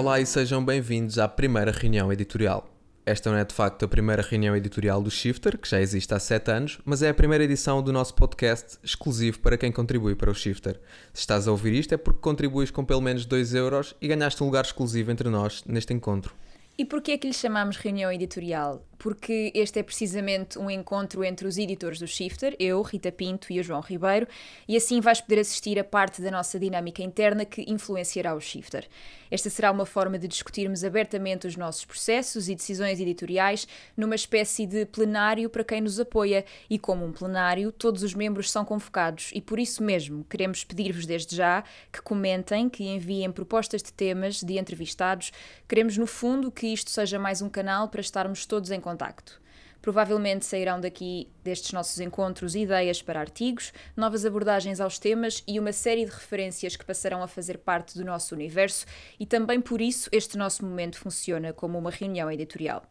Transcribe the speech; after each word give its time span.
Olá 0.00 0.18
e 0.18 0.24
sejam 0.24 0.64
bem-vindos 0.64 1.18
à 1.18 1.28
primeira 1.28 1.70
reunião 1.70 2.10
editorial. 2.10 2.66
Esta 3.04 3.30
não 3.30 3.36
é 3.36 3.44
de 3.44 3.54
facto 3.54 3.84
a 3.84 3.88
primeira 3.88 4.22
reunião 4.22 4.56
editorial 4.56 5.02
do 5.02 5.10
Shifter, 5.10 5.58
que 5.58 5.68
já 5.68 5.78
existe 5.78 6.14
há 6.14 6.18
7 6.18 6.50
anos, 6.50 6.78
mas 6.86 7.02
é 7.02 7.10
a 7.10 7.14
primeira 7.14 7.44
edição 7.44 7.82
do 7.82 7.92
nosso 7.92 8.14
podcast 8.14 8.78
exclusivo 8.82 9.40
para 9.40 9.58
quem 9.58 9.70
contribui 9.70 10.14
para 10.14 10.30
o 10.30 10.34
Shifter. 10.34 10.80
Se 11.12 11.20
estás 11.20 11.46
a 11.46 11.50
ouvir 11.50 11.74
isto 11.74 11.92
é 11.92 11.98
porque 11.98 12.18
contribuis 12.18 12.70
com 12.70 12.82
pelo 12.82 13.02
menos 13.02 13.26
2 13.26 13.52
euros 13.52 13.94
e 14.00 14.08
ganhaste 14.08 14.42
um 14.42 14.46
lugar 14.46 14.64
exclusivo 14.64 15.10
entre 15.10 15.28
nós 15.28 15.62
neste 15.66 15.92
encontro. 15.92 16.34
E 16.78 16.86
porquê 16.86 17.12
é 17.12 17.18
que 17.18 17.26
lhe 17.26 17.34
chamamos 17.34 17.76
reunião 17.76 18.10
editorial? 18.10 18.82
Porque 19.00 19.50
este 19.54 19.78
é 19.78 19.82
precisamente 19.82 20.58
um 20.58 20.70
encontro 20.70 21.24
entre 21.24 21.48
os 21.48 21.56
editores 21.56 21.98
do 21.98 22.06
Shifter, 22.06 22.54
eu, 22.58 22.82
Rita 22.82 23.10
Pinto 23.10 23.50
e 23.50 23.58
o 23.58 23.62
João 23.62 23.80
Ribeiro, 23.80 24.28
e 24.68 24.76
assim 24.76 25.00
vais 25.00 25.22
poder 25.22 25.40
assistir 25.40 25.78
a 25.78 25.84
parte 25.84 26.20
da 26.20 26.30
nossa 26.30 26.58
dinâmica 26.58 27.02
interna 27.02 27.46
que 27.46 27.64
influenciará 27.66 28.34
o 28.34 28.40
Shifter. 28.40 28.86
Esta 29.30 29.48
será 29.48 29.70
uma 29.70 29.86
forma 29.86 30.18
de 30.18 30.28
discutirmos 30.28 30.84
abertamente 30.84 31.46
os 31.46 31.56
nossos 31.56 31.86
processos 31.86 32.48
e 32.50 32.54
decisões 32.54 33.00
editoriais 33.00 33.66
numa 33.96 34.14
espécie 34.14 34.66
de 34.66 34.84
plenário 34.84 35.48
para 35.48 35.64
quem 35.64 35.80
nos 35.80 35.98
apoia, 35.98 36.44
e 36.68 36.78
como 36.78 37.06
um 37.06 37.12
plenário, 37.12 37.72
todos 37.72 38.02
os 38.02 38.12
membros 38.12 38.50
são 38.50 38.66
convocados 38.66 39.30
e 39.34 39.40
por 39.40 39.58
isso 39.58 39.82
mesmo 39.82 40.24
queremos 40.24 40.62
pedir-vos 40.62 41.06
desde 41.06 41.36
já 41.36 41.64
que 41.90 42.02
comentem, 42.02 42.68
que 42.68 42.84
enviem 42.84 43.32
propostas 43.32 43.82
de 43.82 43.92
temas, 43.92 44.42
de 44.42 44.58
entrevistados. 44.58 45.32
Queremos, 45.66 45.96
no 45.96 46.06
fundo, 46.06 46.50
que 46.50 46.66
isto 46.66 46.90
seja 46.90 47.18
mais 47.18 47.40
um 47.40 47.48
canal 47.48 47.88
para 47.88 48.02
estarmos 48.02 48.44
todos 48.44 48.70
em 48.70 48.80
contacto. 48.90 49.40
Provavelmente 49.80 50.44
sairão 50.44 50.78
daqui 50.78 51.28
destes 51.42 51.72
nossos 51.72 52.00
encontros 52.00 52.54
ideias 52.54 53.00
para 53.00 53.20
artigos, 53.20 53.72
novas 53.96 54.26
abordagens 54.26 54.78
aos 54.78 54.98
temas 54.98 55.42
e 55.46 55.58
uma 55.58 55.72
série 55.72 56.04
de 56.04 56.10
referências 56.10 56.76
que 56.76 56.84
passarão 56.84 57.22
a 57.22 57.28
fazer 57.28 57.58
parte 57.58 57.96
do 57.96 58.04
nosso 58.04 58.34
universo, 58.34 58.84
e 59.18 59.24
também 59.24 59.60
por 59.60 59.80
isso 59.80 60.10
este 60.12 60.36
nosso 60.36 60.64
momento 60.64 60.98
funciona 60.98 61.52
como 61.52 61.78
uma 61.78 61.90
reunião 61.90 62.30
editorial. 62.30 62.82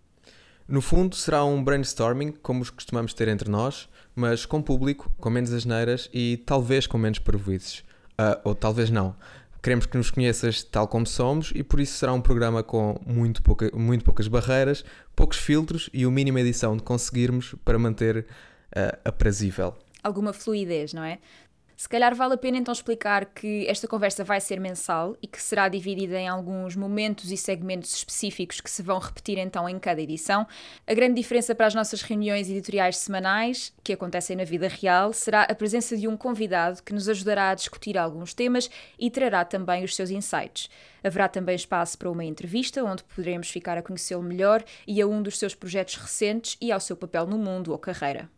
No 0.67 0.81
fundo, 0.81 1.15
será 1.15 1.43
um 1.43 1.63
brainstorming, 1.63 2.31
como 2.31 2.61
os 2.61 2.69
costumamos 2.69 3.13
ter 3.13 3.27
entre 3.27 3.49
nós, 3.49 3.89
mas 4.15 4.45
com 4.45 4.61
público, 4.61 5.11
com 5.19 5.29
menos 5.29 5.51
asneiras 5.51 6.09
e 6.13 6.37
talvez 6.45 6.87
com 6.87 6.97
menos 6.97 7.19
prejuízos. 7.19 7.83
Uh, 8.19 8.35
ou 8.43 8.53
talvez 8.53 8.89
não. 8.89 9.15
Queremos 9.61 9.85
que 9.85 9.97
nos 9.97 10.09
conheças 10.09 10.63
tal 10.63 10.87
como 10.87 11.05
somos 11.05 11.51
e 11.53 11.63
por 11.63 11.79
isso 11.79 11.97
será 11.97 12.13
um 12.13 12.21
programa 12.21 12.63
com 12.63 12.99
muito, 13.05 13.41
pouca, 13.43 13.69
muito 13.75 14.05
poucas 14.05 14.27
barreiras, 14.27 14.85
poucos 15.15 15.37
filtros 15.37 15.89
e 15.93 16.05
o 16.05 16.11
mínimo 16.11 16.39
edição 16.39 16.77
de 16.77 16.83
conseguirmos 16.83 17.55
para 17.65 17.77
manter 17.77 18.25
uh, 18.75 18.99
aprazível. 19.03 19.75
Alguma 20.01 20.31
fluidez, 20.31 20.93
não 20.93 21.03
é? 21.03 21.19
Se 21.79 21.87
calhar 21.87 22.13
vale 22.13 22.33
a 22.33 22.37
pena 22.37 22.57
então 22.57 22.73
explicar 22.73 23.23
que 23.27 23.65
esta 23.65 23.87
conversa 23.87 24.21
vai 24.21 24.41
ser 24.41 24.59
mensal 24.59 25.15
e 25.21 25.27
que 25.27 25.41
será 25.41 25.69
dividida 25.69 26.19
em 26.19 26.27
alguns 26.27 26.75
momentos 26.75 27.31
e 27.31 27.37
segmentos 27.37 27.95
específicos 27.95 28.59
que 28.59 28.69
se 28.69 28.83
vão 28.83 28.99
repetir 28.99 29.37
então 29.37 29.67
em 29.69 29.79
cada 29.79 30.01
edição. 30.01 30.45
A 30.85 30.93
grande 30.93 31.13
diferença 31.13 31.55
para 31.55 31.67
as 31.67 31.73
nossas 31.73 32.01
reuniões 32.01 32.49
editoriais 32.49 32.97
semanais, 32.97 33.73
que 33.81 33.93
acontecem 33.93 34.35
na 34.35 34.43
vida 34.43 34.67
real, 34.67 35.13
será 35.13 35.43
a 35.43 35.55
presença 35.55 35.95
de 35.95 36.05
um 36.05 36.17
convidado 36.17 36.83
que 36.83 36.93
nos 36.93 37.07
ajudará 37.07 37.51
a 37.51 37.55
discutir 37.55 37.97
alguns 37.97 38.33
temas 38.33 38.69
e 38.99 39.09
trará 39.09 39.45
também 39.45 39.81
os 39.85 39.95
seus 39.95 40.09
insights. 40.09 40.69
Haverá 41.01 41.29
também 41.29 41.55
espaço 41.55 41.97
para 41.97 42.11
uma 42.11 42.25
entrevista, 42.25 42.83
onde 42.83 43.05
poderemos 43.05 43.49
ficar 43.49 43.77
a 43.77 43.81
conhecê-lo 43.81 44.21
melhor 44.21 44.65
e 44.85 45.01
a 45.01 45.07
um 45.07 45.21
dos 45.23 45.39
seus 45.39 45.55
projetos 45.55 45.95
recentes 45.95 46.57
e 46.59 46.73
ao 46.73 46.79
seu 46.81 46.97
papel 46.97 47.25
no 47.25 47.37
mundo 47.37 47.71
ou 47.71 47.77
carreira 47.77 48.29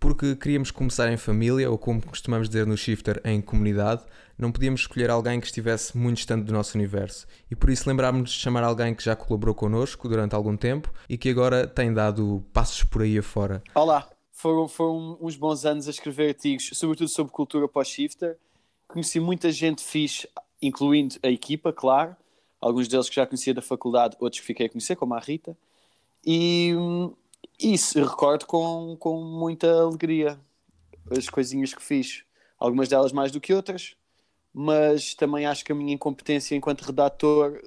porque 0.00 0.34
queríamos 0.34 0.70
começar 0.70 1.12
em 1.12 1.18
família, 1.18 1.70
ou 1.70 1.76
como 1.76 2.04
costumamos 2.04 2.48
dizer 2.48 2.66
no 2.66 2.76
Shifter, 2.76 3.20
em 3.22 3.40
comunidade, 3.40 4.02
não 4.38 4.50
podíamos 4.50 4.80
escolher 4.80 5.10
alguém 5.10 5.38
que 5.38 5.46
estivesse 5.46 5.96
muito 5.96 6.16
distante 6.16 6.44
do 6.44 6.52
nosso 6.54 6.76
universo. 6.76 7.26
E 7.50 7.54
por 7.54 7.68
isso 7.68 7.86
lembrámos-nos 7.86 8.30
de 8.30 8.38
chamar 8.38 8.64
alguém 8.64 8.94
que 8.94 9.04
já 9.04 9.14
colaborou 9.14 9.54
connosco 9.54 10.08
durante 10.08 10.34
algum 10.34 10.56
tempo 10.56 10.90
e 11.06 11.18
que 11.18 11.28
agora 11.28 11.66
tem 11.66 11.92
dado 11.92 12.42
passos 12.50 12.82
por 12.82 13.02
aí 13.02 13.18
afora. 13.18 13.62
Olá, 13.74 14.08
foram, 14.32 14.66
foram 14.66 15.18
uns 15.20 15.36
bons 15.36 15.66
anos 15.66 15.86
a 15.86 15.90
escrever 15.90 16.28
artigos, 16.28 16.70
sobretudo 16.72 17.08
sobre 17.08 17.30
cultura 17.30 17.68
pós-shifter. 17.68 18.38
Conheci 18.88 19.20
muita 19.20 19.52
gente 19.52 19.84
fixe, 19.84 20.26
incluindo 20.62 21.16
a 21.22 21.28
equipa, 21.28 21.74
claro. 21.74 22.16
Alguns 22.58 22.88
deles 22.88 23.08
que 23.08 23.16
já 23.16 23.26
conhecia 23.26 23.52
da 23.52 23.62
faculdade, 23.62 24.16
outros 24.18 24.40
que 24.40 24.46
fiquei 24.46 24.64
a 24.66 24.68
conhecer, 24.70 24.96
como 24.96 25.12
a 25.12 25.18
Rita. 25.18 25.54
E 26.24 26.74
hum, 26.74 27.14
isso, 27.58 28.02
recordo 28.02 28.46
com, 28.46 28.96
com 28.98 29.22
muita 29.22 29.70
alegria 29.70 30.38
as 31.10 31.28
coisinhas 31.28 31.74
que 31.74 31.82
fiz. 31.82 32.22
Algumas 32.58 32.88
delas 32.88 33.12
mais 33.12 33.30
do 33.30 33.40
que 33.40 33.52
outras, 33.52 33.94
mas 34.52 35.14
também 35.14 35.46
acho 35.46 35.64
que 35.64 35.72
a 35.72 35.74
minha 35.74 35.94
incompetência 35.94 36.54
enquanto 36.54 36.82
redator 36.82 37.60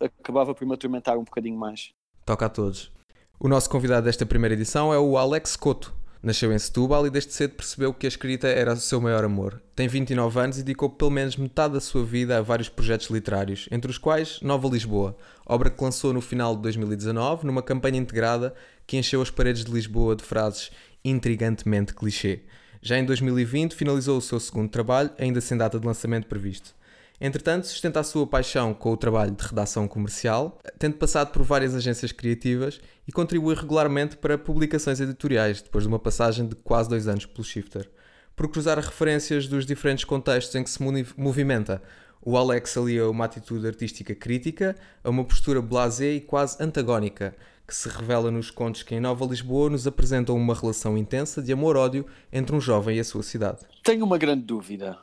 acabava 0.00 0.54
por 0.54 0.66
me 0.66 0.74
atormentar 0.74 1.18
um 1.18 1.24
bocadinho 1.24 1.58
mais. 1.58 1.92
Toca 2.24 2.46
a 2.46 2.48
todos. 2.48 2.90
O 3.38 3.48
nosso 3.48 3.68
convidado 3.68 4.04
desta 4.04 4.26
primeira 4.26 4.54
edição 4.54 4.92
é 4.92 4.98
o 4.98 5.16
Alex 5.16 5.56
Couto. 5.56 5.94
Nasceu 6.22 6.52
em 6.52 6.58
Setúbal 6.58 7.06
e 7.06 7.10
desde 7.10 7.32
cedo 7.32 7.54
percebeu 7.54 7.94
que 7.94 8.06
a 8.06 8.08
escrita 8.08 8.46
era 8.46 8.74
o 8.74 8.76
seu 8.76 9.00
maior 9.00 9.24
amor. 9.24 9.62
Tem 9.74 9.88
29 9.88 10.38
anos 10.38 10.58
e 10.58 10.62
dedicou 10.62 10.90
pelo 10.90 11.10
menos 11.10 11.34
metade 11.34 11.72
da 11.72 11.80
sua 11.80 12.04
vida 12.04 12.36
a 12.36 12.42
vários 12.42 12.68
projetos 12.68 13.08
literários, 13.08 13.66
entre 13.70 13.90
os 13.90 13.96
quais 13.96 14.38
Nova 14.42 14.68
Lisboa, 14.68 15.16
obra 15.46 15.70
que 15.70 15.82
lançou 15.82 16.12
no 16.12 16.20
final 16.20 16.54
de 16.54 16.60
2019 16.60 17.46
numa 17.46 17.62
campanha 17.62 17.98
integrada 17.98 18.54
que 18.86 18.98
encheu 18.98 19.22
as 19.22 19.30
paredes 19.30 19.64
de 19.64 19.72
Lisboa 19.72 20.14
de 20.14 20.22
frases 20.22 20.70
intrigantemente 21.02 21.94
clichê. 21.94 22.40
Já 22.82 22.98
em 22.98 23.04
2020 23.06 23.74
finalizou 23.74 24.18
o 24.18 24.22
seu 24.22 24.38
segundo 24.38 24.68
trabalho, 24.68 25.10
ainda 25.18 25.40
sem 25.40 25.56
data 25.56 25.80
de 25.80 25.86
lançamento 25.86 26.26
previsto. 26.26 26.74
Entretanto, 27.20 27.66
sustenta 27.66 28.00
a 28.00 28.02
sua 28.02 28.26
paixão 28.26 28.72
com 28.72 28.92
o 28.92 28.96
trabalho 28.96 29.32
de 29.32 29.44
redação 29.44 29.86
comercial, 29.86 30.58
tendo 30.78 30.96
passado 30.96 31.30
por 31.30 31.42
várias 31.42 31.74
agências 31.74 32.12
criativas 32.12 32.80
e 33.06 33.12
contribui 33.12 33.54
regularmente 33.54 34.16
para 34.16 34.38
publicações 34.38 35.00
editoriais, 35.00 35.60
depois 35.60 35.84
de 35.84 35.88
uma 35.88 35.98
passagem 35.98 36.48
de 36.48 36.54
quase 36.54 36.88
dois 36.88 37.06
anos 37.06 37.26
pelo 37.26 37.44
Shifter. 37.44 37.90
Por 38.34 38.48
cruzar 38.48 38.78
referências 38.78 39.46
dos 39.46 39.66
diferentes 39.66 40.04
contextos 40.04 40.54
em 40.54 40.64
que 40.64 40.70
se 40.70 40.82
movimenta, 41.18 41.82
o 42.22 42.38
Alex 42.38 42.78
alia 42.78 43.10
uma 43.10 43.26
atitude 43.26 43.66
artística 43.66 44.14
crítica 44.14 44.74
a 45.04 45.10
uma 45.10 45.24
postura 45.24 45.60
blasé 45.60 46.12
e 46.12 46.20
quase 46.22 46.56
antagónica, 46.62 47.36
que 47.68 47.74
se 47.74 47.88
revela 47.90 48.30
nos 48.30 48.50
contos 48.50 48.82
que 48.82 48.94
em 48.94 49.00
Nova 49.00 49.26
Lisboa 49.26 49.68
nos 49.68 49.86
apresentam 49.86 50.34
uma 50.36 50.54
relação 50.54 50.96
intensa 50.96 51.42
de 51.42 51.52
amor-ódio 51.52 52.06
entre 52.32 52.56
um 52.56 52.60
jovem 52.60 52.96
e 52.96 53.00
a 53.00 53.04
sua 53.04 53.22
cidade. 53.22 53.60
Tenho 53.84 54.06
uma 54.06 54.16
grande 54.16 54.44
dúvida 54.44 54.98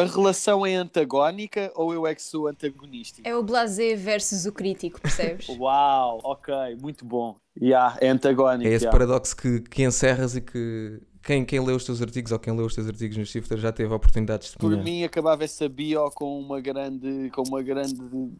a 0.00 0.04
relação 0.04 0.64
é 0.64 0.74
antagónica 0.74 1.72
ou 1.74 1.92
eu 1.92 2.06
é 2.06 2.14
que 2.14 2.22
sou 2.22 2.46
antagonista? 2.46 3.20
É 3.24 3.34
o 3.34 3.42
blasé 3.42 3.94
versus 3.96 4.46
o 4.46 4.52
crítico, 4.52 5.00
percebes? 5.00 5.48
Uau, 5.58 6.20
ok, 6.22 6.54
muito 6.80 7.04
bom. 7.04 7.36
Yeah, 7.60 7.96
é 8.00 8.08
antagónico. 8.08 8.68
É 8.68 8.72
esse 8.72 8.84
yeah. 8.84 8.96
paradoxo 8.96 9.36
que, 9.36 9.60
que 9.60 9.82
encerras 9.82 10.36
e 10.36 10.40
que 10.40 11.00
quem, 11.22 11.44
quem 11.44 11.60
lê 11.60 11.72
os 11.72 11.84
teus 11.84 12.00
artigos 12.00 12.32
ou 12.32 12.38
quem 12.38 12.56
lê 12.56 12.62
os 12.62 12.74
teus 12.74 12.86
artigos 12.86 13.16
no 13.16 13.26
Shifter 13.26 13.58
já 13.58 13.72
teve 13.72 13.92
a 13.92 13.96
oportunidade 13.96 14.50
de 14.50 14.56
Por 14.56 14.76
mim 14.76 15.04
acabava 15.04 15.44
essa 15.44 15.68
bio 15.68 16.10
com 16.12 16.38
uma 16.38 16.60
grande, 16.60 17.30
com 17.30 17.42
uma 17.42 17.62
grande 17.62 17.98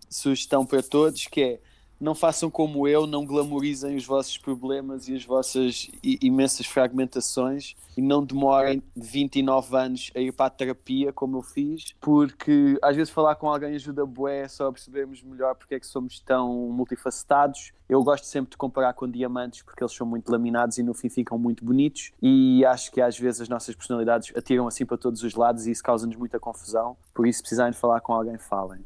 sugestão 0.09 0.65
para 0.65 0.83
todos 0.83 1.27
que 1.27 1.43
é 1.43 1.61
não 2.01 2.15
façam 2.15 2.51
como 2.51 2.87
eu, 2.87 3.07
não 3.07 3.27
glamorizem 3.27 3.97
os 3.97 4.05
vossos 4.05 4.39
problemas 4.39 5.09
e 5.09 5.15
as 5.15 5.25
vossas 5.25 5.91
imensas 6.03 6.67
fragmentações 6.67 7.75
e 7.97 8.03
não 8.03 8.25
demorem 8.25 8.83
29 8.95 9.77
anos 9.77 10.11
a 10.15 10.21
ir 10.21 10.33
para 10.33 10.47
a 10.47 10.51
terapia, 10.51 11.13
como 11.13 11.39
eu 11.39 11.43
fiz, 11.43 11.95
porque 12.01 12.79
às 12.83 12.95
vezes 12.95 13.13
falar 13.13 13.35
com 13.35 13.51
alguém 13.51 13.75
ajuda 13.75 14.07
bué 14.07 14.47
só 14.47 14.69
a 14.69 14.73
percebermos 14.73 15.23
melhor 15.23 15.55
porque 15.55 15.75
é 15.75 15.81
que 15.81 15.87
somos 15.87 16.21
tão 16.21 16.71
multifacetados. 16.71 17.73
Eu 17.89 18.03
gosto 18.05 18.25
sempre 18.25 18.51
de 18.51 18.57
comparar 18.57 18.93
com 18.93 19.09
diamantes 19.09 19.63
porque 19.63 19.83
eles 19.83 19.95
são 19.95 20.07
muito 20.07 20.31
laminados 20.31 20.79
e 20.79 20.83
no 20.83 20.95
fim 20.95 21.09
ficam 21.09 21.39
muito 21.39 21.65
bonitos 21.65 22.13
e 22.23 22.65
acho 22.65 22.93
que 22.93 23.01
às 23.01 23.19
vezes 23.19 23.41
as 23.41 23.49
nossas 23.49 23.75
personalidades 23.75 24.33
atiram 24.37 24.69
assim 24.69 24.85
para 24.85 24.97
todos 24.97 25.23
os 25.23 25.35
lados 25.35 25.67
e 25.67 25.71
isso 25.71 25.83
causa-nos 25.83 26.17
muita 26.17 26.39
confusão. 26.39 26.97
Por 27.15 27.27
isso, 27.27 27.41
precisarem 27.41 27.73
de 27.73 27.79
falar 27.79 28.01
com 28.01 28.13
alguém, 28.13 28.39
falem. 28.39 28.85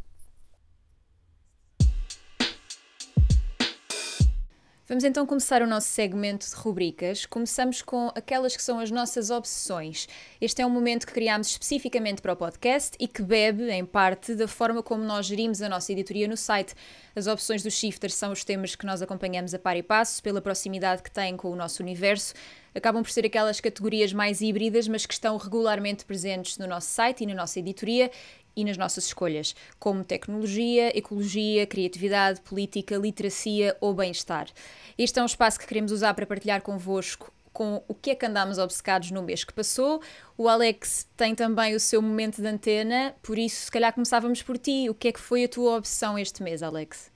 Vamos 4.92 5.04
então 5.04 5.24
começar 5.24 5.62
o 5.62 5.66
nosso 5.66 5.88
segmento 5.88 6.46
de 6.46 6.54
rubricas. 6.54 7.24
Começamos 7.24 7.80
com 7.80 8.12
aquelas 8.14 8.54
que 8.54 8.62
são 8.62 8.78
as 8.78 8.90
nossas 8.90 9.30
obsessões. 9.30 10.06
Este 10.38 10.60
é 10.60 10.66
um 10.66 10.68
momento 10.68 11.06
que 11.06 11.14
criámos 11.14 11.46
especificamente 11.46 12.20
para 12.20 12.34
o 12.34 12.36
podcast 12.36 12.94
e 13.00 13.08
que 13.08 13.22
bebe, 13.22 13.70
em 13.70 13.86
parte, 13.86 14.34
da 14.34 14.46
forma 14.46 14.82
como 14.82 15.02
nós 15.02 15.24
gerimos 15.24 15.62
a 15.62 15.68
nossa 15.70 15.92
editoria 15.92 16.28
no 16.28 16.36
site. 16.36 16.74
As 17.16 17.26
opções 17.26 17.62
do 17.62 17.70
Shifter 17.70 18.10
são 18.10 18.32
os 18.32 18.44
temas 18.44 18.76
que 18.76 18.84
nós 18.84 19.00
acompanhamos 19.00 19.54
a 19.54 19.58
par 19.58 19.78
e 19.78 19.82
passo, 19.82 20.22
pela 20.22 20.42
proximidade 20.42 21.02
que 21.02 21.10
têm 21.10 21.38
com 21.38 21.50
o 21.50 21.56
nosso 21.56 21.82
universo. 21.82 22.34
Acabam 22.74 23.02
por 23.02 23.10
ser 23.10 23.24
aquelas 23.24 23.60
categorias 23.60 24.12
mais 24.12 24.42
híbridas, 24.42 24.88
mas 24.88 25.06
que 25.06 25.14
estão 25.14 25.38
regularmente 25.38 26.04
presentes 26.04 26.58
no 26.58 26.66
nosso 26.66 26.88
site 26.88 27.22
e 27.22 27.26
na 27.26 27.34
nossa 27.34 27.58
editoria 27.58 28.10
e 28.56 28.64
nas 28.64 28.76
nossas 28.76 29.06
escolhas, 29.06 29.54
como 29.78 30.04
tecnologia, 30.04 30.96
ecologia, 30.96 31.66
criatividade, 31.66 32.40
política, 32.40 32.96
literacia 32.96 33.76
ou 33.80 33.94
bem-estar. 33.94 34.48
Este 34.96 35.18
é 35.18 35.22
um 35.22 35.26
espaço 35.26 35.58
que 35.58 35.66
queremos 35.66 35.92
usar 35.92 36.14
para 36.14 36.26
partilhar 36.26 36.62
convosco 36.62 37.32
com 37.52 37.82
o 37.86 37.94
que 37.94 38.10
é 38.10 38.14
que 38.14 38.24
andámos 38.24 38.58
obcecados 38.58 39.10
no 39.10 39.22
mês 39.22 39.44
que 39.44 39.52
passou. 39.52 40.00
O 40.38 40.48
Alex 40.48 41.06
tem 41.16 41.34
também 41.34 41.74
o 41.74 41.80
seu 41.80 42.00
momento 42.00 42.40
de 42.40 42.48
antena, 42.48 43.14
por 43.22 43.38
isso, 43.38 43.66
se 43.66 43.70
calhar, 43.70 43.92
começávamos 43.92 44.42
por 44.42 44.56
ti. 44.56 44.88
O 44.88 44.94
que 44.94 45.08
é 45.08 45.12
que 45.12 45.20
foi 45.20 45.44
a 45.44 45.48
tua 45.48 45.76
obsessão 45.76 46.18
este 46.18 46.42
mês, 46.42 46.62
Alex? 46.62 47.11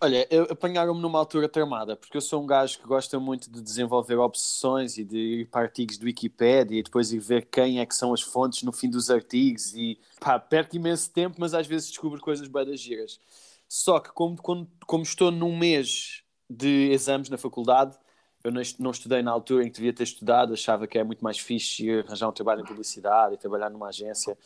Olha, 0.00 0.26
apanharam-me 0.50 1.00
numa 1.00 1.18
altura 1.18 1.48
tramada, 1.48 1.96
porque 1.96 2.16
eu 2.16 2.20
sou 2.20 2.42
um 2.42 2.46
gajo 2.46 2.78
que 2.78 2.86
gosta 2.86 3.18
muito 3.18 3.50
de 3.50 3.62
desenvolver 3.62 4.16
obsessões 4.16 4.98
e 4.98 5.04
de 5.04 5.16
ir 5.16 5.46
para 5.46 5.62
artigos 5.62 5.96
do 5.96 6.04
Wikipedia 6.04 6.78
e 6.78 6.82
depois 6.82 7.12
ir 7.12 7.20
ver 7.20 7.46
quem 7.46 7.80
é 7.80 7.86
que 7.86 7.94
são 7.94 8.12
as 8.12 8.20
fontes 8.20 8.62
no 8.64 8.72
fim 8.72 8.90
dos 8.90 9.10
artigos 9.10 9.74
e 9.74 9.98
pá, 10.20 10.38
perco 10.38 10.76
imenso 10.76 11.10
tempo, 11.10 11.36
mas 11.38 11.54
às 11.54 11.66
vezes 11.66 11.88
descubro 11.88 12.20
coisas 12.20 12.48
das 12.48 12.80
giras. 12.80 13.18
Só 13.66 13.98
que 13.98 14.10
como, 14.10 14.36
como, 14.36 14.70
como 14.86 15.02
estou 15.02 15.30
num 15.30 15.56
mês 15.56 16.22
de 16.50 16.90
exames 16.92 17.30
na 17.30 17.38
faculdade, 17.38 17.96
eu 18.44 18.52
não, 18.52 18.90
estudei 18.90 19.22
na 19.22 19.30
altura 19.30 19.64
em 19.64 19.68
que 19.68 19.76
devia 19.76 19.92
ter 19.92 20.04
estudado, 20.04 20.52
achava 20.52 20.86
que 20.86 20.98
é 20.98 21.02
muito 21.02 21.24
mais 21.24 21.38
fixe 21.38 21.90
arranjar 21.90 22.28
um 22.28 22.32
trabalho 22.32 22.60
em 22.60 22.64
publicidade 22.64 23.34
e 23.34 23.38
trabalhar 23.38 23.70
numa 23.70 23.88
agência. 23.88 24.36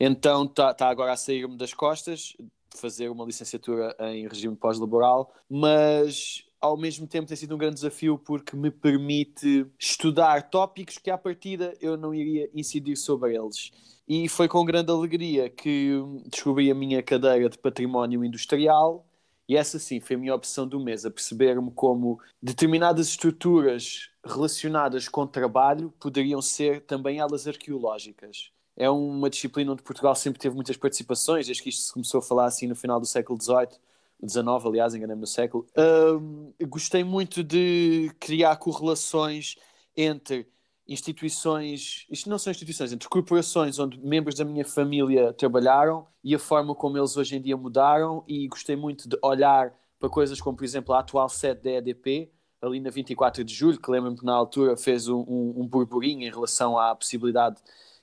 Então 0.00 0.44
está 0.44 0.72
tá 0.72 0.88
agora 0.88 1.12
a 1.12 1.16
sair-me 1.16 1.56
das 1.56 1.74
costas, 1.74 2.34
fazer 2.74 3.08
uma 3.08 3.24
licenciatura 3.24 3.96
em 4.00 4.26
regime 4.28 4.56
pós-laboral, 4.56 5.32
mas 5.48 6.44
ao 6.60 6.76
mesmo 6.76 7.06
tempo 7.06 7.28
tem 7.28 7.36
sido 7.36 7.54
um 7.54 7.58
grande 7.58 7.74
desafio 7.74 8.18
porque 8.18 8.56
me 8.56 8.70
permite 8.70 9.66
estudar 9.78 10.50
tópicos 10.50 10.98
que 10.98 11.10
à 11.10 11.18
partida 11.18 11.74
eu 11.80 11.96
não 11.96 12.14
iria 12.14 12.50
incidir 12.54 12.96
sobre 12.96 13.36
eles. 13.36 13.70
E 14.08 14.28
foi 14.28 14.48
com 14.48 14.64
grande 14.64 14.90
alegria 14.90 15.48
que 15.48 15.94
descobri 16.26 16.70
a 16.70 16.74
minha 16.74 17.02
cadeira 17.02 17.48
de 17.48 17.58
património 17.58 18.24
industrial 18.24 19.06
e 19.48 19.56
essa 19.56 19.78
sim 19.78 20.00
foi 20.00 20.16
a 20.16 20.18
minha 20.18 20.34
opção 20.34 20.66
do 20.66 20.80
mês, 20.80 21.04
a 21.04 21.10
perceber-me 21.10 21.70
como 21.72 22.18
determinadas 22.42 23.08
estruturas 23.08 24.10
relacionadas 24.24 25.06
com 25.06 25.26
trabalho 25.26 25.92
poderiam 26.00 26.40
ser 26.40 26.80
também 26.82 27.18
elas 27.18 27.46
arqueológicas. 27.46 28.50
É 28.76 28.90
uma 28.90 29.30
disciplina 29.30 29.72
onde 29.72 29.82
Portugal 29.82 30.14
sempre 30.14 30.40
teve 30.40 30.54
muitas 30.54 30.76
participações, 30.76 31.46
desde 31.46 31.62
que 31.62 31.68
isto 31.68 31.82
se 31.82 31.92
começou 31.92 32.18
a 32.18 32.22
falar 32.22 32.46
assim 32.46 32.66
no 32.66 32.74
final 32.74 32.98
do 32.98 33.06
século 33.06 33.40
XVIII, 33.40 33.78
XIX, 34.22 34.46
aliás, 34.64 34.94
enganei-me 34.94 35.20
no 35.20 35.26
século. 35.26 35.66
Um, 35.76 36.52
gostei 36.66 37.04
muito 37.04 37.42
de 37.42 38.10
criar 38.18 38.56
correlações 38.56 39.56
entre 39.96 40.48
instituições, 40.86 42.06
isto 42.10 42.28
não 42.28 42.38
são 42.38 42.50
instituições, 42.50 42.92
entre 42.92 43.08
corporações 43.08 43.78
onde 43.78 43.98
membros 43.98 44.34
da 44.34 44.44
minha 44.44 44.64
família 44.64 45.32
trabalharam 45.32 46.06
e 46.22 46.34
a 46.34 46.38
forma 46.38 46.74
como 46.74 46.98
eles 46.98 47.16
hoje 47.16 47.36
em 47.36 47.40
dia 47.40 47.56
mudaram 47.56 48.22
e 48.28 48.46
gostei 48.48 48.76
muito 48.76 49.08
de 49.08 49.18
olhar 49.22 49.72
para 49.98 50.10
coisas 50.10 50.40
como, 50.40 50.56
por 50.56 50.64
exemplo, 50.64 50.94
a 50.94 50.98
atual 50.98 51.28
sede 51.28 51.62
da 51.62 51.70
EDP, 51.70 52.30
ali 52.60 52.80
na 52.80 52.90
24 52.90 53.42
de 53.42 53.54
julho, 53.54 53.80
que 53.80 53.90
lembro-me 53.90 54.18
que 54.18 54.24
na 54.24 54.34
altura 54.34 54.76
fez 54.76 55.08
um, 55.08 55.20
um, 55.20 55.54
um 55.62 55.66
burburinho 55.66 56.26
em 56.26 56.30
relação 56.30 56.78
à 56.78 56.94
possibilidade, 56.94 57.56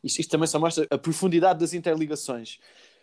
isto, 0.03 0.19
isto 0.19 0.29
também 0.29 0.47
só 0.47 0.59
mostra 0.59 0.87
a 0.89 0.97
profundidade 0.97 1.59
das 1.59 1.73
interligações, 1.73 2.59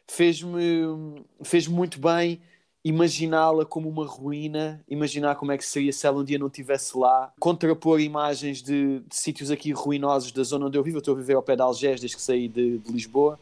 fez-me 0.06 1.22
fez 1.42 1.66
muito 1.66 2.00
bem 2.00 2.40
imaginá-la 2.84 3.64
como 3.64 3.88
uma 3.88 4.06
ruína, 4.06 4.82
imaginar 4.88 5.34
como 5.36 5.52
é 5.52 5.58
que 5.58 5.64
seria 5.64 5.92
se 5.92 6.06
ela 6.06 6.20
um 6.20 6.24
dia 6.24 6.38
não 6.38 6.46
estivesse 6.46 6.96
lá, 6.96 7.32
contrapor 7.38 8.00
imagens 8.00 8.62
de, 8.62 9.00
de, 9.00 9.16
sítios 9.16 9.50
aqui 9.50 9.72
ruinosos 9.72 10.32
da 10.32 10.42
zona 10.42 10.66
onde 10.66 10.78
eu 10.78 10.82
vivo. 10.82 10.96
Eu 10.96 11.00
estou 11.00 11.14
a 11.14 11.18
viver 11.18 11.34
ao 11.34 11.42
pé 11.42 11.56
de 11.56 11.62
Algés 11.62 12.00
desde 12.00 12.16
que 12.16 12.22
saí 12.22 12.48
de, 12.48 12.78
de 12.78 12.92
Lisboa. 12.92 13.38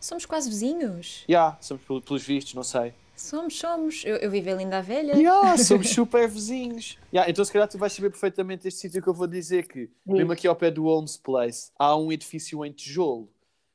Somos 0.00 0.24
quase 0.24 0.48
vizinhos. 0.48 1.24
Já, 1.28 1.32
yeah, 1.32 1.58
somos 1.60 1.82
pelos 2.04 2.22
vistos, 2.22 2.54
não 2.54 2.62
sei. 2.62 2.92
Somos, 3.18 3.58
somos. 3.58 4.04
Eu, 4.04 4.16
eu 4.16 4.30
vivo 4.30 4.48
ali 4.48 4.64
da 4.64 4.80
velha. 4.80 5.14
Yeah, 5.14 5.58
somos 5.58 5.90
super 5.90 6.28
vizinhos. 6.28 6.96
Yeah, 7.12 7.28
então, 7.28 7.44
se 7.44 7.52
calhar, 7.52 7.66
tu 7.68 7.76
vais 7.76 7.92
saber 7.92 8.10
perfeitamente 8.10 8.68
este 8.68 8.80
sítio 8.80 9.02
que 9.02 9.08
eu 9.08 9.14
vou 9.14 9.26
dizer: 9.26 9.66
que, 9.66 9.86
Sim. 9.86 10.12
mesmo 10.12 10.32
aqui 10.32 10.46
ao 10.46 10.54
pé 10.54 10.70
do 10.70 10.84
Holmes 10.84 11.16
Place, 11.16 11.72
há 11.76 11.96
um 11.96 12.12
edifício 12.12 12.64
em 12.64 12.70
tijolo. 12.70 13.28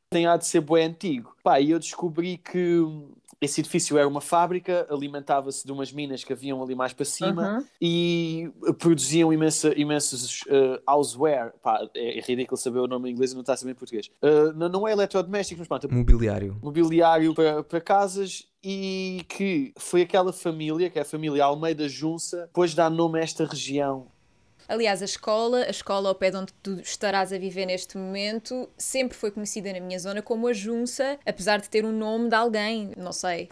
Tem 0.09 0.25
há 0.27 0.37
de 0.37 0.45
ser 0.45 0.61
bem 0.61 0.85
antigo. 0.85 1.35
Pá, 1.43 1.59
e 1.59 1.71
eu 1.71 1.79
descobri 1.79 2.37
que 2.37 2.85
esse 3.41 3.59
edifício 3.59 3.97
era 3.97 4.07
uma 4.07 4.21
fábrica, 4.21 4.87
alimentava-se 4.89 5.65
de 5.65 5.71
umas 5.73 5.91
minas 5.91 6.23
que 6.23 6.31
haviam 6.31 6.63
ali 6.63 6.75
mais 6.75 6.93
para 6.93 7.03
cima 7.03 7.57
uhum. 7.57 7.65
e 7.81 8.49
produziam 8.77 9.33
imensa, 9.33 9.73
imensos 9.77 10.43
uh, 10.43 10.79
houseware. 10.87 11.51
Pá, 11.61 11.85
é, 11.95 12.19
é, 12.19 12.21
ridículo 12.21 12.55
saber 12.55 12.79
o 12.79 12.87
nome 12.87 13.09
em 13.09 13.13
inglês 13.13 13.31
e 13.31 13.33
não 13.33 13.41
está 13.41 13.53
a 13.53 13.57
saber 13.57 13.71
em 13.71 13.75
português. 13.75 14.09
Uh, 14.21 14.53
não, 14.55 14.69
não 14.69 14.87
é 14.87 14.93
eletrodoméstico, 14.93 15.59
mas 15.59 15.67
pronto. 15.67 15.93
Mobiliário. 15.93 16.57
Mobiliário 16.61 17.33
para, 17.33 17.61
para 17.61 17.81
casas 17.81 18.47
e 18.63 19.25
que 19.27 19.73
foi 19.77 20.01
aquela 20.03 20.31
família, 20.31 20.89
que 20.89 20.97
é 20.97 21.01
a 21.01 21.05
família 21.05 21.43
Almeida 21.43 21.89
Junça, 21.89 22.41
depois 22.47 22.73
dá 22.73 22.89
nome 22.89 23.19
a 23.19 23.23
esta 23.23 23.45
região 23.45 24.07
Aliás, 24.67 25.01
a 25.01 25.05
escola, 25.05 25.65
a 25.65 25.69
escola 25.69 26.09
ao 26.09 26.15
pé 26.15 26.31
de 26.31 26.37
onde 26.37 26.53
tu 26.63 26.79
estarás 26.79 27.33
a 27.33 27.37
viver 27.37 27.65
neste 27.65 27.97
momento, 27.97 28.69
sempre 28.77 29.17
foi 29.17 29.29
conhecida 29.29 29.73
na 29.73 29.79
minha 29.79 29.99
zona 29.99 30.21
como 30.21 30.47
a 30.47 30.53
Junça, 30.53 31.19
apesar 31.25 31.59
de 31.59 31.69
ter 31.69 31.85
um 31.85 31.91
nome 31.91 32.29
de 32.29 32.35
alguém, 32.35 32.91
não 32.95 33.11
sei. 33.11 33.49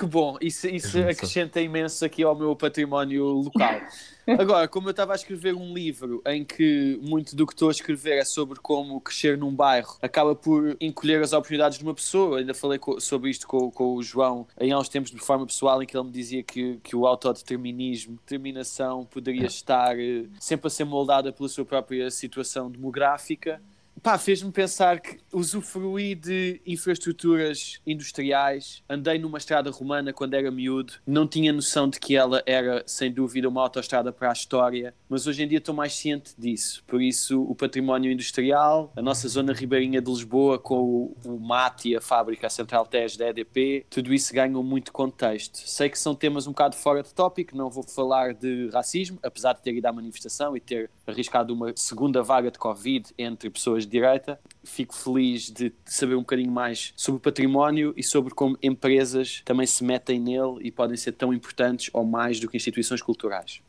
Que 0.00 0.06
bom, 0.06 0.38
isso, 0.40 0.66
isso 0.66 0.98
acrescenta 0.98 1.60
imenso 1.60 2.02
aqui 2.06 2.22
ao 2.22 2.34
meu 2.34 2.56
património 2.56 3.22
local. 3.22 3.82
Agora, 4.26 4.66
como 4.66 4.88
eu 4.88 4.92
estava 4.92 5.12
a 5.12 5.14
escrever 5.14 5.54
um 5.54 5.74
livro 5.74 6.22
em 6.26 6.42
que 6.42 6.98
muito 7.02 7.36
do 7.36 7.46
que 7.46 7.52
estou 7.52 7.68
a 7.68 7.70
escrever 7.70 8.16
é 8.16 8.24
sobre 8.24 8.58
como 8.60 8.98
crescer 8.98 9.36
num 9.36 9.54
bairro 9.54 9.98
acaba 10.00 10.34
por 10.34 10.74
encolher 10.80 11.20
as 11.20 11.34
oportunidades 11.34 11.76
de 11.76 11.84
uma 11.84 11.92
pessoa, 11.92 12.38
ainda 12.38 12.54
falei 12.54 12.80
sobre 12.98 13.28
isto 13.28 13.46
com, 13.46 13.70
com 13.70 13.94
o 13.94 14.02
João 14.02 14.46
em 14.58 14.72
há 14.72 14.78
uns 14.78 14.88
tempos 14.88 15.10
de 15.10 15.18
forma 15.18 15.44
pessoal, 15.44 15.82
em 15.82 15.86
que 15.86 15.94
ele 15.94 16.04
me 16.04 16.12
dizia 16.12 16.42
que, 16.42 16.78
que 16.82 16.96
o 16.96 17.06
autodeterminismo, 17.06 18.16
determinação, 18.24 19.04
poderia 19.04 19.46
estar 19.46 19.98
eh, 19.98 20.24
sempre 20.38 20.68
a 20.68 20.70
ser 20.70 20.84
moldada 20.84 21.30
pela 21.30 21.48
sua 21.48 21.66
própria 21.66 22.10
situação 22.10 22.70
demográfica 22.70 23.60
pá, 24.02 24.18
fez-me 24.18 24.50
pensar 24.50 25.00
que 25.00 25.18
usufruí 25.32 26.14
de 26.14 26.60
infraestruturas 26.66 27.80
industriais, 27.86 28.82
andei 28.88 29.18
numa 29.18 29.38
estrada 29.38 29.70
romana 29.70 30.12
quando 30.12 30.34
era 30.34 30.50
miúdo, 30.50 30.94
não 31.06 31.26
tinha 31.26 31.52
noção 31.52 31.88
de 31.88 32.00
que 32.00 32.16
ela 32.16 32.42
era, 32.46 32.82
sem 32.86 33.12
dúvida, 33.12 33.48
uma 33.48 33.62
autoestrada 33.62 34.12
para 34.12 34.30
a 34.30 34.32
história, 34.32 34.94
mas 35.08 35.26
hoje 35.26 35.42
em 35.42 35.48
dia 35.48 35.58
estou 35.58 35.74
mais 35.74 35.92
ciente 35.94 36.32
disso. 36.38 36.82
Por 36.86 37.02
isso, 37.02 37.42
o 37.42 37.54
património 37.54 38.10
industrial, 38.10 38.92
a 38.96 39.02
nossa 39.02 39.28
zona 39.28 39.52
ribeirinha 39.52 40.00
de 40.00 40.10
Lisboa, 40.10 40.58
com 40.58 40.80
o, 40.80 41.16
o 41.24 41.40
e 41.84 41.96
a 41.96 42.00
fábrica 42.00 42.48
Central 42.48 42.86
TES 42.86 43.16
da 43.16 43.28
EDP, 43.28 43.84
tudo 43.90 44.14
isso 44.14 44.32
ganham 44.32 44.62
muito 44.62 44.92
contexto. 44.92 45.58
Sei 45.58 45.90
que 45.90 45.98
são 45.98 46.14
temas 46.14 46.46
um 46.46 46.50
bocado 46.50 46.76
fora 46.76 47.02
de 47.02 47.12
tópico, 47.12 47.56
não 47.56 47.68
vou 47.68 47.82
falar 47.82 48.32
de 48.32 48.70
racismo, 48.72 49.18
apesar 49.22 49.52
de 49.52 49.62
ter 49.62 49.74
ido 49.74 49.86
à 49.86 49.92
manifestação 49.92 50.56
e 50.56 50.60
ter 50.60 50.90
arriscado 51.06 51.52
uma 51.52 51.72
segunda 51.76 52.22
vaga 52.22 52.50
de 52.50 52.58
Covid 52.58 53.10
entre 53.18 53.50
pessoas 53.50 53.84
direita. 53.90 54.38
Fico 54.64 54.94
feliz 54.94 55.50
de 55.50 55.72
saber 55.84 56.14
um 56.14 56.20
bocadinho 56.20 56.50
mais 56.50 56.92
sobre 56.96 57.18
o 57.18 57.20
património 57.20 57.92
e 57.96 58.02
sobre 58.02 58.34
como 58.34 58.58
empresas 58.62 59.42
também 59.44 59.66
se 59.66 59.84
metem 59.84 60.20
nele 60.20 60.58
e 60.60 60.70
podem 60.70 60.96
ser 60.96 61.12
tão 61.12 61.32
importantes 61.32 61.90
ou 61.92 62.04
mais 62.04 62.40
do 62.40 62.48
que 62.48 62.56
instituições 62.56 63.02
culturais. 63.02 63.60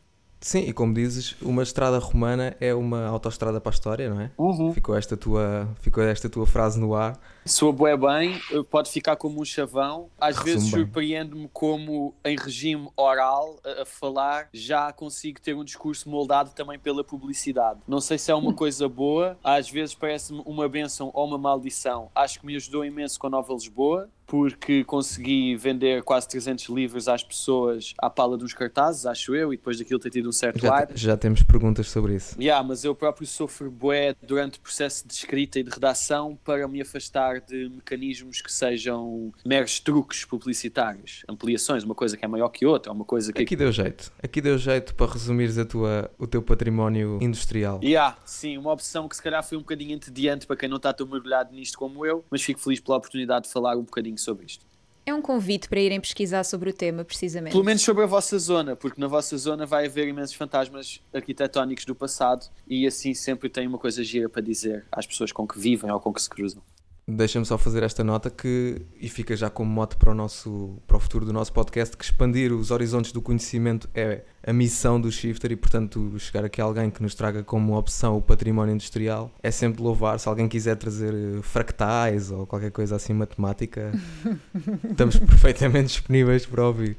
Sim, 0.41 0.67
e 0.67 0.73
como 0.73 0.91
dizes, 0.91 1.35
uma 1.39 1.61
estrada 1.61 1.99
romana 1.99 2.57
é 2.59 2.73
uma 2.73 3.05
autoestrada 3.05 3.61
para 3.61 3.69
a 3.69 3.75
história, 3.75 4.09
não 4.09 4.19
é? 4.19 4.31
Uhum. 4.39 4.73
Ficou, 4.73 4.97
esta 4.97 5.15
tua, 5.15 5.69
ficou 5.79 6.03
esta 6.03 6.27
tua 6.27 6.47
frase 6.47 6.79
no 6.79 6.95
ar. 6.95 7.15
Soa 7.45 7.71
bué 7.71 7.97
bem, 7.97 8.39
pode 8.69 8.89
ficar 8.89 9.15
como 9.15 9.41
um 9.41 9.45
chavão. 9.45 10.09
Às 10.19 10.37
Resumo 10.37 10.45
vezes 10.45 10.69
surpreende-me 10.69 11.49
como 11.51 12.13
em 12.23 12.35
regime 12.37 12.89
oral, 12.95 13.59
a, 13.63 13.81
a, 13.81 13.85
falar, 13.85 14.49
já 14.53 14.91
consigo 14.93 15.41
ter 15.41 15.55
um 15.55 15.63
discurso 15.63 16.09
moldado 16.09 16.51
também 16.51 16.77
pela 16.77 17.03
publicidade. 17.03 17.79
Não 17.87 17.99
sei 17.99 18.17
se 18.17 18.31
é 18.31 18.35
uma 18.35 18.53
coisa 18.53 18.87
boa, 18.87 19.37
às 19.43 19.69
vezes 19.69 19.95
parece-me 19.95 20.41
uma 20.45 20.67
benção 20.69 21.11
ou 21.13 21.27
uma 21.27 21.37
maldição. 21.37 22.09
Acho 22.13 22.39
que 22.39 22.45
me 22.45 22.55
ajudou 22.55 22.85
imenso 22.85 23.19
com 23.19 23.27
a 23.27 23.29
Nova 23.29 23.53
Lisboa, 23.53 24.09
porque 24.31 24.85
consegui 24.85 25.57
vender 25.57 26.03
quase 26.03 26.25
300 26.29 26.69
livros 26.69 27.09
às 27.09 27.21
pessoas 27.21 27.93
à 27.97 28.09
pala 28.09 28.37
de 28.37 28.45
uns 28.45 28.53
cartazes, 28.53 29.05
acho 29.05 29.35
eu, 29.35 29.53
e 29.53 29.57
depois 29.57 29.77
daquilo 29.77 29.99
ter 29.99 30.09
tido 30.09 30.29
um 30.29 30.31
certo 30.31 30.61
já, 30.61 30.87
já 30.95 31.17
temos 31.17 31.43
perguntas 31.43 31.89
sobre 31.89 32.15
isso. 32.15 32.41
Yeah, 32.41 32.65
mas 32.65 32.85
eu 32.85 32.95
próprio 32.95 33.27
sofro 33.27 33.69
bué 33.69 34.15
durante 34.23 34.57
o 34.57 34.61
processo 34.61 35.05
de 35.05 35.13
escrita 35.13 35.59
e 35.59 35.63
de 35.63 35.69
redação 35.69 36.37
para 36.45 36.65
me 36.65 36.81
afastar 36.81 37.30
de 37.39 37.69
mecanismos 37.69 38.41
que 38.41 38.51
sejam 38.51 39.31
meros 39.45 39.79
truques 39.79 40.25
publicitários, 40.25 41.23
ampliações, 41.29 41.83
uma 41.83 41.95
coisa 41.95 42.17
que 42.17 42.25
é 42.25 42.27
maior 42.27 42.49
que 42.49 42.65
outra, 42.65 42.91
uma 42.91 43.05
coisa 43.05 43.31
que... 43.31 43.41
Aqui 43.41 43.55
deu 43.55 43.71
jeito, 43.71 44.11
aqui 44.21 44.41
deu 44.41 44.57
jeito 44.57 44.93
para 44.95 45.11
resumires 45.11 45.57
a 45.57 45.65
tua, 45.65 46.11
o 46.17 46.27
teu 46.27 46.41
património 46.41 47.19
industrial. 47.21 47.79
Yeah, 47.83 48.17
sim, 48.25 48.57
uma 48.57 48.73
opção 48.73 49.07
que 49.07 49.15
se 49.15 49.21
calhar 49.21 49.43
foi 49.43 49.57
um 49.57 49.61
bocadinho 49.61 49.93
entediante 49.93 50.45
para 50.45 50.55
quem 50.55 50.67
não 50.67 50.77
está 50.77 50.91
tão 50.91 51.07
mergulhado 51.07 51.53
nisto 51.53 51.77
como 51.77 52.05
eu, 52.05 52.25
mas 52.29 52.41
fico 52.41 52.59
feliz 52.59 52.79
pela 52.79 52.97
oportunidade 52.97 53.45
de 53.45 53.53
falar 53.53 53.77
um 53.77 53.83
bocadinho 53.83 54.17
sobre 54.17 54.45
isto. 54.45 54.65
É 55.03 55.13
um 55.13 55.21
convite 55.21 55.67
para 55.67 55.79
irem 55.79 55.99
pesquisar 55.99 56.43
sobre 56.43 56.69
o 56.69 56.73
tema, 56.73 57.03
precisamente. 57.03 57.53
Pelo 57.53 57.63
menos 57.63 57.81
sobre 57.81 58.03
a 58.03 58.05
vossa 58.05 58.37
zona, 58.37 58.75
porque 58.75 59.01
na 59.01 59.07
vossa 59.07 59.35
zona 59.35 59.65
vai 59.65 59.87
haver 59.87 60.07
imensos 60.07 60.35
fantasmas 60.35 61.01
arquitetónicos 61.11 61.85
do 61.85 61.95
passado 61.95 62.45
e 62.67 62.85
assim 62.85 63.13
sempre 63.15 63.49
tem 63.49 63.67
uma 63.67 63.79
coisa 63.79 64.03
gira 64.03 64.29
para 64.29 64.41
dizer 64.43 64.85
às 64.91 65.07
pessoas 65.07 65.31
com 65.31 65.47
que 65.47 65.57
vivem 65.57 65.89
ou 65.89 65.99
com 65.99 66.13
que 66.13 66.21
se 66.21 66.29
cruzam. 66.29 66.61
Deixa-me 67.07 67.45
só 67.45 67.57
fazer 67.57 67.83
esta 67.83 68.03
nota 68.03 68.29
que, 68.29 68.81
e 68.99 69.09
fica 69.09 69.35
já 69.35 69.49
como 69.49 69.69
mote 69.69 69.95
para 69.97 70.11
o, 70.11 70.15
nosso, 70.15 70.77
para 70.87 70.97
o 70.97 70.99
futuro 70.99 71.25
do 71.25 71.33
nosso 71.33 71.51
podcast, 71.51 71.97
que 71.97 72.03
expandir 72.03 72.53
os 72.53 72.69
horizontes 72.71 73.11
do 73.11 73.21
conhecimento 73.21 73.89
é 73.93 74.21
a 74.45 74.53
missão 74.53 75.01
do 75.01 75.11
Shifter 75.11 75.51
e, 75.51 75.55
portanto, 75.55 76.15
chegar 76.19 76.45
aqui 76.45 76.61
alguém 76.61 76.89
que 76.89 77.01
nos 77.01 77.15
traga 77.15 77.43
como 77.43 77.77
opção 77.77 78.17
o 78.17 78.21
património 78.21 78.73
industrial 78.73 79.31
é 79.41 79.49
sempre 79.51 79.81
louvar. 79.81 80.19
Se 80.19 80.29
alguém 80.29 80.47
quiser 80.47 80.75
trazer 80.77 81.13
eh, 81.13 81.41
fractais 81.41 82.31
ou 82.31 82.45
qualquer 82.45 82.71
coisa 82.71 82.95
assim 82.95 83.13
matemática, 83.13 83.91
estamos 84.89 85.17
perfeitamente 85.17 85.87
disponíveis 85.87 86.45
para 86.45 86.65
ouvir. 86.65 86.97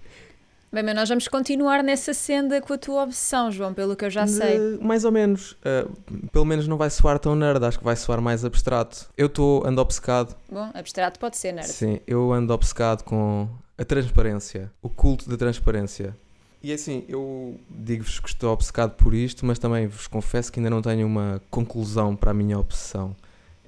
Bem, 0.73 0.83
mas 0.83 0.95
nós 0.95 1.09
vamos 1.11 1.29
continuar 1.29 1.85
nessa 1.85 2.15
senda 2.15 2.59
com 2.63 2.73
a 2.73 2.79
tua 2.79 3.03
obsessão, 3.03 3.53
João, 3.53 3.75
pelo 3.75 3.95
que 3.95 4.07
eu 4.07 4.11
já 4.11 4.27
sei. 4.27 4.59
De, 4.59 4.83
mais 4.83 5.05
ou 5.05 5.13
menos. 5.13 5.53
Uh, 5.53 6.31
pelo 6.33 6.47
menos 6.47 6.67
não 6.67 6.79
vai 6.79 6.89
soar 6.89 7.19
tão 7.19 7.37
nerd, 7.37 7.63
acho 7.63 7.79
que 7.79 7.85
vai 7.85 7.95
soar 7.95 8.23
mais 8.23 8.43
abstrato. 8.43 9.07
Eu 9.15 9.27
estou, 9.27 9.67
ando 9.67 9.83
obcecado. 9.83 10.35
Bom, 10.51 10.71
abstrato 10.73 11.21
pode 11.21 11.37
ser 11.37 11.53
nerd. 11.53 11.69
Sim, 11.69 12.01
eu 12.07 12.33
ando 12.33 12.55
obcecado 12.55 13.05
com 13.05 13.47
a 13.77 13.85
transparência, 13.85 14.73
o 14.81 14.89
culto 14.89 15.29
da 15.29 15.37
transparência. 15.37 16.17
E 16.63 16.73
assim, 16.73 17.05
eu 17.07 17.61
digo-vos 17.69 18.19
que 18.19 18.29
estou 18.29 18.51
obcecado 18.51 18.93
por 18.93 19.13
isto, 19.13 19.45
mas 19.45 19.59
também 19.59 19.87
vos 19.87 20.07
confesso 20.07 20.51
que 20.51 20.59
ainda 20.59 20.71
não 20.71 20.81
tenho 20.81 21.07
uma 21.07 21.43
conclusão 21.51 22.17
para 22.17 22.31
a 22.31 22.35
minha 22.35 22.59
obsessão. 22.59 23.15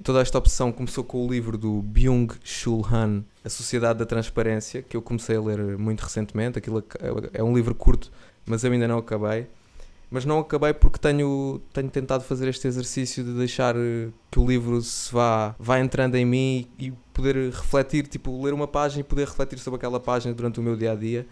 Toda 0.03 0.21
esta 0.21 0.37
opção 0.37 0.71
começou 0.71 1.03
com 1.03 1.25
o 1.25 1.31
livro 1.31 1.57
do 1.57 1.81
Byung-Chul 1.81 2.85
Han, 2.91 3.23
A 3.43 3.49
Sociedade 3.49 3.99
da 3.99 4.05
Transparência, 4.05 4.81
que 4.81 4.95
eu 4.95 5.01
comecei 5.01 5.37
a 5.37 5.41
ler 5.41 5.77
muito 5.77 6.01
recentemente. 6.01 6.57
Aquilo 6.57 6.83
é 7.33 7.41
um 7.41 7.55
livro 7.55 7.73
curto, 7.73 8.11
mas 8.45 8.63
eu 8.63 8.71
ainda 8.71 8.87
não 8.87 8.97
acabei. 8.97 9.47
Mas 10.11 10.23
não 10.23 10.39
acabei 10.39 10.73
porque 10.73 10.99
tenho, 10.99 11.61
tenho 11.73 11.89
tentado 11.89 12.23
fazer 12.23 12.47
este 12.47 12.67
exercício 12.67 13.23
de 13.23 13.33
deixar 13.33 13.75
eh, 13.75 14.09
que 14.29 14.39
o 14.39 14.45
livro 14.45 14.79
se 14.81 15.11
vá, 15.11 15.55
vá 15.57 15.79
entrando 15.79 16.15
em 16.15 16.25
mim 16.25 16.67
e 16.77 16.91
poder 17.11 17.35
refletir, 17.51 18.05
tipo, 18.07 18.43
ler 18.43 18.53
uma 18.53 18.67
página 18.67 19.01
e 19.01 19.03
poder 19.03 19.27
refletir 19.27 19.57
sobre 19.57 19.77
aquela 19.77 19.99
página 19.99 20.33
durante 20.33 20.59
o 20.59 20.63
meu 20.63 20.75
dia 20.75 20.91
a 20.91 20.95
dia. 20.95 21.25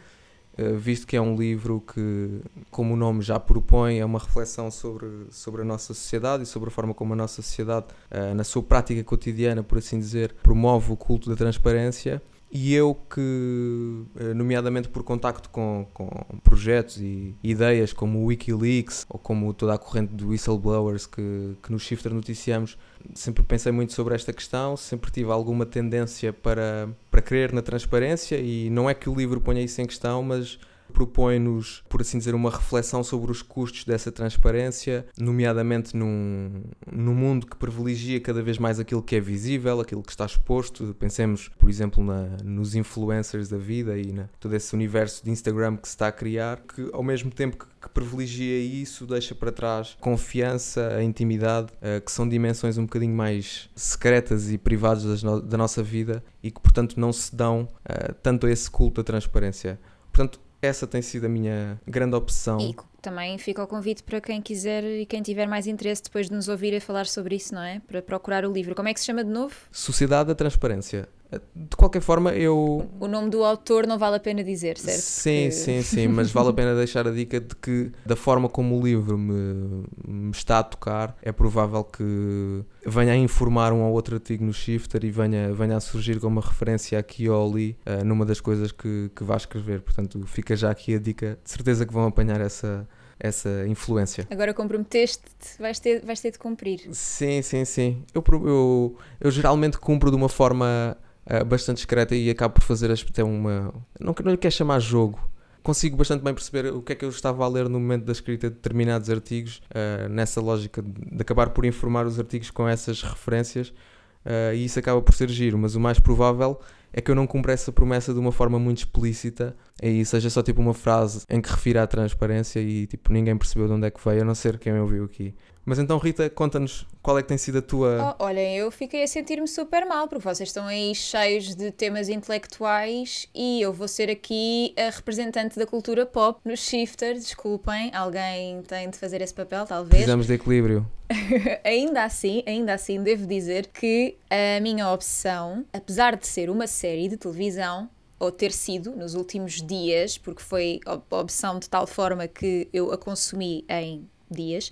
Eh, 0.58 0.74
visto 0.74 1.08
que 1.08 1.16
é 1.16 1.22
um 1.22 1.36
livro 1.36 1.82
que, 1.82 2.42
como 2.70 2.94
o 2.94 2.98
nome 2.98 3.22
já 3.22 3.40
propõe, 3.40 4.00
é 4.00 4.06
uma 4.06 4.20
reflexão 4.20 4.70
sobre, 4.70 5.08
sobre 5.32 5.62
a 5.62 5.66
nossa 5.66 5.94
sociedade 5.94 6.44
e 6.44 6.46
sobre 6.46 6.70
a 6.70 6.72
forma 6.72 6.94
como 6.94 7.14
a 7.14 7.16
nossa 7.16 7.42
sociedade, 7.42 7.88
uh, 8.12 8.36
na 8.36 8.44
sua 8.44 8.62
prática 8.62 9.04
cotidiana, 9.04 9.64
por 9.64 9.80
assim 9.80 10.00
dizer, 10.00 10.36
promove 10.44 10.92
o 10.92 10.98
culto 10.98 11.30
da 11.30 11.36
transparência 11.36 12.22
e 12.56 12.72
eu 12.76 12.94
que, 12.94 14.06
eh, 14.16 14.34
nomeadamente 14.36 14.88
por 14.88 15.02
contacto 15.02 15.50
com, 15.50 15.88
com 15.92 16.08
projetos 16.44 16.98
e 16.98 17.36
ideias 17.44 17.92
como 17.92 18.20
o 18.20 18.26
Wikileaks 18.26 19.08
ou 19.10 19.18
como 19.18 19.52
toda 19.56 19.74
a 19.74 19.78
corrente 19.80 20.14
de 20.14 20.24
whistleblowers 20.24 21.08
que, 21.08 21.58
que 21.64 21.72
no 21.72 21.80
Shifter 21.80 22.14
noticiamos, 22.14 22.78
sempre 23.16 23.42
pensei 23.42 23.72
muito 23.72 23.94
sobre 23.94 24.14
esta 24.14 24.32
questão, 24.32 24.78
sempre 24.78 25.10
tive 25.10 25.32
alguma 25.32 25.66
tendência 25.66 26.32
para, 26.32 26.90
para 27.10 27.24
crer 27.24 27.52
na 27.52 27.64
transparência 27.64 28.38
e 28.38 28.70
não 28.70 28.88
é 28.88 28.94
que 28.94 29.10
o 29.10 29.16
livro 29.16 29.42
ponha 29.42 29.62
isso 29.64 29.82
em 29.82 29.88
questão, 29.88 30.22
mas 30.22 30.60
propõe-nos, 30.92 31.84
por 31.90 32.02
assim 32.02 32.18
dizer, 32.18 32.36
uma 32.36 32.50
reflexão 32.50 33.04
sobre 33.04 33.32
os 33.32 33.42
custos 33.42 33.84
dessa 33.84 34.12
transparência, 34.12 35.06
nomeadamente 35.18 35.96
num, 35.96 36.63
num 36.92 37.13
mundo 37.13 37.48
que 37.48 37.56
privilegia 37.56 38.20
cada 38.20 38.42
vez 38.42 38.58
mais 38.58 38.80
aquilo 38.80 39.02
que 39.02 39.16
é 39.16 39.20
visível, 39.20 39.80
aquilo 39.80 40.04
que 40.04 40.12
está 40.12 40.25
exposto. 40.25 40.96
Pensemos, 41.00 41.50
por 41.58 41.70
exemplo, 41.70 42.04
na, 42.04 42.38
nos 42.44 42.75
influencers 42.75 43.50
da 43.50 43.58
vida 43.58 43.98
e 43.98 44.12
na 44.12 44.30
todo 44.40 44.56
esse 44.56 44.74
universo 44.74 45.24
de 45.24 45.32
Instagram 45.32 45.78
que 45.78 45.88
se 45.88 45.94
está 45.94 46.08
a 46.08 46.12
criar, 46.12 46.62
que 46.62 46.90
ao 46.94 47.04
mesmo 47.04 47.32
tempo 47.32 47.58
que, 47.58 47.66
que 47.82 47.90
privilegia 47.90 48.60
isso, 48.60 49.06
deixa 49.06 49.34
para 49.36 49.52
trás 49.52 49.98
confiança, 50.00 50.96
a 50.96 51.04
intimidade, 51.04 51.72
uh, 51.74 52.04
que 52.04 52.12
são 52.12 52.28
dimensões 52.28 52.78
um 52.78 52.84
bocadinho 52.84 53.16
mais 53.16 53.70
secretas 53.75 54.52
e 54.52 54.58
privadas 54.58 55.24
no, 55.24 55.42
da 55.42 55.58
nossa 55.58 55.82
vida 55.82 56.24
e 56.42 56.52
que, 56.52 56.60
portanto, 56.60 57.00
não 57.00 57.12
se 57.12 57.36
dão 57.36 57.63
uh, 57.63 58.13
tanto 58.22 58.48
a 58.48 58.52
esse 58.52 58.70
culto 58.70 59.02
da 59.02 59.06
transparência. 59.06 59.80
Portanto, 60.12 60.40
essa 60.65 60.88
tem 60.88 61.01
sido 61.01 61.25
a 61.25 61.29
minha 61.29 61.79
grande 61.88 62.15
opção. 62.15 62.60
E 62.60 62.75
também 63.01 63.38
fica 63.38 63.62
o 63.63 63.67
convite 63.67 64.01
para 64.03 64.22
quem 64.22 64.41
quiser 64.41 64.84
e 64.84 65.05
quem 65.05 65.22
tiver 65.22 65.48
mais 65.48 65.67
interesse 65.67 66.03
depois 66.03 66.29
de 66.29 66.34
nos 66.34 66.48
ouvir 66.48 66.75
a 66.75 66.82
falar 66.82 67.05
sobre 67.05 67.36
isso, 67.36 67.53
não 67.53 67.62
é? 67.62 67.82
Para 67.86 68.01
procurar 68.01 68.46
o 68.46 68.51
livro. 68.51 68.74
Como 68.74 68.88
é 68.88 68.93
que 68.93 69.00
se 69.00 69.05
chama 69.05 69.24
de 69.24 69.29
novo? 69.29 69.53
Sociedade 69.72 70.29
da 70.29 70.36
Transparência. 70.36 71.08
De 71.56 71.75
qualquer 71.75 72.02
forma, 72.02 72.32
eu. 72.32 72.90
O 73.00 73.08
nome 73.08 73.30
do 73.30 73.44
autor 73.44 73.88
não 73.88 73.98
vale 73.98 74.18
a 74.18 74.20
pena 74.20 74.44
dizer, 74.44 74.78
certo? 74.78 75.00
Sim, 75.00 75.44
Porque... 75.44 75.52
sim, 75.52 75.82
sim, 75.82 76.08
mas 76.08 76.32
vale 76.32 76.50
a 76.50 76.54
pena 76.54 76.75
deixar 76.75 77.08
a 77.08 77.12
dica 77.12 77.40
de 77.40 77.56
que, 77.56 77.92
da 78.06 78.16
forma 78.16 78.50
como 78.50 78.80
o 78.80 78.84
livro 78.84 79.18
me, 79.18 79.86
me 80.08 80.32
está 80.32 80.60
a 80.60 80.63
tocar, 80.63 81.18
é 81.22 81.32
provável 81.32 81.84
que 81.84 82.63
venha 82.86 83.13
a 83.13 83.18
informar 83.18 83.74
um 83.74 83.84
ou 83.84 83.94
outro 83.94 84.16
artigo 84.16 84.44
no 84.44 84.54
Shifter 84.54 85.04
e 85.04 85.12
venha, 85.12 85.54
venha 85.54 85.78
a 85.78 85.80
surgir 85.80 86.20
como 86.20 86.40
uma 86.40 86.48
referência 86.48 86.98
aqui 86.98 87.30
ou 87.30 87.50
ali 87.50 87.78
uh, 87.86 88.04
numa 88.04 88.25
das 88.25 88.42
coisas 88.42 88.72
que, 88.72 89.10
que 89.16 89.24
vá 89.24 89.38
escrever. 89.38 89.82
Portanto, 89.82 90.22
fica 90.25 90.56
já 90.56 90.70
aqui 90.70 90.96
a 90.96 91.00
dica. 91.00 91.38
De 91.44 91.50
certeza 91.50 91.86
que 91.86 91.94
vão 91.94 92.08
apanhar 92.08 92.42
essa 92.42 92.88
essa 93.20 93.66
influência. 93.68 94.28
Agora 94.30 94.54
comprometeste-te, 94.54 95.58
vais 95.58 95.80
ter, 95.80 96.06
vais 96.06 96.20
ter 96.20 96.32
de 96.32 96.40
cumprir. 96.40 96.82
Sim, 96.92 97.42
sim, 97.42 97.63
sim. 97.63 98.04
Eu, 98.13 98.24
eu, 98.46 98.98
eu 99.22 99.32
geralmente 99.32 99.78
cumpro 99.78 100.10
de 100.10 100.18
uma 100.18 100.28
forma 100.28 100.98
uh, 101.25 101.46
bastante 101.46 101.77
discreta 101.77 102.15
e 102.15 102.30
acabo 102.30 102.56
por 102.56 102.63
fazer 102.63 102.92
até 102.92 103.24
uma. 103.24 103.74
Não, 104.00 104.15
não 104.24 104.32
lhe 104.32 104.38
quer 104.38 104.51
chamar 104.51 104.80
jogo. 104.80 105.20
Consigo 105.62 105.96
bastante 105.96 106.22
bem 106.22 106.34
perceber 106.34 106.74
o 106.74 106.82
que 106.82 106.92
é 106.92 106.96
que 106.96 107.06
eu 107.06 107.10
estava 107.10 107.46
a 107.46 107.48
ler 107.48 107.70
no 107.70 107.80
momento 107.80 108.03
da 108.03 108.12
escrita 108.12 108.50
de 108.50 108.56
determinados 108.56 109.10
artigos, 109.10 109.62
uh, 109.70 110.10
nessa 110.10 110.42
lógica 110.42 110.82
de, 110.82 111.15
de, 111.15 111.22
acabar 111.22 111.51
por 111.51 111.63
informar 111.63 112.06
os 112.06 112.20
artigos 112.20 112.51
com 112.51 112.68
essas 112.68 113.01
referências, 113.01 113.70
uh, 113.70 114.53
e 114.53 114.65
isso 114.65 114.77
acaba 114.77 115.01
por 115.01 115.13
ser 115.13 115.30
giro. 115.30 115.58
Mas 115.58 115.75
o 115.75 115.80
mais 115.80 116.00
provável 116.00 116.60
é 116.92 117.01
que 117.01 117.10
eu 117.10 117.15
não 117.15 117.25
cumpra 117.25 117.53
essa 117.53 117.72
promessa 117.72 118.13
de 118.13 118.20
uma 118.20 118.32
forma 118.32 118.60
muito 118.60 118.80
explícita 118.80 119.56
e 119.82 120.06
seja 120.06 120.30
só 120.30 120.42
tipo 120.42 120.62
uma 120.62 120.74
frase 120.74 121.25
em 121.30 121.42
que 121.42 121.50
refira 121.50 121.84
à 121.84 121.88
transparência 121.88 122.60
e 122.60 122.88
tipo 122.88 123.12
ninguém 123.12 123.38
percebeu 123.38 123.68
de 123.68 123.74
onde 123.74 123.88
é 123.88 123.92
que 123.92 124.00
veio, 124.03 124.22
a 124.22 124.25
não 124.25 124.36
ser 124.36 124.58
quem 124.60 124.77
ouviu 124.80 125.06
aqui. 125.06 125.34
Mas 125.65 125.80
então, 125.80 125.98
Rita, 125.98 126.30
conta-nos 126.30 126.86
qual 127.01 127.18
é 127.18 127.22
que 127.22 127.30
tem 127.30 127.38
sido 127.38 127.60
a 127.60 127.62
tua. 127.62 128.18
Oh, 128.20 128.25
olhem, 128.25 128.58
eu 128.58 128.70
fiquei 128.70 129.01
a 129.01 129.08
sentir-me 129.08 129.48
super 129.48 129.86
mal, 129.86 130.10
porque 130.10 130.24
vocês 130.24 130.50
estão 130.50 130.68
aí 130.68 130.94
cheios 130.94 131.56
de 131.56 131.72
temas 131.72 132.10
intelectuais 132.10 133.30
e 133.34 133.62
eu 133.62 133.72
vou 133.72 133.88
ser 133.88 134.10
aqui 134.10 134.74
a 134.77 134.89
representante 134.89 135.58
da 135.58 135.65
cultura 135.65 136.06
pop 136.06 136.42
no 136.44 136.58
Shifter. 136.58 137.13
Desculpem, 137.13 137.92
alguém 137.96 138.62
tem 138.63 138.89
de 138.89 138.98
fazer 138.98 139.22
esse 139.22 139.34
papel, 139.34 139.65
talvez. 139.65 139.89
Precisamos 139.89 140.27
de 140.27 140.34
equilíbrio. 140.34 140.86
ainda 141.63 142.03
assim, 142.03 142.44
ainda 142.46 142.74
assim, 142.74 143.01
devo 143.01 143.25
dizer 143.25 143.68
que 143.68 144.18
a 144.30 144.60
minha 144.60 144.89
obsessão, 144.89 145.65
apesar 145.72 146.18
de 146.18 146.27
ser 146.27 146.50
uma 146.50 146.68
série 146.68 147.08
de 147.08 147.15
televisão, 147.15 147.89
ou 148.24 148.32
ter 148.32 148.51
sido 148.51 148.96
nos 148.96 149.15
últimos 149.15 149.62
dias, 149.62 150.18
porque 150.18 150.42
foi 150.42 150.80
a 150.86 151.00
obsessão 151.18 151.60
de 151.60 151.70
tal 151.70 151.86
forma 151.86 152.27
que 152.27 152.68
eu 152.74 152.92
a 152.92 152.98
consumi 152.98 153.65
em 153.70 154.08
dias 154.30 154.72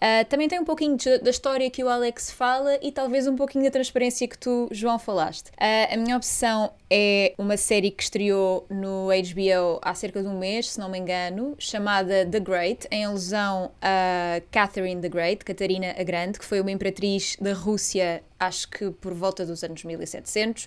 Uh, 0.00 0.24
também 0.30 0.48
tem 0.48 0.58
um 0.58 0.64
pouquinho 0.64 0.96
de, 0.96 1.18
da 1.18 1.28
história 1.28 1.70
que 1.70 1.84
o 1.84 1.88
Alex 1.88 2.30
fala 2.30 2.78
e 2.80 2.90
talvez 2.90 3.26
um 3.26 3.36
pouquinho 3.36 3.64
da 3.64 3.70
transparência 3.70 4.26
que 4.26 4.38
tu, 4.38 4.66
João, 4.70 4.98
falaste. 4.98 5.48
Uh, 5.50 5.92
a 5.92 5.96
minha 5.98 6.16
obsessão 6.16 6.72
é 6.88 7.34
uma 7.36 7.58
série 7.58 7.90
que 7.90 8.02
estreou 8.02 8.66
no 8.70 9.08
HBO 9.08 9.78
há 9.82 9.94
cerca 9.94 10.22
de 10.22 10.28
um 10.28 10.38
mês, 10.38 10.70
se 10.70 10.80
não 10.80 10.88
me 10.88 10.98
engano, 10.98 11.54
chamada 11.58 12.24
The 12.24 12.40
Great, 12.40 12.88
em 12.90 13.04
alusão 13.04 13.72
a 13.82 14.40
Catherine 14.50 15.02
the 15.02 15.08
Great, 15.10 15.44
Catarina 15.44 15.94
a 15.98 16.02
Grande, 16.02 16.38
que 16.38 16.46
foi 16.46 16.62
uma 16.62 16.70
imperatriz 16.70 17.36
da 17.38 17.52
Rússia, 17.52 18.22
acho 18.38 18.70
que 18.70 18.90
por 18.90 19.12
volta 19.12 19.44
dos 19.44 19.62
anos 19.62 19.84
1700 19.84 20.66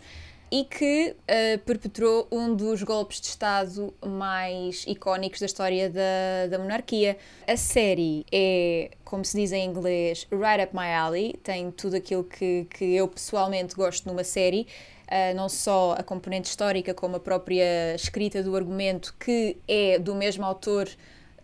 e 0.52 0.64
que 0.64 1.16
uh, 1.18 1.60
perpetrou 1.60 2.28
um 2.32 2.56
dos 2.56 2.84
golpes 2.84 3.20
de 3.20 3.28
Estado 3.28 3.94
mais 4.06 4.86
icónicos 4.88 5.40
da 5.40 5.46
história 5.46 5.90
da, 5.90 6.48
da 6.50 6.60
monarquia. 6.60 7.18
A 7.48 7.58
série 7.58 8.26
é, 8.32 8.92
como 9.04 9.26
se 9.26 9.38
diz 9.38 9.52
em 9.52 9.66
inglês, 9.68 10.28
right 10.32 10.64
up 10.64 10.76
my 10.76 10.92
alley, 10.92 11.34
tem 11.44 11.72
tudo 11.72 11.96
aquilo 11.96 12.24
que, 12.24 12.66
que 12.70 12.96
eu 12.96 13.08
pessoalmente 13.08 13.76
gosto 13.76 14.08
numa 14.08 14.24
série. 14.24 14.68
Uh, 15.08 15.36
não 15.36 15.50
só 15.50 15.96
a 15.98 16.04
componente 16.04 16.50
histórica, 16.50 16.94
como 16.94 17.18
a 17.18 17.20
própria 17.20 17.94
escrita 17.96 18.42
do 18.42 18.56
argumento, 18.56 19.14
que 19.20 19.58
é 19.68 20.00
do 20.00 20.16
mesmo 20.16 20.46
autor 20.46 20.90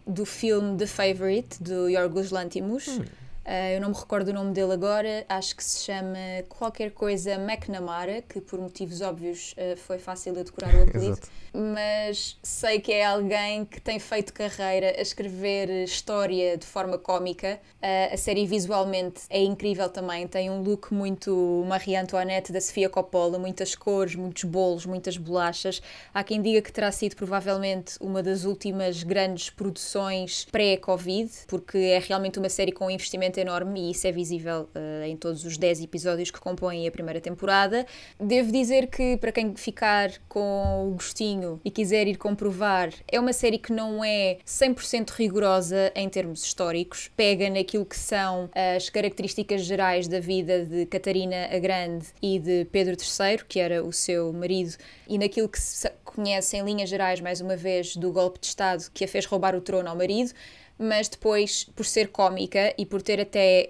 do 0.07 0.25
filme 0.25 0.77
The 0.77 0.87
Favorite, 0.87 1.61
do 1.61 1.87
Yorgos 1.89 2.31
Lanthimos. 2.31 2.87
Hum 2.87 3.05
Uh, 3.49 3.73
eu 3.73 3.81
não 3.81 3.89
me 3.89 3.95
recordo 3.95 4.27
o 4.27 4.33
nome 4.33 4.53
dele 4.53 4.73
agora, 4.73 5.25
acho 5.27 5.55
que 5.55 5.63
se 5.63 5.83
chama 5.83 6.19
qualquer 6.47 6.91
coisa 6.91 7.31
McNamara, 7.31 8.21
que 8.21 8.39
por 8.39 8.59
motivos 8.59 9.01
óbvios 9.01 9.53
uh, 9.53 9.75
foi 9.75 9.97
fácil 9.97 10.35
de 10.35 10.43
decorar 10.43 10.75
o 10.75 10.83
apelido. 10.85 11.17
Mas 11.51 12.37
sei 12.43 12.79
que 12.79 12.93
é 12.93 13.03
alguém 13.03 13.65
que 13.65 13.81
tem 13.81 13.97
feito 13.97 14.33
carreira 14.33 14.93
a 14.95 15.01
escrever 15.01 15.67
história 15.83 16.55
de 16.57 16.65
forma 16.67 16.99
cómica. 16.99 17.59
Uh, 17.81 18.13
a 18.13 18.17
série 18.17 18.45
visualmente 18.45 19.21
é 19.31 19.41
incrível 19.41 19.89
também, 19.89 20.27
tem 20.27 20.51
um 20.51 20.61
look 20.61 20.93
muito 20.93 21.65
Marie 21.67 21.95
Antoinette 21.95 22.51
da 22.51 22.61
Sofia 22.61 22.87
Coppola, 22.87 23.39
muitas 23.39 23.73
cores, 23.73 24.13
muitos 24.13 24.43
bolos, 24.43 24.85
muitas 24.85 25.17
bolachas. 25.17 25.81
Há 26.13 26.23
quem 26.23 26.39
diga 26.39 26.61
que 26.61 26.71
terá 26.71 26.91
sido 26.91 27.15
provavelmente 27.15 27.95
uma 27.99 28.21
das 28.21 28.43
últimas 28.43 29.01
grandes 29.01 29.49
produções 29.49 30.45
pré-Covid, 30.51 31.31
porque 31.47 31.79
é 31.79 31.97
realmente 31.97 32.37
uma 32.37 32.49
série 32.49 32.71
com 32.71 32.91
investimento 32.91 33.38
enorme 33.39 33.87
e 33.87 33.91
isso 33.91 34.07
é 34.07 34.11
visível 34.11 34.69
uh, 34.75 35.03
em 35.05 35.15
todos 35.17 35.43
os 35.43 35.57
10 35.57 35.81
episódios 35.81 36.31
que 36.31 36.39
compõem 36.39 36.87
a 36.87 36.91
primeira 36.91 37.19
temporada. 37.21 37.85
Devo 38.19 38.51
dizer 38.51 38.87
que, 38.87 39.17
para 39.17 39.31
quem 39.31 39.55
ficar 39.55 40.11
com 40.27 40.89
o 40.89 40.93
gostinho 40.93 41.59
e 41.63 41.71
quiser 41.71 42.07
ir 42.07 42.17
comprovar, 42.17 42.91
é 43.07 43.19
uma 43.19 43.33
série 43.33 43.57
que 43.57 43.71
não 43.71 44.03
é 44.03 44.37
100% 44.45 45.11
rigorosa 45.11 45.91
em 45.95 46.07
termos 46.09 46.43
históricos, 46.43 47.09
pega 47.15 47.49
naquilo 47.49 47.85
que 47.85 47.97
são 47.97 48.49
as 48.53 48.89
características 48.89 49.61
gerais 49.61 50.07
da 50.07 50.19
vida 50.19 50.65
de 50.65 50.85
Catarina 50.85 51.49
a 51.51 51.59
Grande 51.59 52.07
e 52.21 52.39
de 52.39 52.65
Pedro 52.65 52.95
III, 52.95 53.43
que 53.47 53.59
era 53.59 53.83
o 53.83 53.91
seu 53.91 54.31
marido, 54.33 54.75
e 55.07 55.17
naquilo 55.17 55.49
que 55.49 55.59
se 55.59 55.89
conhece 56.03 56.57
em 56.57 56.63
linhas 56.63 56.89
gerais, 56.89 57.21
mais 57.21 57.41
uma 57.41 57.55
vez, 57.55 57.95
do 57.95 58.11
golpe 58.11 58.39
de 58.39 58.47
Estado 58.47 58.89
que 58.93 59.03
a 59.03 59.07
fez 59.07 59.25
roubar 59.25 59.55
o 59.55 59.61
trono 59.61 59.89
ao 59.89 59.95
marido, 59.95 60.31
mas 60.79 61.09
depois, 61.09 61.65
por 61.75 61.85
ser 61.85 62.07
cómica 62.07 62.73
e 62.77 62.85
por 62.85 63.01
ter 63.01 63.19
até, 63.19 63.69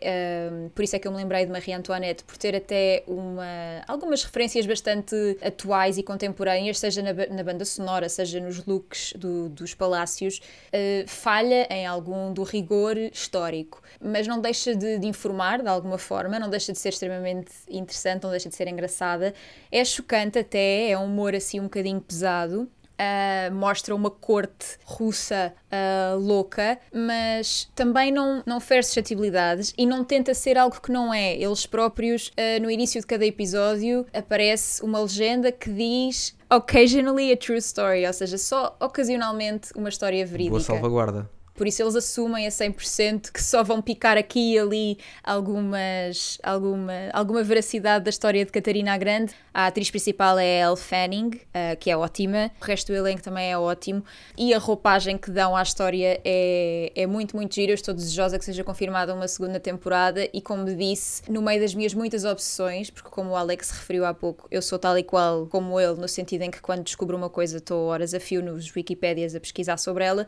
um, 0.53 0.69
por 0.69 0.83
isso 0.83 0.95
é 0.95 0.99
que 0.99 1.07
eu 1.07 1.11
me 1.11 1.17
lembrei 1.17 1.43
de 1.43 1.51
Marie 1.51 1.73
Antoinette, 1.73 2.23
por 2.23 2.37
ter 2.37 2.55
até 2.55 3.03
uma, 3.07 3.83
algumas 3.87 4.23
referências 4.23 4.67
bastante 4.67 5.15
atuais 5.41 5.97
e 5.97 6.03
contemporâneas, 6.03 6.77
seja 6.77 7.01
na, 7.01 7.11
na 7.11 7.43
banda 7.43 7.65
sonora, 7.65 8.07
seja 8.07 8.39
nos 8.39 8.63
looks 8.63 9.13
do, 9.17 9.49
dos 9.49 9.73
palácios, 9.73 10.39
uh, 10.67 11.07
falha 11.07 11.67
em 11.71 11.87
algum 11.87 12.31
do 12.31 12.43
rigor 12.43 12.95
histórico, 12.95 13.81
mas 13.99 14.27
não 14.27 14.39
deixa 14.39 14.75
de, 14.75 14.99
de 14.99 15.07
informar 15.07 15.63
de 15.63 15.67
alguma 15.67 15.97
forma, 15.97 16.37
não 16.37 16.49
deixa 16.49 16.71
de 16.71 16.77
ser 16.77 16.89
extremamente 16.89 17.51
interessante, 17.67 18.21
não 18.21 18.29
deixa 18.29 18.49
de 18.49 18.55
ser 18.55 18.67
engraçada, 18.67 19.33
é 19.71 19.83
chocante 19.83 20.37
até, 20.37 20.91
é 20.91 20.97
um 20.97 21.05
humor 21.05 21.33
assim 21.33 21.59
um 21.59 21.63
bocadinho 21.63 21.99
pesado, 21.99 22.69
Uh, 22.99 23.53
mostra 23.53 23.95
uma 23.95 24.11
corte 24.11 24.77
russa 24.83 25.53
uh, 25.71 26.19
louca, 26.19 26.77
mas 26.93 27.69
também 27.73 28.11
não, 28.11 28.43
não 28.45 28.57
oferece 28.57 28.89
suscetibilidades 28.89 29.73
e 29.77 29.85
não 29.85 30.03
tenta 30.03 30.33
ser 30.33 30.57
algo 30.57 30.81
que 30.81 30.91
não 30.91 31.13
é. 31.13 31.35
Eles 31.35 31.65
próprios, 31.65 32.27
uh, 32.27 32.61
no 32.61 32.69
início 32.69 32.99
de 32.99 33.07
cada 33.07 33.25
episódio, 33.25 34.05
aparece 34.13 34.83
uma 34.83 34.99
legenda 34.99 35.49
que 35.51 35.69
diz 35.69 36.35
occasionally 36.51 37.31
a 37.31 37.37
true 37.37 37.57
story, 37.59 38.05
ou 38.05 38.13
seja, 38.13 38.37
só 38.37 38.75
ocasionalmente 38.79 39.69
uma 39.75 39.87
história 39.87 40.25
verídica. 40.25 40.51
Boa 40.51 40.61
salvaguarda. 40.61 41.29
Por 41.59 41.67
isso 41.67 41.83
eles 41.83 41.93
assumem 41.93 42.47
a 42.47 42.49
100% 42.49 43.33
que 43.33 43.43
só 43.43 43.65
vão 43.65 43.81
picar 43.81 44.17
aqui 44.17 44.53
e 44.53 44.57
ali 44.57 44.97
algumas, 45.21 46.37
alguma, 46.41 46.93
alguma 47.11 47.43
veracidade 47.43 48.05
da 48.05 48.09
história 48.09 48.45
de 48.45 48.49
Catarina 48.49 48.93
a 48.93 48.97
Grande. 48.97 49.33
A 49.53 49.67
atriz 49.67 49.91
principal 49.91 50.39
é 50.39 50.61
Elle 50.61 50.77
Fanning, 50.77 51.27
uh, 51.27 51.75
que 51.77 51.91
é 51.91 51.97
ótima. 51.97 52.49
O 52.61 52.63
resto 52.63 52.93
do 52.93 52.95
elenco 52.95 53.21
também 53.21 53.51
é 53.51 53.57
ótimo. 53.57 54.05
E 54.37 54.53
a 54.53 54.57
roupagem 54.57 55.17
que 55.17 55.29
dão 55.29 55.53
à 55.53 55.61
história 55.61 56.21
é, 56.23 56.93
é 56.95 57.05
muito, 57.05 57.35
muito 57.35 57.53
gira. 57.53 57.73
Eu 57.73 57.75
estou 57.75 57.93
desejosa 57.93 58.39
que 58.39 58.45
seja 58.45 58.63
confirmada 58.63 59.13
uma 59.13 59.27
segunda 59.27 59.59
temporada. 59.59 60.29
E 60.31 60.41
como 60.41 60.63
disse, 60.63 61.29
no 61.29 61.41
meio 61.41 61.59
das 61.59 61.75
minhas 61.75 61.93
muitas 61.93 62.23
obsessões, 62.23 62.89
porque 62.89 63.09
como 63.09 63.31
o 63.31 63.35
Alex 63.35 63.71
referiu 63.71 64.05
há 64.05 64.13
pouco, 64.13 64.47
eu 64.49 64.61
sou 64.61 64.79
tal 64.79 64.97
e 64.97 65.03
qual 65.03 65.45
como 65.47 65.77
ele, 65.77 65.95
no 65.95 66.07
sentido 66.07 66.43
em 66.43 66.51
que 66.51 66.61
quando 66.61 66.85
descubro 66.85 67.17
uma 67.17 67.29
coisa 67.29 67.57
estou 67.57 67.87
horas 67.87 68.13
a 68.13 68.19
fio 68.21 68.41
nos 68.41 68.73
Wikipédias 68.73 69.35
a 69.35 69.41
pesquisar 69.41 69.75
sobre 69.75 70.05
ela 70.05 70.25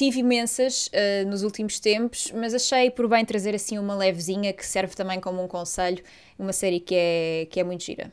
tive 0.00 0.20
imensas 0.20 0.86
uh, 0.86 1.28
nos 1.28 1.42
últimos 1.42 1.78
tempos, 1.78 2.32
mas 2.34 2.54
achei 2.54 2.90
por 2.90 3.06
bem 3.06 3.22
trazer 3.22 3.54
assim 3.54 3.78
uma 3.78 3.94
levezinha 3.94 4.50
que 4.50 4.64
serve 4.64 4.96
também 4.96 5.20
como 5.20 5.44
um 5.44 5.46
conselho, 5.46 6.02
uma 6.38 6.54
série 6.54 6.80
que 6.80 6.94
é, 6.94 7.46
que 7.50 7.60
é 7.60 7.64
muito 7.64 7.84
gira. 7.84 8.10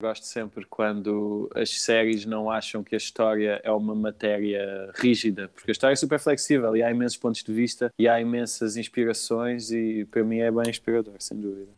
Gosto 0.00 0.24
sempre 0.26 0.64
quando 0.64 1.50
as 1.56 1.80
séries 1.80 2.24
não 2.24 2.48
acham 2.48 2.84
que 2.84 2.94
a 2.94 2.98
história 2.98 3.60
é 3.64 3.72
uma 3.72 3.96
matéria 3.96 4.92
rígida, 4.94 5.48
porque 5.48 5.72
a 5.72 5.72
história 5.72 5.94
é 5.94 5.96
super 5.96 6.20
flexível 6.20 6.76
e 6.76 6.84
há 6.84 6.90
imensos 6.90 7.16
pontos 7.16 7.42
de 7.42 7.52
vista 7.52 7.90
e 7.98 8.06
há 8.06 8.20
imensas 8.20 8.76
inspirações 8.76 9.72
e 9.72 10.06
para 10.08 10.22
mim 10.22 10.38
é 10.38 10.52
bem 10.52 10.70
inspirador, 10.70 11.14
sem 11.18 11.36
dúvida. 11.40 11.72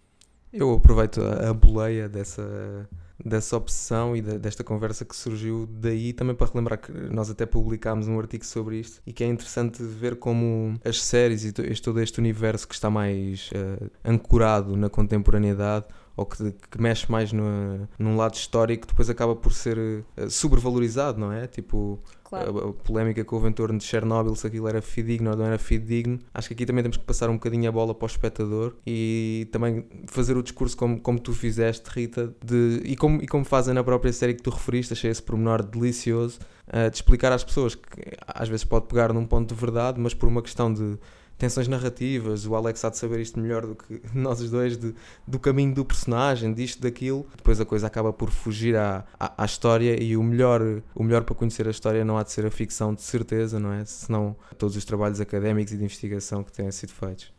Eu 0.53 0.75
aproveito 0.75 1.23
a, 1.23 1.49
a 1.49 1.55
boleia 1.55 2.11
dessa 2.11 2.87
dessa 3.25 3.57
obsessão 3.57 4.17
e 4.17 4.21
de, 4.21 4.39
desta 4.39 4.63
conversa 4.63 5.05
que 5.05 5.17
surgiu 5.17 5.67
daí, 5.71 6.13
também 6.13 6.35
para 6.35 6.47
relembrar 6.47 6.79
que 6.79 6.93
nós 6.93 7.31
até 7.31 7.45
publicámos 7.45 8.09
um 8.09 8.19
artigo 8.19 8.45
sobre 8.45 8.79
isto 8.79 9.01
e 9.07 9.13
que 9.13 9.25
é 9.25 9.27
interessante 9.27 9.83
ver 9.83 10.17
como 10.17 10.79
as 10.85 11.03
séries 11.03 11.45
e 11.45 11.53
todo 11.81 12.01
este 12.01 12.19
universo 12.19 12.67
que 12.67 12.75
está 12.75 12.89
mais 12.89 13.51
uh, 13.51 13.91
ancorado 14.05 14.77
na 14.77 14.89
contemporaneidade 14.89 15.87
ou 16.19 16.27
que, 16.27 16.53
que 16.71 16.83
mexe 16.83 17.11
mais 17.11 17.33
no, 17.33 17.89
num 17.97 18.17
lado 18.17 18.35
histórico, 18.35 18.89
depois 18.89 19.09
acaba 19.09 19.37
por 19.37 19.53
ser 19.53 19.79
uh, 19.79 20.29
sobrevalorizado, 20.29 21.21
não 21.21 21.33
é? 21.33 21.47
Tipo, 21.47 22.01
Claro. 22.25 22.59
A, 22.59 22.69
a, 22.69 22.73
polémica 22.75 23.25
que 23.25 23.35
houve 23.35 23.49
em 23.49 23.53
torno 23.53 23.79
de 23.79 23.85
Chernobyl, 23.85 24.35
se 24.35 24.47
aquilo 24.47 24.69
era 24.69 24.83
fidedigno 24.83 25.31
ou 25.31 25.37
não 25.37 25.47
era 25.47 25.57
fidedigno. 25.57 26.19
Acho 26.35 26.49
que 26.49 26.55
aqui 26.55 26.67
também 26.67 26.83
temos 26.83 26.99
que 26.99 27.05
passar 27.05 27.31
um 27.31 27.35
bocadinho 27.35 27.67
a 27.67 27.73
bola 27.73 27.95
para 27.95 28.05
o 28.05 28.07
espectador 28.07 28.75
e 28.87 29.49
também 29.51 29.87
fazer 30.07 30.37
o 30.37 30.43
discurso 30.43 30.77
como, 30.77 31.01
como 31.01 31.19
tu 31.19 31.33
fizeste, 31.33 31.89
Rita, 31.89 32.35
de, 32.45 32.83
e, 32.85 32.97
como, 32.97 33.23
e 33.23 33.27
como 33.27 33.47
fazem 33.47 33.73
na 33.73 33.83
própria 33.83 34.13
série 34.13 34.35
que 34.35 34.43
tu 34.43 34.51
referiste, 34.51 34.93
achei 34.93 35.11
esse 35.11 35.23
pormenor 35.23 35.63
delicioso, 35.63 36.39
uh, 36.67 36.91
de 36.91 36.97
explicar 36.97 37.33
às 37.33 37.43
pessoas 37.43 37.75
que 37.75 37.87
às 38.27 38.47
vezes 38.47 38.65
pode 38.65 38.89
pegar 38.89 39.11
num 39.11 39.25
ponto 39.25 39.55
de 39.55 39.59
verdade, 39.59 39.99
mas 39.99 40.13
por 40.13 40.29
uma 40.29 40.43
questão 40.43 40.71
de 40.71 40.99
tensões 41.39 41.69
narrativas, 41.69 42.45
o 42.45 42.55
Alex 42.57 42.85
há 42.85 42.91
de 42.91 42.99
saber 42.99 43.21
isto 43.21 43.39
melhor 43.39 43.65
do 43.65 43.77
que 43.77 44.03
nós 44.13 44.41
os 44.41 44.51
dois, 44.51 44.77
de, 44.77 44.95
do 45.27 45.39
caminho 45.39 45.73
do 45.73 45.85
personagem, 45.85 46.53
disto, 46.53 46.83
daquilo. 46.83 47.27
Depois 47.37 47.61
a 47.61 47.65
coisa 47.65 47.87
acaba 47.87 48.13
por 48.13 48.31
fugir 48.31 48.77
à, 48.77 49.05
à, 49.19 49.43
à, 49.43 49.47
história 49.47 50.03
e 50.03 50.17
o 50.17 50.23
melhor, 50.23 50.61
o 50.95 51.03
melhor 51.03 51.23
para 51.23 51.35
conhecer 51.35 51.67
a 51.69 51.71
história 51.71 52.05
não 52.05 52.19
há 52.19 52.25
de 52.25 52.33
ser 52.33 52.45
a 52.45 52.51
ficção, 52.51 52.93
de 52.93 53.03
certeza, 53.03 53.61
não 53.61 53.73
é? 53.73 53.85
Senão 53.85 54.37
todos 54.59 54.77
os 54.77 54.85
trabalhos 54.85 55.21
académicos 55.21 55.73
e 55.73 55.77
de 55.77 55.85
investigação 55.85 56.43
que 56.43 56.51
têm 56.51 56.71
sido 56.73 56.93
feitos. 56.93 57.33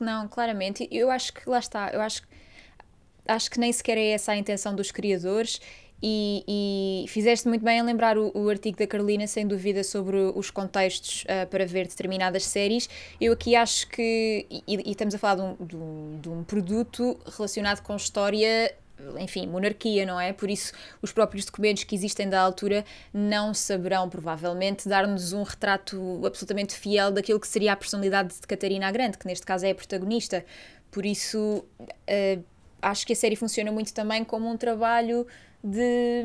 Não, 0.00 0.28
claramente. 0.28 0.88
Eu 0.90 1.10
acho 1.10 1.32
que, 1.32 1.48
lá 1.48 1.58
está, 1.58 1.90
eu 1.90 2.00
acho, 2.00 2.22
acho 3.26 3.50
que 3.50 3.58
nem 3.58 3.72
sequer 3.72 3.98
é 3.98 4.10
essa 4.10 4.32
a 4.32 4.36
intenção 4.36 4.74
dos 4.74 4.92
criadores 4.92 5.60
e, 6.02 7.04
e, 7.04 7.08
fizeste 7.08 7.48
muito 7.48 7.64
bem 7.64 7.78
em 7.78 7.82
lembrar 7.82 8.18
o, 8.18 8.30
o, 8.34 8.48
artigo 8.50 8.78
da 8.78 8.86
Carolina, 8.86 9.26
sem 9.26 9.46
dúvida, 9.46 9.82
sobre 9.82 10.16
os 10.34 10.50
contextos 10.50 11.24
uh, 11.24 11.46
para 11.48 11.64
ver 11.64 11.86
determinadas 11.86 12.44
séries. 12.44 12.88
Eu 13.20 13.32
aqui 13.32 13.56
acho 13.56 13.88
que, 13.88 14.46
e, 14.50 14.62
e 14.66 14.90
estamos 14.90 15.14
a 15.14 15.18
falar 15.18 15.36
de 15.36 15.42
um, 15.42 15.66
de, 15.66 15.76
um, 15.76 16.20
de 16.20 16.28
um, 16.28 16.44
produto 16.44 17.18
relacionado 17.34 17.80
com 17.82 17.96
história, 17.96 18.74
enfim, 19.18 19.46
monarquia, 19.46 20.04
não 20.04 20.20
é? 20.20 20.34
Por 20.34 20.50
isso, 20.50 20.72
os 21.00 21.12
próprios 21.12 21.46
documentos 21.46 21.84
que 21.84 21.94
existem 21.94 22.28
da 22.28 22.42
altura 22.42 22.84
não 23.12 23.54
saberão, 23.54 24.08
provavelmente, 24.10 24.86
dar-nos 24.86 25.32
um 25.32 25.44
retrato 25.44 26.20
absolutamente 26.26 26.74
fiel 26.74 27.10
daquilo 27.10 27.40
que 27.40 27.48
seria 27.48 27.72
a 27.72 27.76
personalidade 27.76 28.34
de 28.34 28.46
Catarina 28.46 28.86
a 28.86 28.92
Grande, 28.92 29.16
que 29.16 29.26
neste 29.26 29.46
caso 29.46 29.64
é 29.64 29.70
a 29.70 29.74
protagonista. 29.74 30.44
Por 30.90 31.06
isso, 31.06 31.64
uh, 31.80 32.44
acho 32.80 33.06
que 33.06 33.12
a 33.12 33.16
série 33.16 33.36
funciona 33.36 33.70
muito 33.72 33.92
também 33.92 34.24
como 34.24 34.50
um 34.50 34.56
trabalho 34.56 35.26
de, 35.62 36.24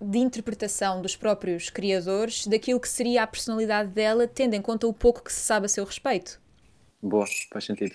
de 0.00 0.18
interpretação 0.18 1.00
dos 1.00 1.16
próprios 1.16 1.70
criadores 1.70 2.46
daquilo 2.46 2.80
que 2.80 2.88
seria 2.88 3.22
a 3.22 3.26
personalidade 3.26 3.90
dela, 3.90 4.26
tendo 4.26 4.54
em 4.54 4.62
conta 4.62 4.86
o 4.86 4.92
pouco 4.92 5.22
que 5.22 5.32
se 5.32 5.40
sabe 5.40 5.66
a 5.66 5.68
seu 5.68 5.84
respeito. 5.84 6.40
Boa, 7.02 7.26
faz 7.52 7.64
sentido. 7.64 7.94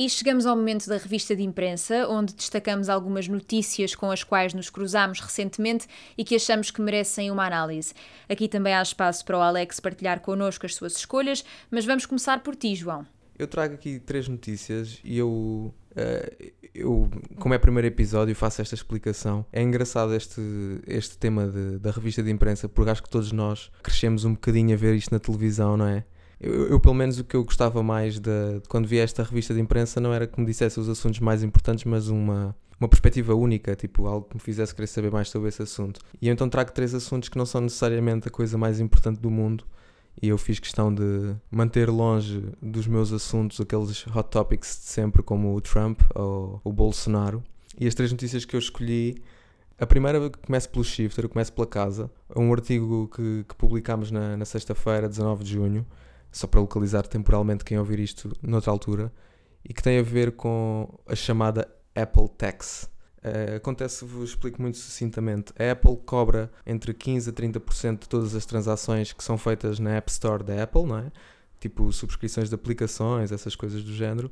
E 0.00 0.08
chegamos 0.08 0.46
ao 0.46 0.54
momento 0.54 0.88
da 0.88 0.96
revista 0.96 1.34
de 1.34 1.42
imprensa, 1.42 2.06
onde 2.06 2.32
destacamos 2.32 2.88
algumas 2.88 3.26
notícias 3.26 3.96
com 3.96 4.12
as 4.12 4.22
quais 4.22 4.54
nos 4.54 4.70
cruzamos 4.70 5.18
recentemente 5.18 5.88
e 6.16 6.22
que 6.22 6.36
achamos 6.36 6.70
que 6.70 6.80
merecem 6.80 7.32
uma 7.32 7.44
análise. 7.44 7.92
Aqui 8.28 8.46
também 8.46 8.72
há 8.72 8.80
espaço 8.80 9.24
para 9.24 9.36
o 9.36 9.40
Alex 9.40 9.80
partilhar 9.80 10.20
connosco 10.20 10.64
as 10.64 10.76
suas 10.76 10.96
escolhas, 10.96 11.44
mas 11.68 11.84
vamos 11.84 12.06
começar 12.06 12.44
por 12.44 12.54
ti, 12.54 12.76
João. 12.76 13.04
Eu 13.36 13.48
trago 13.48 13.74
aqui 13.74 13.98
três 13.98 14.28
notícias 14.28 15.00
e 15.02 15.18
eu, 15.18 15.28
uh, 15.28 16.52
eu 16.72 17.10
como 17.40 17.54
é 17.54 17.56
o 17.56 17.60
primeiro 17.60 17.88
episódio, 17.88 18.36
faço 18.36 18.62
esta 18.62 18.76
explicação. 18.76 19.44
É 19.52 19.60
engraçado 19.60 20.14
este, 20.14 20.40
este 20.86 21.18
tema 21.18 21.48
de, 21.48 21.76
da 21.80 21.90
revista 21.90 22.22
de 22.22 22.30
imprensa, 22.30 22.68
porque 22.68 22.88
acho 22.92 23.02
que 23.02 23.10
todos 23.10 23.32
nós 23.32 23.68
crescemos 23.82 24.24
um 24.24 24.34
bocadinho 24.34 24.72
a 24.74 24.76
ver 24.76 24.94
isto 24.94 25.10
na 25.10 25.18
televisão, 25.18 25.76
não 25.76 25.88
é? 25.88 26.04
Eu, 26.40 26.68
eu, 26.68 26.80
pelo 26.80 26.94
menos, 26.94 27.18
o 27.18 27.24
que 27.24 27.34
eu 27.34 27.44
gostava 27.44 27.82
mais 27.82 28.18
de, 28.18 28.20
de, 28.60 28.68
quando 28.68 28.86
via 28.86 29.02
esta 29.02 29.22
revista 29.22 29.52
de 29.52 29.60
imprensa 29.60 30.00
não 30.00 30.12
era 30.12 30.26
que 30.26 30.38
me 30.38 30.46
dissesse 30.46 30.78
os 30.78 30.88
assuntos 30.88 31.18
mais 31.18 31.42
importantes, 31.42 31.84
mas 31.84 32.08
uma, 32.08 32.54
uma 32.78 32.88
perspectiva 32.88 33.34
única, 33.34 33.74
tipo 33.74 34.06
algo 34.06 34.26
que 34.28 34.36
me 34.36 34.40
fizesse 34.40 34.74
querer 34.74 34.86
saber 34.86 35.10
mais 35.10 35.28
sobre 35.28 35.48
esse 35.48 35.62
assunto. 35.62 36.00
E 36.22 36.28
então 36.28 36.48
trago 36.48 36.70
três 36.72 36.94
assuntos 36.94 37.28
que 37.28 37.36
não 37.36 37.44
são 37.44 37.60
necessariamente 37.60 38.28
a 38.28 38.30
coisa 38.30 38.56
mais 38.56 38.78
importante 38.78 39.18
do 39.20 39.30
mundo, 39.30 39.64
e 40.20 40.28
eu 40.28 40.38
fiz 40.38 40.58
questão 40.58 40.92
de 40.92 41.34
manter 41.50 41.88
longe 41.88 42.44
dos 42.60 42.86
meus 42.86 43.12
assuntos 43.12 43.60
aqueles 43.60 44.04
hot 44.08 44.28
topics 44.30 44.78
de 44.78 44.90
sempre, 44.90 45.22
como 45.22 45.54
o 45.54 45.60
Trump 45.60 46.00
ou 46.14 46.60
o 46.64 46.72
Bolsonaro. 46.72 47.42
E 47.78 47.86
as 47.86 47.94
três 47.94 48.10
notícias 48.10 48.44
que 48.44 48.56
eu 48.56 48.58
escolhi, 48.58 49.22
a 49.78 49.86
primeira 49.86 50.28
começa 50.30 50.68
pelo 50.68 50.84
Shifter, 50.84 51.28
começa 51.28 51.52
pela 51.52 51.66
casa, 51.66 52.10
um 52.34 52.52
artigo 52.52 53.08
que, 53.14 53.44
que 53.48 53.54
publicámos 53.54 54.10
na, 54.10 54.36
na 54.36 54.44
sexta-feira, 54.44 55.08
19 55.08 55.44
de 55.44 55.52
junho, 55.52 55.86
só 56.38 56.46
para 56.46 56.60
localizar 56.60 57.06
temporalmente 57.06 57.64
quem 57.64 57.78
ouvir 57.78 57.98
isto 57.98 58.32
noutra 58.40 58.70
altura, 58.70 59.12
e 59.64 59.74
que 59.74 59.82
tem 59.82 59.98
a 59.98 60.02
ver 60.02 60.32
com 60.32 60.88
a 61.06 61.16
chamada 61.16 61.68
Apple 61.94 62.28
Tax. 62.28 62.88
Uh, 63.18 63.56
acontece, 63.56 64.04
vos 64.04 64.30
explico 64.30 64.62
muito 64.62 64.78
sucintamente. 64.78 65.52
A 65.58 65.72
Apple 65.72 65.96
cobra 66.06 66.48
entre 66.64 66.94
15% 66.94 67.28
a 67.28 67.32
30% 67.32 67.98
de 68.02 68.08
todas 68.08 68.36
as 68.36 68.46
transações 68.46 69.12
que 69.12 69.24
são 69.24 69.36
feitas 69.36 69.80
na 69.80 69.96
App 69.96 70.10
Store 70.10 70.44
da 70.44 70.62
Apple, 70.62 70.84
não 70.84 70.98
é? 70.98 71.10
Tipo 71.58 71.92
subscrições 71.92 72.48
de 72.48 72.54
aplicações, 72.54 73.32
essas 73.32 73.56
coisas 73.56 73.82
do 73.82 73.92
género. 73.92 74.30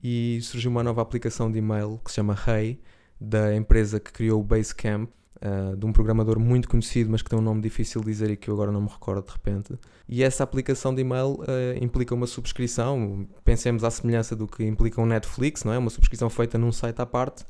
E 0.00 0.38
surgiu 0.42 0.70
uma 0.70 0.84
nova 0.84 1.02
aplicação 1.02 1.50
de 1.50 1.58
e-mail 1.58 2.00
que 2.04 2.12
se 2.12 2.14
chama 2.14 2.38
Hey, 2.46 2.80
da 3.20 3.52
empresa 3.56 3.98
que 3.98 4.12
criou 4.12 4.40
o 4.40 4.44
Basecamp, 4.44 5.10
uh, 5.42 5.76
de 5.76 5.86
um 5.86 5.92
programador 5.92 6.38
muito 6.38 6.68
conhecido, 6.68 7.10
mas 7.10 7.22
que 7.22 7.30
tem 7.30 7.38
um 7.38 7.42
nome 7.42 7.60
difícil 7.60 8.00
de 8.00 8.06
dizer 8.06 8.30
e 8.30 8.36
que 8.36 8.48
eu 8.48 8.54
agora 8.54 8.72
não 8.72 8.82
me 8.82 8.88
recordo 8.88 9.24
de 9.26 9.32
repente. 9.32 9.78
E 10.08 10.22
essa 10.22 10.44
aplicação 10.44 10.94
de 10.94 11.02
e-mail 11.02 11.34
uh, 11.34 11.44
implica 11.82 12.14
uma 12.14 12.26
subscrição, 12.26 13.26
pensemos 13.44 13.84
à 13.84 13.90
semelhança 13.90 14.34
do 14.34 14.46
que 14.46 14.64
implica 14.64 15.00
um 15.00 15.06
Netflix, 15.06 15.64
não 15.64 15.72
é? 15.72 15.78
Uma 15.78 15.90
subscrição 15.90 16.28
feita 16.30 16.56
num 16.58 16.72
site 16.72 17.00
à 17.00 17.06
parte 17.06 17.44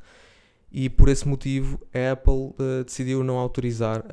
e 0.71 0.89
por 0.89 1.09
esse 1.09 1.27
motivo 1.27 1.79
a 1.93 2.11
Apple 2.11 2.33
uh, 2.33 2.83
decidiu 2.85 3.23
não 3.23 3.37
autorizar 3.37 4.03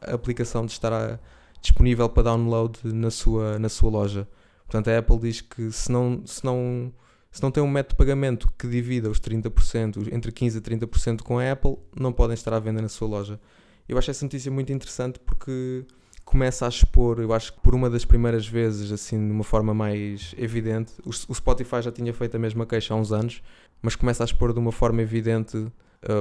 a, 0.00 0.14
aplicação 0.14 0.66
de 0.66 0.72
estar 0.72 0.92
a, 0.92 1.18
disponível 1.60 2.08
para 2.08 2.24
download 2.24 2.80
na 2.84 3.10
sua, 3.10 3.58
na 3.58 3.68
sua 3.68 3.90
loja. 3.90 4.28
Portanto, 4.66 4.88
a 4.88 4.98
Apple 4.98 5.18
diz 5.18 5.40
que 5.40 5.70
se 5.70 5.92
não, 5.92 6.22
se 6.26 6.44
não, 6.44 6.92
se 7.32 7.42
não 7.42 7.50
tem 7.50 7.62
um 7.62 7.68
método 7.68 7.94
de 7.94 7.96
pagamento 7.96 8.52
que 8.58 8.68
divida 8.68 9.08
os 9.08 9.18
30%, 9.18 10.12
entre 10.12 10.30
15% 10.30 10.58
a 10.58 10.60
30% 10.60 11.22
com 11.22 11.38
a 11.38 11.50
Apple, 11.50 11.78
não 11.98 12.12
podem 12.12 12.34
estar 12.34 12.52
à 12.52 12.60
venda 12.60 12.82
na 12.82 12.88
sua 12.88 13.08
loja. 13.08 13.40
Eu 13.88 13.96
acho 13.96 14.10
essa 14.10 14.24
notícia 14.24 14.52
muito 14.52 14.70
interessante 14.70 15.18
porque 15.18 15.84
começa 16.24 16.66
a 16.66 16.68
expor, 16.68 17.20
eu 17.20 17.32
acho 17.32 17.54
que 17.54 17.60
por 17.60 17.74
uma 17.74 17.90
das 17.90 18.04
primeiras 18.04 18.46
vezes, 18.46 18.92
assim, 18.92 19.18
de 19.26 19.32
uma 19.32 19.44
forma 19.44 19.72
mais 19.74 20.34
evidente, 20.36 20.92
o 21.04 21.12
Spotify 21.12 21.82
já 21.82 21.90
tinha 21.90 22.12
feito 22.12 22.36
a 22.36 22.38
mesma 22.38 22.66
queixa 22.66 22.94
há 22.94 22.96
uns 22.96 23.12
anos, 23.12 23.42
mas 23.80 23.96
começa 23.96 24.22
a 24.22 24.26
expor 24.26 24.52
de 24.52 24.58
uma 24.58 24.70
forma 24.70 25.02
evidente 25.02 25.56
uh, 25.56 25.72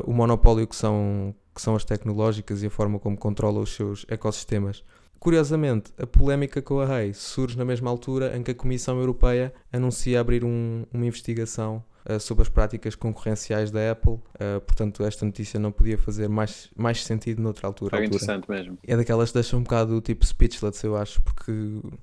o 0.05 0.13
monopólio 0.13 0.65
que 0.65 0.75
são, 0.75 1.35
que 1.53 1.61
são 1.61 1.75
as 1.75 1.85
tecnológicas 1.85 2.63
e 2.63 2.67
a 2.67 2.69
forma 2.69 2.99
como 2.99 3.17
controla 3.17 3.59
os 3.59 3.73
seus 3.75 4.05
ecossistemas. 4.09 4.83
Curiosamente, 5.21 5.93
a 5.99 6.07
polémica 6.07 6.63
com 6.63 6.79
a 6.79 6.85
Rei 6.87 7.13
surge 7.13 7.55
na 7.55 7.63
mesma 7.63 7.91
altura 7.91 8.35
em 8.35 8.41
que 8.41 8.49
a 8.49 8.55
Comissão 8.55 8.97
Europeia 8.97 9.53
anuncia 9.71 10.19
abrir 10.19 10.43
um, 10.43 10.83
uma 10.91 11.05
investigação 11.05 11.83
uh, 12.09 12.19
sobre 12.19 12.41
as 12.41 12.49
práticas 12.49 12.95
concorrenciais 12.95 13.69
da 13.69 13.91
Apple. 13.91 14.13
Uh, 14.13 14.59
portanto, 14.65 15.05
esta 15.05 15.23
notícia 15.23 15.59
não 15.59 15.71
podia 15.71 15.95
fazer 15.95 16.27
mais, 16.27 16.71
mais 16.75 17.03
sentido 17.03 17.39
noutra 17.39 17.67
altura. 17.67 18.01
É 18.01 18.05
interessante 18.05 18.49
mesmo. 18.49 18.79
É 18.83 18.97
daquelas 18.97 19.29
que 19.29 19.35
deixam 19.35 19.59
um 19.59 19.63
bocado 19.63 20.01
tipo 20.01 20.25
speechless, 20.25 20.83
eu 20.83 20.97
acho, 20.97 21.21
porque 21.21 21.51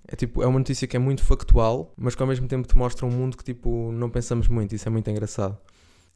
é, 0.07 0.14
tipo, 0.14 0.40
é 0.40 0.46
uma 0.46 0.61
notícia 0.61 0.87
que 0.87 0.94
é 0.94 1.00
muito 1.00 1.24
factual, 1.24 1.92
mas 1.96 2.14
que 2.14 2.22
ao 2.22 2.28
mesmo 2.28 2.46
tempo 2.46 2.68
te 2.68 2.78
mostra 2.78 3.04
um 3.04 3.11
mundo 3.11 3.37
que 3.37 3.42
tipo, 3.42 3.90
não 3.90 4.09
pensamos 4.09 4.46
muito. 4.46 4.76
Isso 4.76 4.87
é 4.87 4.92
muito 4.92 5.11
engraçado. 5.11 5.59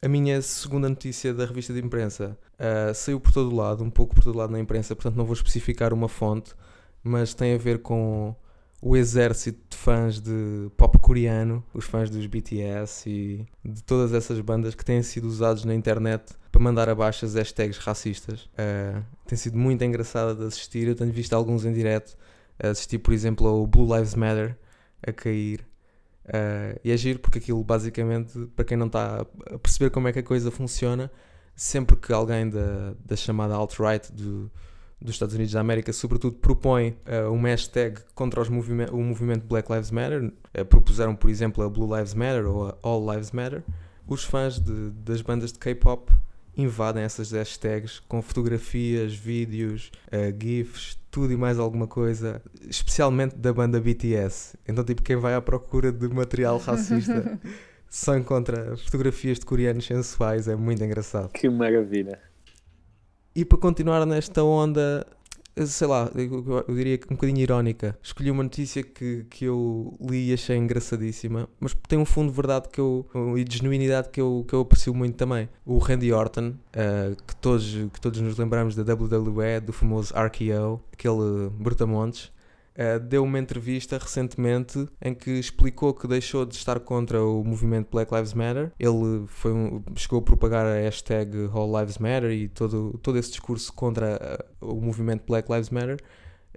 A 0.01 0.07
minha 0.07 0.41
segunda 0.41 0.87
notícia 0.87 1.33
da 1.33 1.45
revista 1.45 1.73
de 1.73 1.81
imprensa 1.81 2.37
uh, 2.53 2.95
saiu 2.95 3.19
por 3.19 3.33
todo 3.33 3.53
lado, 3.53 3.83
um 3.83 3.89
pouco 3.89 4.15
por 4.15 4.23
todo 4.23 4.37
lado 4.37 4.51
na 4.53 4.59
imprensa, 4.61 4.95
portanto 4.95 5.17
não 5.17 5.25
vou 5.25 5.33
especificar 5.33 5.93
uma 5.93 6.07
fonte, 6.07 6.53
mas 7.03 7.33
tem 7.33 7.53
a 7.53 7.57
ver 7.57 7.79
com 7.79 8.35
o 8.81 8.97
exército 8.97 9.59
de 9.69 9.77
fãs 9.77 10.19
de 10.19 10.69
pop 10.75 10.99
coreano, 10.99 11.63
os 11.73 11.85
fãs 11.85 12.09
dos 12.09 12.25
BTS 12.25 13.09
e 13.09 13.45
de 13.63 13.81
todas 13.81 14.13
essas 14.13 14.39
bandas 14.41 14.75
que 14.75 14.83
têm 14.83 15.01
sido 15.01 15.25
usados 15.25 15.63
na 15.63 15.73
internet 15.73 16.33
para 16.51 16.61
mandar 16.61 16.89
abaixo 16.89 17.25
as 17.25 17.33
hashtags 17.33 17.77
racistas. 17.77 18.41
Uh, 18.53 19.01
tem 19.25 19.37
sido 19.37 19.57
muito 19.57 19.81
engraçado 19.83 20.37
de 20.37 20.45
assistir, 20.45 20.87
eu 20.87 20.95
tenho 20.95 21.13
visto 21.13 21.33
alguns 21.33 21.63
em 21.63 21.71
direto, 21.71 22.17
assisti 22.59 22.97
por 22.97 23.13
exemplo 23.13 23.47
ao 23.47 23.65
Blue 23.65 23.95
Lives 23.95 24.15
Matter 24.15 24.57
a 25.05 25.13
cair. 25.13 25.61
Uh, 26.25 26.79
e 26.83 26.91
é 26.91 26.97
giro 26.97 27.19
porque 27.19 27.37
aquilo 27.37 27.63
basicamente, 27.63 28.37
para 28.55 28.65
quem 28.65 28.75
não 28.75 28.87
está 28.87 29.25
a 29.49 29.57
perceber 29.59 29.91
como 29.91 30.09
é 30.09 30.13
que 30.13 30.19
a 30.19 30.23
coisa 30.23 30.51
funciona, 30.51 31.09
sempre 31.55 31.95
que 31.95 32.11
alguém 32.11 32.49
da, 32.49 32.93
da 33.03 33.15
chamada 33.15 33.53
alt-right 33.55 34.11
dos 35.03 35.15
Estados 35.15 35.35
Unidos 35.35 35.53
da 35.53 35.59
América, 35.59 35.91
sobretudo, 35.91 36.37
propõe 36.37 36.95
uh, 37.05 37.31
uma 37.31 37.49
hashtag 37.49 37.99
contra 38.15 38.41
os 38.41 38.47
movime 38.47 38.85
o 38.85 38.97
movimento 38.97 39.45
Black 39.45 39.69
Lives 39.71 39.91
Matter, 39.91 40.25
uh, 40.25 40.65
propuseram, 40.65 41.13
por 41.15 41.29
exemplo, 41.29 41.63
a 41.63 41.69
Blue 41.69 41.93
Lives 41.95 42.13
Matter 42.13 42.47
ou 42.47 42.67
a 42.67 42.77
All 42.81 43.11
Lives 43.11 43.31
Matter, 43.31 43.63
os 44.07 44.23
fãs 44.23 44.59
de, 44.59 44.91
das 44.91 45.21
bandas 45.21 45.51
de 45.51 45.59
K-pop 45.59 46.11
invadem 46.55 47.03
essas 47.03 47.31
hashtags 47.31 47.99
com 47.99 48.21
fotografias, 48.21 49.13
vídeos, 49.13 49.91
uh, 50.07 50.41
GIFs, 50.41 50.97
tudo 51.11 51.33
e 51.33 51.37
mais 51.37 51.59
alguma 51.59 51.87
coisa, 51.87 52.41
especialmente 52.69 53.35
da 53.35 53.51
banda 53.51 53.81
BTS. 53.81 54.57
Então, 54.67 54.85
tipo, 54.85 55.01
quem 55.01 55.17
vai 55.17 55.35
à 55.35 55.41
procura 55.41 55.91
de 55.91 56.07
material 56.07 56.57
racista 56.59 57.39
só 57.89 58.15
encontra 58.17 58.77
fotografias 58.77 59.37
de 59.37 59.45
coreanos 59.45 59.85
sensuais, 59.85 60.47
é 60.47 60.55
muito 60.55 60.81
engraçado. 60.81 61.29
Que 61.33 61.49
maravilha! 61.49 62.19
E 63.35 63.43
para 63.43 63.57
continuar 63.57 64.05
nesta 64.05 64.43
onda 64.43 65.05
sei 65.67 65.87
lá, 65.87 66.09
eu, 66.15 66.65
eu, 66.67 66.75
diria 66.75 66.97
que 66.97 67.07
um 67.11 67.15
bocadinho 67.15 67.39
irónica. 67.39 67.97
Escolhi 68.01 68.31
uma 68.31 68.43
notícia 68.43 68.81
que, 68.81 69.25
que 69.29 69.45
eu 69.45 69.95
li 70.01 70.29
e 70.29 70.33
achei 70.33 70.57
engraçadíssima, 70.57 71.47
mas 71.59 71.75
tem 71.87 71.99
um 71.99 72.05
fundo 72.05 72.29
de 72.29 72.35
verdade 72.35 72.69
que 72.69 72.79
eu, 72.79 73.05
e 73.37 73.43
de 73.43 73.57
genuinidade 73.57 74.09
que 74.09 74.19
eu, 74.19 74.45
que 74.47 74.53
eu 74.53 74.61
aprecio 74.61 74.93
muito 74.93 75.15
também. 75.15 75.47
O 75.65 75.77
Randy 75.77 76.11
Orton, 76.11 76.49
uh, 76.49 77.15
que, 77.27 77.35
todos, 77.35 77.71
que 77.71 78.01
todos 78.01 78.19
nos 78.19 78.37
lembramos 78.37 78.75
da 78.75 78.81
WWE, 78.93 79.59
do 79.61 79.71
famoso 79.71 80.13
RKO, 80.13 80.81
aquele 80.91 81.49
brutamontes, 81.51 82.31
Uh, 82.73 82.99
deu 82.99 83.23
uma 83.23 83.37
entrevista 83.37 83.99
recentemente 83.99 84.87
em 84.99 85.13
que 85.13 85.29
explicou 85.29 85.93
que 85.93 86.07
deixou 86.07 86.43
de 86.43 86.55
estar 86.55 86.79
contra 86.79 87.23
o 87.23 87.43
movimento 87.43 87.87
Black 87.91 88.11
Lives 88.11 88.33
Matter. 88.33 88.71
Ele 88.79 89.27
foi 89.27 89.53
chegou 89.95 90.19
a 90.19 90.21
propagar 90.23 90.65
a 90.65 90.73
hashtag 90.73 91.49
All 91.53 91.79
Lives 91.79 91.99
Matter 91.99 92.31
e 92.31 92.47
todo, 92.47 92.99
todo 93.03 93.19
esse 93.19 93.29
discurso 93.29 93.71
contra 93.73 94.43
uh, 94.59 94.73
o 94.73 94.81
movimento 94.81 95.23
Black 95.27 95.51
Lives 95.51 95.69
Matter. 95.69 95.99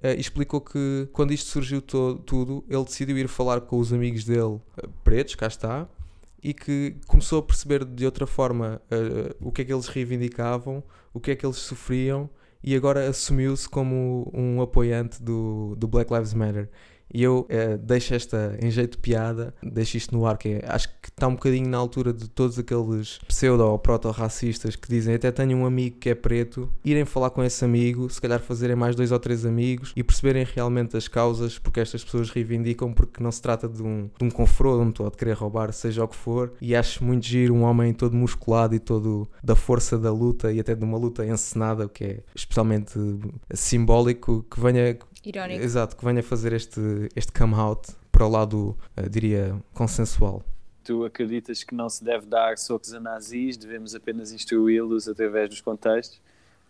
Uh, 0.02 0.18
explicou 0.18 0.62
que 0.62 1.06
quando 1.12 1.34
isto 1.34 1.50
surgiu 1.50 1.82
tudo, 1.82 2.64
ele 2.66 2.84
decidiu 2.84 3.18
ir 3.18 3.28
falar 3.28 3.60
com 3.60 3.78
os 3.78 3.92
amigos 3.92 4.24
dele 4.24 4.58
pretos, 5.04 5.34
cá 5.34 5.48
está, 5.48 5.86
e 6.42 6.54
que 6.54 6.96
começou 7.06 7.40
a 7.40 7.42
perceber 7.42 7.84
de 7.84 8.06
outra 8.06 8.26
forma 8.26 8.80
o 9.40 9.50
que 9.50 9.62
é 9.62 9.64
que 9.64 9.72
eles 9.72 9.88
reivindicavam, 9.88 10.82
o 11.12 11.20
que 11.20 11.30
é 11.30 11.36
que 11.36 11.44
eles 11.44 11.56
sofriam 11.56 12.30
e 12.62 12.74
agora 12.74 13.08
assumiu-se 13.08 13.68
como 13.68 14.30
um 14.34 14.60
apoiante 14.60 15.22
do, 15.22 15.74
do 15.76 15.86
Black 15.86 16.12
Lives 16.12 16.34
Matter. 16.34 16.68
E 17.12 17.22
eu 17.22 17.46
eh, 17.48 17.76
deixo 17.76 18.14
esta 18.14 18.56
em 18.60 18.70
jeito 18.70 18.92
de 18.92 18.98
piada, 18.98 19.54
deixo 19.62 19.96
isto 19.96 20.16
no 20.16 20.26
ar, 20.26 20.36
que 20.36 20.48
é, 20.48 20.64
acho 20.66 20.88
que 21.00 21.08
está 21.08 21.28
um 21.28 21.34
bocadinho 21.34 21.68
na 21.68 21.78
altura 21.78 22.12
de 22.12 22.28
todos 22.28 22.58
aqueles 22.58 23.18
pseudo 23.26 23.64
ou 23.64 23.78
proto-racistas 23.78 24.76
que 24.76 24.88
dizem 24.88 25.14
até 25.14 25.30
tenho 25.30 25.56
um 25.56 25.66
amigo 25.66 25.96
que 25.98 26.10
é 26.10 26.14
preto, 26.14 26.70
irem 26.84 27.04
falar 27.04 27.30
com 27.30 27.42
esse 27.42 27.64
amigo, 27.64 28.10
se 28.10 28.20
calhar 28.20 28.40
fazerem 28.40 28.76
mais 28.76 28.96
dois 28.96 29.12
ou 29.12 29.18
três 29.18 29.46
amigos 29.46 29.92
e 29.96 30.02
perceberem 30.02 30.44
realmente 30.44 30.96
as 30.96 31.08
causas 31.08 31.58
porque 31.58 31.80
estas 31.80 32.04
pessoas 32.04 32.30
reivindicam, 32.30 32.92
porque 32.92 33.22
não 33.22 33.30
se 33.30 33.40
trata 33.40 33.68
de 33.68 33.82
um, 33.82 34.10
de 34.18 34.24
um 34.24 34.30
confronto 34.30 35.04
ou 35.04 35.10
de 35.10 35.16
querer 35.16 35.34
roubar, 35.34 35.72
seja 35.72 36.04
o 36.04 36.08
que 36.08 36.16
for. 36.16 36.52
E 36.60 36.74
acho 36.74 37.04
muito 37.04 37.26
giro 37.26 37.54
um 37.54 37.62
homem 37.62 37.92
todo 37.92 38.16
musculado 38.16 38.74
e 38.74 38.78
todo 38.78 39.28
da 39.42 39.54
força 39.54 39.98
da 39.98 40.12
luta 40.12 40.52
e 40.52 40.60
até 40.60 40.74
de 40.74 40.84
uma 40.84 40.98
luta 40.98 41.24
encenada, 41.24 41.86
o 41.86 41.88
que 41.88 42.04
é 42.04 42.20
especialmente 42.34 42.98
simbólico, 43.52 44.44
que 44.50 44.60
venha 44.60 44.98
Irónico. 45.26 45.62
Exato, 45.62 45.96
que 45.96 46.04
venha 46.04 46.22
fazer 46.22 46.52
este, 46.52 46.80
este 47.16 47.32
come 47.32 47.54
out 47.54 47.92
para 48.12 48.24
o 48.24 48.30
lado, 48.30 48.76
uh, 48.96 49.10
diria, 49.10 49.56
consensual. 49.74 50.42
Tu 50.84 51.04
acreditas 51.04 51.64
que 51.64 51.74
não 51.74 51.88
se 51.88 52.04
deve 52.04 52.26
dar 52.26 52.56
socos 52.56 52.94
a 52.94 53.00
nazis, 53.00 53.56
devemos 53.56 53.92
apenas 53.94 54.30
instruí-los 54.30 55.08
através 55.08 55.50
dos 55.50 55.60
contextos? 55.60 56.20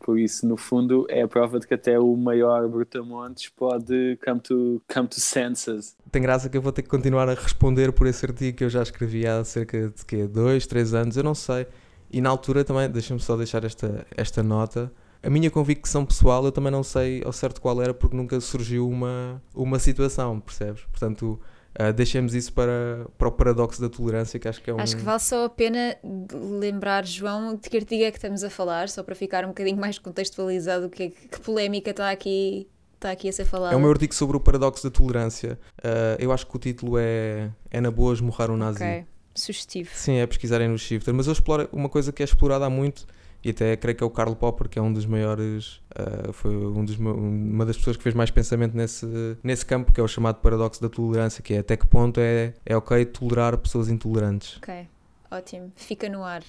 Por 0.01 0.19
isso, 0.19 0.47
no 0.47 0.57
fundo, 0.57 1.07
é 1.09 1.23
a 1.23 1.29
prova 1.29 1.59
de 1.59 1.66
que 1.66 1.75
até 1.75 1.99
o 1.99 2.16
maior 2.16 2.66
brutamontes 2.69 3.49
pode 3.49 4.19
come 4.25 4.40
to, 4.40 4.83
come 4.92 5.09
to 5.09 5.21
senses. 5.21 5.97
Tem 6.11 6.23
graça 6.23 6.49
que 6.49 6.57
eu 6.57 6.62
vou 6.62 6.73
ter 6.73 6.83
que 6.83 6.88
continuar 6.88 7.29
a 7.29 7.35
responder 7.35 7.92
por 7.92 8.07
esse 8.07 8.25
artigo 8.25 8.57
que 8.57 8.64
eu 8.64 8.71
já 8.71 8.83
escrevi 8.83 9.27
há 9.27 9.42
cerca 9.45 9.88
de 9.88 10.05
quê? 10.05 10.27
dois, 10.27 10.66
três 10.66 10.95
anos, 10.95 11.16
eu 11.16 11.23
não 11.23 11.35
sei. 11.35 11.66
E 12.11 12.21
na 12.21 12.31
altura 12.31 12.64
também, 12.64 12.88
deixa-me 12.90 13.21
só 13.21 13.37
deixar 13.37 13.64
esta, 13.64 14.07
esta 14.16 14.42
nota, 14.42 14.92
a 15.27 15.31
minha 15.31 15.51
convicção 15.51 16.07
pessoal 16.07 16.45
eu 16.45 16.53
também 16.53 16.71
não 16.71 16.85
sei 16.85 17.21
ao 17.25 17.33
certo 17.33 17.61
qual 17.61 17.83
era 17.83 17.93
porque 17.93 18.17
nunca 18.17 18.41
surgiu 18.41 18.89
uma, 18.89 19.43
uma 19.53 19.79
situação, 19.81 20.39
percebes? 20.39 20.85
Portanto, 20.85 21.41
uh, 21.81 21.93
deixemos 21.93 22.33
isso 22.33 22.53
para, 22.53 23.07
para 23.19 23.27
o 23.27 23.33
paradoxo 23.33 23.81
da 23.81 23.89
tolerância, 23.89 24.39
que 24.39 24.47
acho 24.47 24.62
que 24.62 24.71
é 24.71 24.75
um. 24.75 24.79
Acho 24.79 24.97
que 24.97 25.03
vale 25.03 25.19
só 25.19 25.47
a 25.47 25.49
pena 25.49 25.97
lembrar, 26.33 27.05
João, 27.05 27.57
de 27.57 27.69
que 27.69 27.77
artigo 27.77 28.05
é 28.05 28.11
que 28.12 28.19
estamos 28.19 28.45
a 28.45 28.51
falar, 28.51 28.89
só 28.89 29.03
para 29.03 29.17
ficar 29.17 29.45
um 29.45 29.49
bocadinho 29.49 29.79
mais 29.79 29.99
contextualizado 29.99 30.89
que, 30.89 31.11
que 31.11 31.41
polémica 31.41 31.91
está 31.91 32.11
aqui 32.11 32.69
está 32.95 33.11
aqui 33.11 33.29
a 33.29 33.33
ser 33.33 33.45
falado. 33.45 33.73
É 33.73 33.77
o 33.77 33.81
meu 33.81 33.91
artigo 33.91 34.15
sobre 34.15 34.37
o 34.37 34.41
paradoxo 34.41 34.89
da 34.89 34.91
tolerância. 34.91 35.59
Uh, 35.79 36.17
eu 36.19 36.33
acho 36.33 36.47
que 36.47 36.57
o 36.57 36.59
título 36.59 36.97
é 36.99 37.51
É 37.71 37.81
na 37.81 37.91
boa 37.91 38.15
esmurrar 38.15 38.51
um 38.51 38.57
nazi. 38.57 38.83
Ok, 38.83 39.05
sugestivo. 39.35 39.91
Sim, 39.93 40.15
é 40.15 40.27
pesquisarem 40.27 40.69
no 40.69 40.79
Shifter. 40.79 41.12
Mas 41.12 41.27
eu 41.27 41.33
exploro 41.33 41.69
uma 41.73 41.89
coisa 41.89 42.12
que 42.12 42.23
é 42.23 42.25
explorada 42.25 42.65
há 42.65 42.71
muito 42.71 43.07
e 43.47 43.51
até 43.51 43.77
creio 43.77 43.97
que 43.97 44.03
é 44.03 44.07
o 44.07 44.11
Karl 44.11 44.35
Popper, 44.35 44.69
que 44.69 44.77
é 44.77 44.83
um 44.83 44.93
dos 44.93 45.07
maiores, 45.07 45.81
uh, 45.97 46.33
foi 46.33 46.51
um 46.51 46.85
dos, 46.85 46.97
uma 46.97 47.65
das 47.65 47.77
pessoas 47.77 47.97
que 47.97 48.03
fez 48.03 48.13
mais 48.13 48.29
pensamento 48.29 48.77
nesse, 48.77 49.07
nesse 49.41 49.65
campo, 49.65 49.93
que 49.93 50.01
é 50.01 50.03
o 50.03 50.09
chamado 50.09 50.41
paradoxo 50.41 50.83
da 50.83 50.89
tolerância, 50.89 51.45
que 51.45 51.55
é 51.55 51.59
até 51.59 51.77
que 51.77 51.87
ponto 51.87 52.19
é, 52.19 52.55
é 52.67 52.77
ok 52.77 53.05
tolerar 53.05 53.57
pessoas 53.57 53.89
intolerantes. 53.89 54.57
Ok, 54.57 54.89
ótimo, 55.31 55.73
fica 55.77 56.09
no 56.09 56.25
ar. 56.25 56.43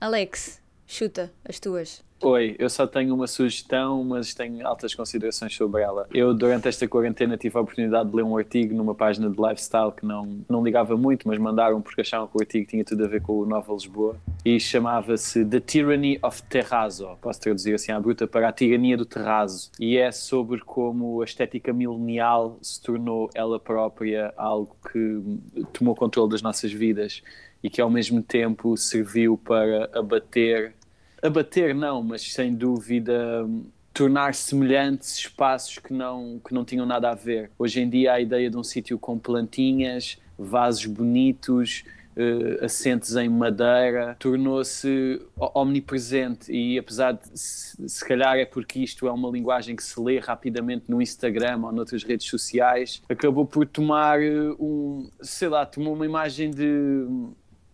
Alex, 0.00 0.60
chuta 0.90 1.32
as 1.48 1.60
tuas. 1.60 2.02
Oi, 2.22 2.54
eu 2.58 2.68
só 2.68 2.86
tenho 2.86 3.14
uma 3.14 3.26
sugestão, 3.26 4.04
mas 4.04 4.34
tenho 4.34 4.66
altas 4.66 4.94
considerações 4.94 5.54
sobre 5.54 5.80
ela. 5.80 6.06
Eu, 6.12 6.34
durante 6.34 6.68
esta 6.68 6.86
quarentena, 6.86 7.34
tive 7.34 7.56
a 7.56 7.62
oportunidade 7.62 8.10
de 8.10 8.16
ler 8.16 8.24
um 8.24 8.36
artigo 8.36 8.74
numa 8.74 8.94
página 8.94 9.30
de 9.30 9.40
lifestyle 9.40 9.90
que 9.90 10.04
não, 10.04 10.44
não 10.46 10.62
ligava 10.62 10.98
muito, 10.98 11.26
mas 11.26 11.38
mandaram 11.38 11.80
porque 11.80 12.02
achavam 12.02 12.26
que 12.26 12.36
o 12.36 12.40
artigo 12.40 12.68
tinha 12.68 12.84
tudo 12.84 13.04
a 13.04 13.08
ver 13.08 13.22
com 13.22 13.38
o 13.38 13.46
Nova 13.46 13.72
Lisboa 13.72 14.16
e 14.44 14.60
chamava-se 14.60 15.46
The 15.46 15.60
Tyranny 15.60 16.18
of 16.22 16.42
Terrazzo. 16.42 17.16
Posso 17.22 17.40
traduzir 17.40 17.74
assim 17.74 17.90
à 17.90 17.98
bruta 17.98 18.26
para 18.26 18.50
a 18.50 18.52
tirania 18.52 18.98
do 18.98 19.06
terrazzo. 19.06 19.70
E 19.80 19.96
é 19.96 20.12
sobre 20.12 20.60
como 20.60 21.22
a 21.22 21.24
estética 21.24 21.72
milenial 21.72 22.58
se 22.60 22.82
tornou 22.82 23.30
ela 23.34 23.58
própria 23.58 24.34
algo 24.36 24.76
que 24.92 25.22
tomou 25.72 25.94
controle 25.94 26.28
das 26.28 26.42
nossas 26.42 26.70
vidas 26.70 27.22
e 27.62 27.70
que 27.70 27.80
ao 27.80 27.90
mesmo 27.90 28.22
tempo 28.22 28.76
serviu 28.76 29.38
para 29.38 29.88
abater 29.94 30.74
abater 31.22 31.74
não, 31.74 32.02
mas 32.02 32.32
sem 32.32 32.54
dúvida 32.54 33.46
tornar 33.92 34.34
semelhantes 34.34 35.18
espaços 35.18 35.78
que 35.78 35.92
não, 35.92 36.40
que 36.44 36.54
não 36.54 36.64
tinham 36.64 36.86
nada 36.86 37.10
a 37.10 37.14
ver. 37.14 37.50
Hoje 37.58 37.80
em 37.80 37.88
dia 37.88 38.14
a 38.14 38.20
ideia 38.20 38.48
de 38.48 38.56
um 38.56 38.64
sítio 38.64 38.98
com 38.98 39.18
plantinhas, 39.18 40.18
vasos 40.38 40.86
bonitos, 40.86 41.84
uh, 42.16 43.20
em 43.20 43.28
madeira, 43.28 44.16
tornou-se 44.18 45.20
omnipresente 45.54 46.52
e 46.52 46.78
apesar 46.78 47.12
de 47.12 47.38
se, 47.38 48.04
calhar 48.04 48.36
é 48.36 48.44
porque 48.44 48.80
isto 48.80 49.06
é 49.06 49.12
uma 49.12 49.28
linguagem 49.30 49.76
que 49.76 49.82
se 49.82 50.00
lê 50.00 50.18
rapidamente 50.18 50.84
no 50.88 51.00
Instagram 51.00 51.60
ou 51.62 51.72
noutras 51.72 52.02
redes 52.02 52.26
sociais, 52.26 53.02
acabou 53.08 53.44
por 53.44 53.66
tomar 53.66 54.22
eh, 54.22 54.50
um, 54.58 55.10
sei 55.20 55.48
lá, 55.48 55.64
tomou 55.66 55.94
uma 55.94 56.06
imagem 56.06 56.50
de 56.50 57.04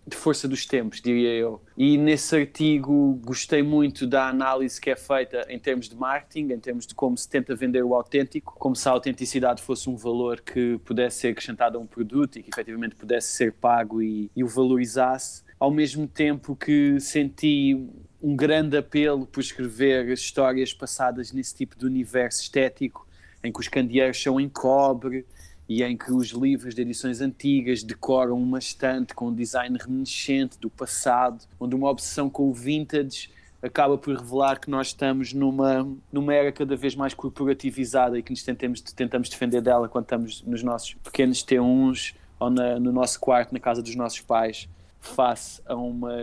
de 0.07 0.17
força 0.17 0.47
dos 0.47 0.65
tempos, 0.65 1.01
diria 1.01 1.31
eu. 1.31 1.61
E 1.77 1.99
nesse 1.99 2.37
artigo 2.37 3.21
gostei 3.25 3.63
muito 3.63 4.07
da 4.07 4.29
análise 4.29 4.81
que 4.81 4.89
é 4.89 4.97
feita 4.97 5.45
em 5.49 5.59
termos 5.59 5.89
de 5.89 5.97
marketing, 5.97 6.53
em 6.53 6.61
termos 6.61 6.87
de 6.87 6.95
como 6.95 7.17
se 7.19 7.29
tenta 7.29 7.57
vender 7.57 7.83
o 7.83 7.95
autêntico, 7.95 8.55
como 8.59 8.77
se 8.77 8.89
a 8.89 8.93
autenticidade 8.93 9.61
fosse 9.61 9.91
um 9.91 9.97
valor 9.97 10.41
que 10.41 10.79
pudesse 10.85 11.21
ser 11.21 11.29
acrescentado 11.29 11.77
a 11.77 11.81
um 11.81 11.87
produto 11.87 12.39
e 12.39 12.43
que 12.43 12.51
efetivamente 12.51 12.95
pudesse 12.95 13.33
ser 13.33 13.53
pago 13.53 14.01
e, 14.01 14.31
e 14.37 14.45
o 14.45 14.49
valorizasse. 14.49 15.43
Ao 15.59 15.71
mesmo 15.71 16.07
tempo 16.07 16.55
que 16.55 17.01
senti 17.01 17.89
um 18.23 18.37
grande 18.37 18.77
apelo 18.77 19.27
por 19.27 19.41
escrever 19.41 20.09
histórias 20.11 20.73
passadas 20.73 21.33
nesse 21.33 21.55
tipo 21.55 21.77
de 21.77 21.85
universo 21.85 22.43
estético, 22.43 23.07
em 23.43 23.53
que 23.53 23.61
os 23.61 23.69
candeeiros 23.69 24.21
são 24.21 24.41
em 24.41 24.49
cobre, 24.49 25.27
e 25.69 25.83
em 25.83 25.97
que 25.97 26.13
os 26.13 26.29
livros 26.29 26.75
de 26.75 26.83
edições 26.83 27.21
antigas 27.21 27.83
decoram 27.83 28.37
uma 28.37 28.59
estante 28.59 29.15
com 29.15 29.29
um 29.29 29.35
design 29.35 29.77
reminiscente 29.79 30.59
do 30.59 30.71
passado, 30.71 31.45
onde 31.59 31.75
uma 31.75 31.91
obsessão 31.91 32.31
com 32.31 32.49
o 32.49 32.55
vintage 32.55 33.31
acaba 33.63 33.99
por 33.99 34.17
revelar 34.17 34.61
que 34.61 34.71
nós 34.71 34.89
estamos 34.89 35.33
numa, 35.33 35.89
numa 36.13 36.35
era 36.35 36.53
cada 36.53 36.77
vez 36.77 36.95
mais 36.95 37.15
corporativizada 37.15 38.19
e 38.19 38.23
que 38.23 38.31
nos 38.31 38.43
tentamos, 38.43 38.81
tentamos 38.81 39.29
defender 39.29 39.61
dela 39.61 39.89
quando 39.89 40.05
estamos 40.05 40.43
nos 40.43 40.63
nossos 40.63 40.95
pequenos 40.95 41.43
T1s 41.45 42.15
ou 42.39 42.51
na, 42.51 42.79
no 42.79 42.93
nosso 42.93 43.19
quarto, 43.19 43.53
na 43.53 43.59
casa 43.59 43.83
dos 43.83 43.95
nossos 43.97 44.21
pais, 44.21 44.69
face 45.01 45.61
a 45.67 45.75
uma 45.75 46.15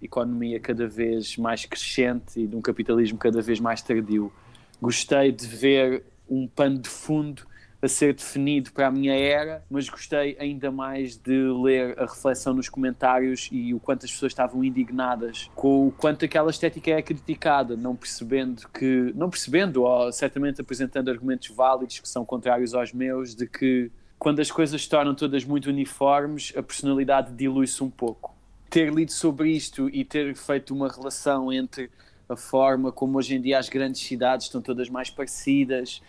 economia 0.00 0.58
cada 0.58 0.88
vez 0.88 1.36
mais 1.36 1.64
crescente 1.64 2.40
e 2.40 2.46
de 2.46 2.56
um 2.56 2.60
capitalismo 2.60 3.18
cada 3.18 3.40
vez 3.42 3.60
mais 3.60 3.82
tardio. 3.82 4.32
Gostei 4.80 5.30
de 5.30 5.46
ver 5.46 6.04
um 6.28 6.46
pano 6.46 6.78
de 6.78 6.88
fundo 6.88 7.47
a 7.80 7.86
ser 7.86 8.12
definido 8.12 8.72
para 8.72 8.88
a 8.88 8.90
minha 8.90 9.14
era, 9.14 9.64
mas 9.70 9.88
gostei 9.88 10.36
ainda 10.40 10.70
mais 10.70 11.16
de 11.16 11.48
ler 11.62 11.98
a 11.98 12.06
reflexão 12.06 12.52
nos 12.52 12.68
comentários 12.68 13.48
e 13.52 13.72
o 13.72 13.78
quanto 13.78 14.04
as 14.04 14.10
pessoas 14.10 14.32
estavam 14.32 14.64
indignadas 14.64 15.48
com 15.54 15.86
o 15.86 15.92
quanto 15.92 16.24
aquela 16.24 16.50
estética 16.50 16.90
é 16.90 17.00
criticada, 17.00 17.76
não 17.76 17.94
percebendo 17.94 18.68
que, 18.68 19.12
não 19.14 19.30
percebendo, 19.30 19.84
ou 19.84 20.10
certamente 20.12 20.60
apresentando 20.60 21.08
argumentos 21.08 21.48
válidos 21.48 22.00
que 22.00 22.08
são 22.08 22.24
contrários 22.24 22.74
aos 22.74 22.92
meus, 22.92 23.34
de 23.34 23.46
que 23.46 23.90
quando 24.18 24.40
as 24.40 24.50
coisas 24.50 24.82
se 24.82 24.88
tornam 24.88 25.14
todas 25.14 25.44
muito 25.44 25.70
uniformes, 25.70 26.52
a 26.56 26.62
personalidade 26.62 27.32
dilui-se 27.32 27.82
um 27.84 27.90
pouco. 27.90 28.34
Ter 28.68 28.92
lido 28.92 29.12
sobre 29.12 29.52
isto 29.52 29.88
e 29.90 30.04
ter 30.04 30.34
feito 30.34 30.74
uma 30.74 30.88
relação 30.88 31.52
entre 31.52 31.88
a 32.28 32.36
forma 32.36 32.92
como 32.92 33.16
hoje 33.16 33.36
em 33.36 33.40
dia 33.40 33.58
as 33.58 33.68
grandes 33.68 34.02
cidades 34.02 34.46
estão 34.46 34.60
todas 34.60 34.90
mais 34.90 35.08
parecidas, 35.08 36.02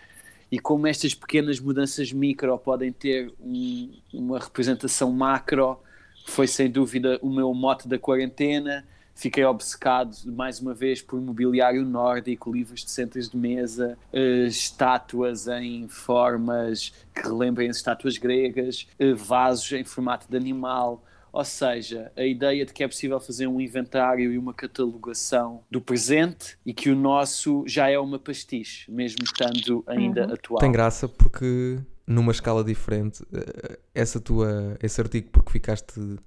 e 0.50 0.58
como 0.58 0.86
estas 0.86 1.14
pequenas 1.14 1.60
mudanças 1.60 2.12
micro 2.12 2.56
podem 2.58 2.92
ter 2.92 3.32
um, 3.40 3.92
uma 4.12 4.38
representação 4.38 5.12
macro, 5.12 5.78
foi 6.26 6.46
sem 6.46 6.70
dúvida 6.70 7.18
o 7.22 7.30
meu 7.30 7.52
mote 7.54 7.86
da 7.86 7.98
quarentena. 7.98 8.84
Fiquei 9.14 9.44
obcecado 9.44 10.16
mais 10.26 10.60
uma 10.60 10.72
vez 10.72 11.02
por 11.02 11.20
mobiliário 11.20 11.84
nórdico, 11.84 12.52
livros 12.52 12.84
de 12.84 12.90
centros 12.90 13.28
de 13.28 13.36
mesa, 13.36 13.98
uh, 14.12 14.46
estátuas 14.46 15.46
em 15.46 15.86
formas 15.88 16.92
que 17.14 17.22
relembrem 17.22 17.68
as 17.68 17.76
estátuas 17.76 18.16
gregas, 18.16 18.86
uh, 18.98 19.14
vasos 19.14 19.70
em 19.72 19.84
formato 19.84 20.26
de 20.28 20.36
animal. 20.36 21.04
Ou 21.32 21.44
seja, 21.44 22.10
a 22.16 22.24
ideia 22.24 22.64
de 22.64 22.72
que 22.72 22.82
é 22.82 22.88
possível 22.88 23.20
fazer 23.20 23.46
um 23.46 23.60
inventário 23.60 24.32
e 24.32 24.38
uma 24.38 24.52
catalogação 24.54 25.62
do 25.70 25.80
presente 25.80 26.58
e 26.64 26.72
que 26.72 26.90
o 26.90 26.96
nosso 26.96 27.64
já 27.66 27.88
é 27.88 27.98
uma 27.98 28.18
pastiche, 28.18 28.90
mesmo 28.90 29.22
estando 29.24 29.84
ainda 29.86 30.26
uhum. 30.26 30.34
atual. 30.34 30.60
Tem 30.60 30.72
graça 30.72 31.08
porque 31.08 31.78
numa 32.06 32.32
escala 32.32 32.64
diferente, 32.64 33.22
eh, 33.32 33.78
essa 33.94 34.20
tua, 34.20 34.76
esse 34.82 35.00
artigo 35.00 35.28
porque 35.30 35.52
ficaste 35.52 36.18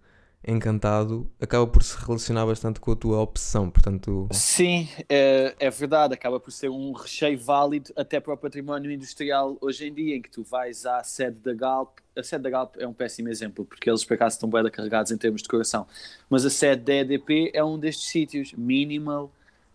encantado 0.46 1.30
acaba 1.40 1.66
por 1.66 1.84
se 1.84 1.98
relacionar 1.98 2.46
bastante 2.46 2.80
com 2.80 2.92
a 2.92 2.96
tua 2.96 3.20
opção, 3.20 3.70
portanto... 3.70 4.28
Sim, 4.32 4.88
é, 5.08 5.56
é, 5.60 5.70
verdade, 5.70 6.14
acaba 6.14 6.40
por 6.40 6.52
ser 6.52 6.70
um 6.70 6.92
recheio 6.92 7.40
válido 7.40 7.94
até 7.96 8.20
para 8.20 8.34
o 8.34 8.38
património 8.38 8.92
industrial 8.92 9.58
hoje 9.62 9.88
em 9.88 9.94
dia, 9.94 10.16
em 10.16 10.22
que 10.22 10.30
tu 10.30 10.44
vais 10.44 10.86
à 10.86 11.04
sede 11.04 11.38
da 11.40 11.54
Galp, 11.54 12.00
a 12.16 12.24
sede 12.24 12.44
da 12.44 12.50
Galp 12.50 12.76
é 12.78 12.88
um 12.88 12.94
péssimo 12.94 13.30
exemplo, 13.30 13.66
porque 13.66 13.90
eles 13.90 14.04
por 14.04 14.16
acaso 14.16 14.36
estão 14.36 14.50
bem 14.50 14.70
carregados 14.70 15.12
em 15.12 15.18
termos 15.18 15.42
de 15.42 15.48
decoração, 15.48 15.88
mas 16.30 16.46
a 16.46 16.50
sede 16.50 16.84
da 16.84 16.94
EDP 16.94 17.52
é 17.54 17.64
um 17.64 17.80
destes 17.80 18.10
sítios, 18.10 18.54
minimal, 18.54 19.32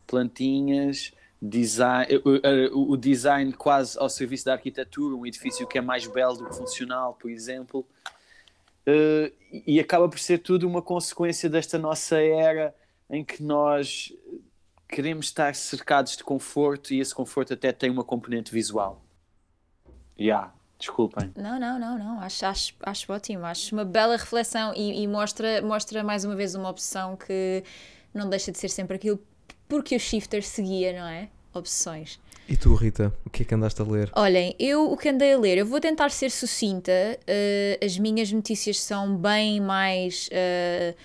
plantinhas, 0.06 1.12
design, 1.40 2.06
o, 2.72 2.92
o 2.92 2.96
design 2.96 3.52
quase 3.52 3.98
ao 3.98 4.08
serviço 4.08 4.44
da 4.44 4.52
arquitetura, 4.52 5.14
um 5.14 5.24
edifício 5.24 5.66
que 5.66 5.78
é 5.78 5.80
mais 5.80 6.06
belo 6.06 6.36
do 6.36 6.46
que 6.46 6.56
funcional, 6.56 7.14
por 7.14 7.30
exemplo, 7.30 7.86
Uh, 8.88 9.30
e 9.66 9.78
acaba 9.78 10.08
por 10.08 10.18
ser 10.18 10.38
tudo 10.38 10.66
uma 10.66 10.80
consequência 10.80 11.50
desta 11.50 11.76
nossa 11.76 12.18
era 12.18 12.74
em 13.10 13.22
que 13.22 13.42
nós 13.42 14.10
queremos 14.88 15.26
estar 15.26 15.54
cercados 15.54 16.16
de 16.16 16.24
conforto 16.24 16.94
e 16.94 17.00
esse 17.00 17.14
conforto 17.14 17.52
até 17.52 17.70
tem 17.70 17.90
uma 17.90 18.02
componente 18.02 18.50
visual. 18.50 19.02
Já, 20.16 20.24
yeah, 20.24 20.54
desculpem. 20.78 21.30
Não, 21.36 21.60
não, 21.60 21.78
não, 21.78 21.98
não. 21.98 22.20
Acho, 22.20 22.46
acho, 22.46 22.74
acho 22.80 23.12
ótimo. 23.12 23.44
Acho 23.44 23.74
uma 23.74 23.84
bela 23.84 24.16
reflexão 24.16 24.72
e, 24.74 25.02
e 25.02 25.06
mostra, 25.06 25.60
mostra 25.60 26.02
mais 26.02 26.24
uma 26.24 26.34
vez 26.34 26.54
uma 26.54 26.70
opção 26.70 27.14
que 27.14 27.62
não 28.14 28.30
deixa 28.30 28.50
de 28.50 28.58
ser 28.58 28.70
sempre 28.70 28.96
aquilo 28.96 29.20
porque 29.68 29.94
o 29.94 30.00
shifter 30.00 30.42
seguia, 30.42 30.98
não 30.98 31.06
é? 31.06 31.28
Obsessões. 31.52 32.18
E 32.48 32.56
tu, 32.56 32.74
Rita, 32.74 33.12
o 33.26 33.30
que 33.30 33.42
é 33.42 33.44
que 33.44 33.54
andaste 33.54 33.82
a 33.82 33.84
ler? 33.84 34.10
Olhem, 34.16 34.54
eu 34.58 34.90
o 34.90 34.96
que 34.96 35.10
andei 35.10 35.34
a 35.34 35.38
ler, 35.38 35.58
eu 35.58 35.66
vou 35.66 35.78
tentar 35.80 36.10
ser 36.10 36.30
sucinta. 36.30 36.92
Uh, 37.20 37.84
as 37.84 37.98
minhas 37.98 38.32
notícias 38.32 38.80
são 38.80 39.14
bem 39.14 39.60
mais 39.60 40.30
uh, 40.32 40.96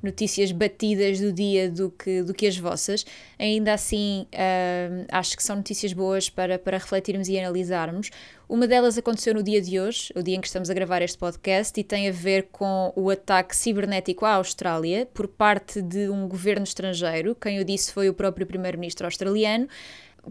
notícias 0.00 0.52
batidas 0.52 1.18
do 1.18 1.32
dia 1.32 1.68
do 1.68 1.90
que, 1.90 2.22
do 2.22 2.32
que 2.32 2.46
as 2.46 2.56
vossas. 2.56 3.04
Ainda 3.36 3.74
assim, 3.74 4.28
uh, 4.32 5.06
acho 5.10 5.36
que 5.36 5.42
são 5.42 5.56
notícias 5.56 5.92
boas 5.92 6.30
para, 6.30 6.56
para 6.56 6.78
refletirmos 6.78 7.28
e 7.28 7.36
analisarmos. 7.36 8.10
Uma 8.48 8.68
delas 8.68 8.96
aconteceu 8.96 9.34
no 9.34 9.42
dia 9.42 9.60
de 9.60 9.80
hoje, 9.80 10.12
o 10.14 10.22
dia 10.22 10.36
em 10.36 10.40
que 10.40 10.46
estamos 10.46 10.70
a 10.70 10.74
gravar 10.74 11.02
este 11.02 11.18
podcast, 11.18 11.80
e 11.80 11.82
tem 11.82 12.08
a 12.08 12.12
ver 12.12 12.48
com 12.52 12.92
o 12.94 13.10
ataque 13.10 13.56
cibernético 13.56 14.24
à 14.24 14.34
Austrália 14.34 15.08
por 15.12 15.26
parte 15.26 15.82
de 15.82 16.08
um 16.10 16.28
governo 16.28 16.62
estrangeiro. 16.62 17.34
Quem 17.34 17.58
o 17.58 17.64
disse 17.64 17.92
foi 17.92 18.08
o 18.08 18.14
próprio 18.14 18.46
primeiro-ministro 18.46 19.06
australiano. 19.06 19.66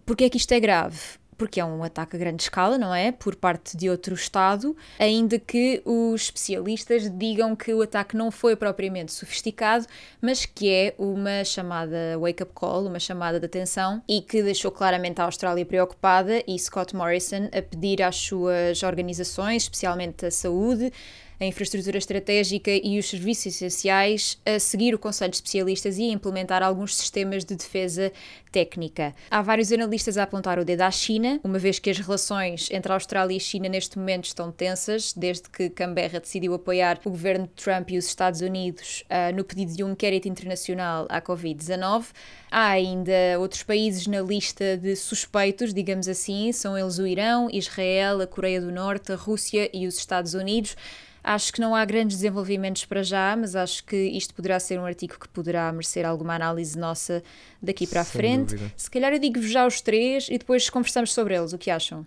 Porque 0.05 0.25
é 0.25 0.29
que 0.29 0.37
isto 0.37 0.51
é 0.53 0.59
grave? 0.59 0.99
Porque 1.37 1.59
é 1.59 1.65
um 1.65 1.83
ataque 1.83 2.15
a 2.15 2.19
grande 2.19 2.43
escala, 2.43 2.77
não 2.77 2.93
é? 2.93 3.11
Por 3.11 3.35
parte 3.35 3.75
de 3.75 3.89
outro 3.89 4.13
Estado, 4.13 4.77
ainda 4.99 5.39
que 5.39 5.81
os 5.83 6.21
especialistas 6.21 7.09
digam 7.09 7.55
que 7.55 7.73
o 7.73 7.81
ataque 7.81 8.15
não 8.15 8.29
foi 8.29 8.55
propriamente 8.55 9.11
sofisticado, 9.11 9.87
mas 10.21 10.45
que 10.45 10.69
é 10.69 10.93
uma 10.99 11.43
chamada 11.43 11.97
wake-up 12.19 12.51
call, 12.53 12.85
uma 12.85 12.99
chamada 12.99 13.39
de 13.39 13.47
atenção 13.47 14.03
e 14.07 14.21
que 14.21 14.43
deixou 14.43 14.69
claramente 14.69 15.19
a 15.19 15.23
Austrália 15.23 15.65
preocupada 15.65 16.43
e 16.47 16.59
Scott 16.59 16.95
Morrison 16.95 17.49
a 17.51 17.61
pedir 17.61 18.03
às 18.03 18.17
suas 18.17 18.83
organizações, 18.83 19.63
especialmente 19.63 20.27
a 20.27 20.31
saúde, 20.31 20.93
a 21.41 21.45
infraestrutura 21.45 21.97
estratégica 21.97 22.69
e 22.69 22.99
os 22.99 23.09
serviços 23.09 23.47
essenciais, 23.47 24.39
a 24.45 24.59
seguir 24.59 24.93
o 24.93 24.99
Conselho 24.99 25.31
de 25.31 25.37
Especialistas 25.37 25.97
e 25.97 26.03
a 26.03 26.13
implementar 26.13 26.61
alguns 26.61 26.95
sistemas 26.95 27.43
de 27.43 27.55
defesa 27.55 28.11
técnica. 28.51 29.15
Há 29.29 29.41
vários 29.41 29.71
analistas 29.71 30.19
a 30.19 30.23
apontar 30.23 30.59
o 30.59 30.65
dedo 30.65 30.81
à 30.81 30.91
China, 30.91 31.39
uma 31.43 31.57
vez 31.57 31.79
que 31.79 31.89
as 31.89 31.97
relações 31.97 32.69
entre 32.69 32.91
a 32.91 32.95
Austrália 32.95 33.33
e 33.33 33.37
a 33.37 33.39
China 33.39 33.67
neste 33.67 33.97
momento 33.97 34.25
estão 34.25 34.51
tensas, 34.51 35.13
desde 35.13 35.49
que 35.49 35.69
Canberra 35.71 36.19
decidiu 36.19 36.53
apoiar 36.53 36.99
o 37.03 37.09
governo 37.09 37.47
de 37.47 37.63
Trump 37.63 37.89
e 37.89 37.97
os 37.97 38.05
Estados 38.05 38.41
Unidos 38.41 39.03
uh, 39.09 39.35
no 39.35 39.43
pedido 39.43 39.73
de 39.73 39.83
um 39.83 39.93
inquérito 39.93 40.27
internacional 40.27 41.07
à 41.09 41.19
Covid-19. 41.19 42.05
Há 42.51 42.67
ainda 42.67 43.39
outros 43.39 43.63
países 43.63 44.05
na 44.05 44.21
lista 44.21 44.77
de 44.77 44.95
suspeitos, 44.95 45.73
digamos 45.73 46.07
assim, 46.07 46.51
são 46.51 46.77
eles 46.77 46.99
o 46.99 47.07
Irão, 47.07 47.49
Israel, 47.51 48.21
a 48.21 48.27
Coreia 48.27 48.61
do 48.61 48.71
Norte, 48.71 49.11
a 49.11 49.15
Rússia 49.15 49.71
e 49.73 49.87
os 49.87 49.97
Estados 49.97 50.35
Unidos. 50.35 50.75
Acho 51.23 51.53
que 51.53 51.61
não 51.61 51.75
há 51.75 51.85
grandes 51.85 52.17
desenvolvimentos 52.17 52.85
para 52.85 53.03
já, 53.03 53.35
mas 53.35 53.55
acho 53.55 53.83
que 53.83 53.95
isto 53.95 54.33
poderá 54.33 54.59
ser 54.59 54.79
um 54.79 54.85
artigo 54.85 55.19
que 55.19 55.27
poderá 55.29 55.71
merecer 55.71 56.05
alguma 56.05 56.33
análise 56.35 56.77
nossa 56.77 57.21
daqui 57.61 57.85
para 57.85 58.01
a 58.01 58.03
Sem 58.03 58.19
frente. 58.19 58.55
dúvida. 58.55 58.73
Se 58.75 58.89
calhar 58.89 59.13
eu 59.13 59.19
digo-vos 59.19 59.51
já 59.51 59.65
os 59.67 59.81
três 59.81 60.27
e 60.29 60.37
depois 60.37 60.69
conversamos 60.69 61.13
sobre 61.13 61.35
eles. 61.35 61.53
O 61.53 61.57
que 61.59 61.69
acham? 61.69 62.05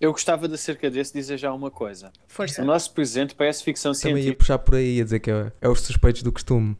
Eu 0.00 0.12
gostava 0.12 0.46
de 0.48 0.54
acerca 0.54 0.90
desse 0.90 1.12
dizer 1.12 1.38
já 1.38 1.52
uma 1.52 1.70
coisa. 1.70 2.10
Força. 2.26 2.62
O 2.62 2.64
nosso 2.64 2.92
presidente 2.92 3.34
parece 3.34 3.62
ficção 3.62 3.92
Também 3.92 4.08
ia 4.10 4.14
científica. 4.16 4.38
puxar 4.38 4.58
por 4.58 4.74
aí 4.74 5.00
a 5.00 5.04
dizer 5.04 5.20
que 5.20 5.30
é, 5.30 5.52
é 5.60 5.68
os 5.68 5.80
suspeitos 5.80 6.22
do 6.22 6.32
costume. 6.32 6.76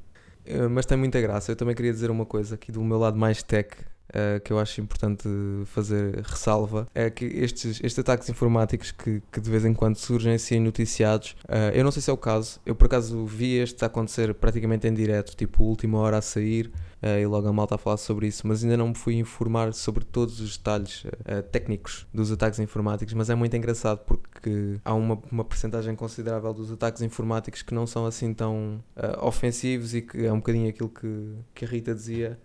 Eh, 0.46 0.68
Mas 0.68 0.86
tem 0.86 0.96
muita 0.96 1.20
graça. 1.20 1.52
Eu 1.52 1.56
também 1.56 1.74
queria 1.74 1.92
dizer 1.92 2.10
uma 2.10 2.24
coisa 2.26 2.54
aqui 2.54 2.72
do 2.72 2.82
meu 2.82 2.98
lado 2.98 3.18
mais 3.18 3.42
tech. 3.42 3.76
Eh, 4.12 4.40
que 4.40 4.52
eu 4.52 4.58
acho 4.58 4.80
importante 4.80 5.28
fazer 5.66 6.20
ressalva 6.22 6.88
é 6.94 7.08
que 7.10 7.24
estes, 7.24 7.80
estes 7.82 7.98
ataques 7.98 8.28
informáticos 8.28 8.90
que, 8.90 9.22
que 9.30 9.40
de 9.40 9.50
vez 9.50 9.64
em 9.64 9.72
quando 9.72 9.96
surgem 9.96 10.34
assim 10.34 10.58
noticiados, 10.58 11.36
eh, 11.48 11.72
eu 11.74 11.84
não 11.84 11.90
sei 11.90 12.02
se 12.02 12.10
é 12.10 12.12
o 12.12 12.16
caso, 12.16 12.60
eu 12.66 12.74
por 12.74 12.86
acaso 12.86 13.24
vi 13.24 13.58
este 13.58 13.84
acontecer 13.84 14.34
praticamente 14.34 14.86
em 14.88 14.94
direto, 14.94 15.36
tipo 15.36 15.64
última 15.64 15.98
hora 15.98 16.18
a 16.18 16.22
sair, 16.22 16.72
eh, 17.02 17.20
e 17.20 17.26
logo 17.26 17.46
a 17.46 17.52
malta 17.52 17.76
a 17.76 17.78
falar 17.78 17.96
sobre 17.98 18.26
isso, 18.26 18.46
mas 18.46 18.64
ainda 18.64 18.76
não 18.76 18.88
me 18.88 18.94
fui 18.94 19.14
informar 19.14 19.72
sobre 19.72 20.04
todos 20.04 20.40
os 20.40 20.56
detalhes 20.56 21.04
técnicos 21.52 22.06
dos 22.12 22.30
ataques 22.32 22.58
informáticos, 22.58 23.14
mas 23.14 23.30
é 23.30 23.34
muito 23.34 23.56
engraçado 23.56 23.98
porque 24.04 24.80
há 24.84 24.92
uma, 24.92 25.18
uma 25.30 25.44
percentagem 25.44 25.94
considerável 25.94 26.52
dos 26.52 26.70
ataques 26.72 27.00
informáticos 27.02 27.62
que 27.62 27.74
não 27.74 27.86
são 27.86 28.06
assim 28.06 28.34
tão 28.34 28.82
ofensivos 29.22 29.94
e 29.94 30.02
que 30.02 30.26
é 30.26 30.32
um 30.32 30.36
bocadinho 30.36 30.68
aquilo 30.68 30.88
que, 30.88 31.34
que 31.54 31.64
a 31.64 31.68
Rita 31.68 31.94
dizia, 31.94 32.38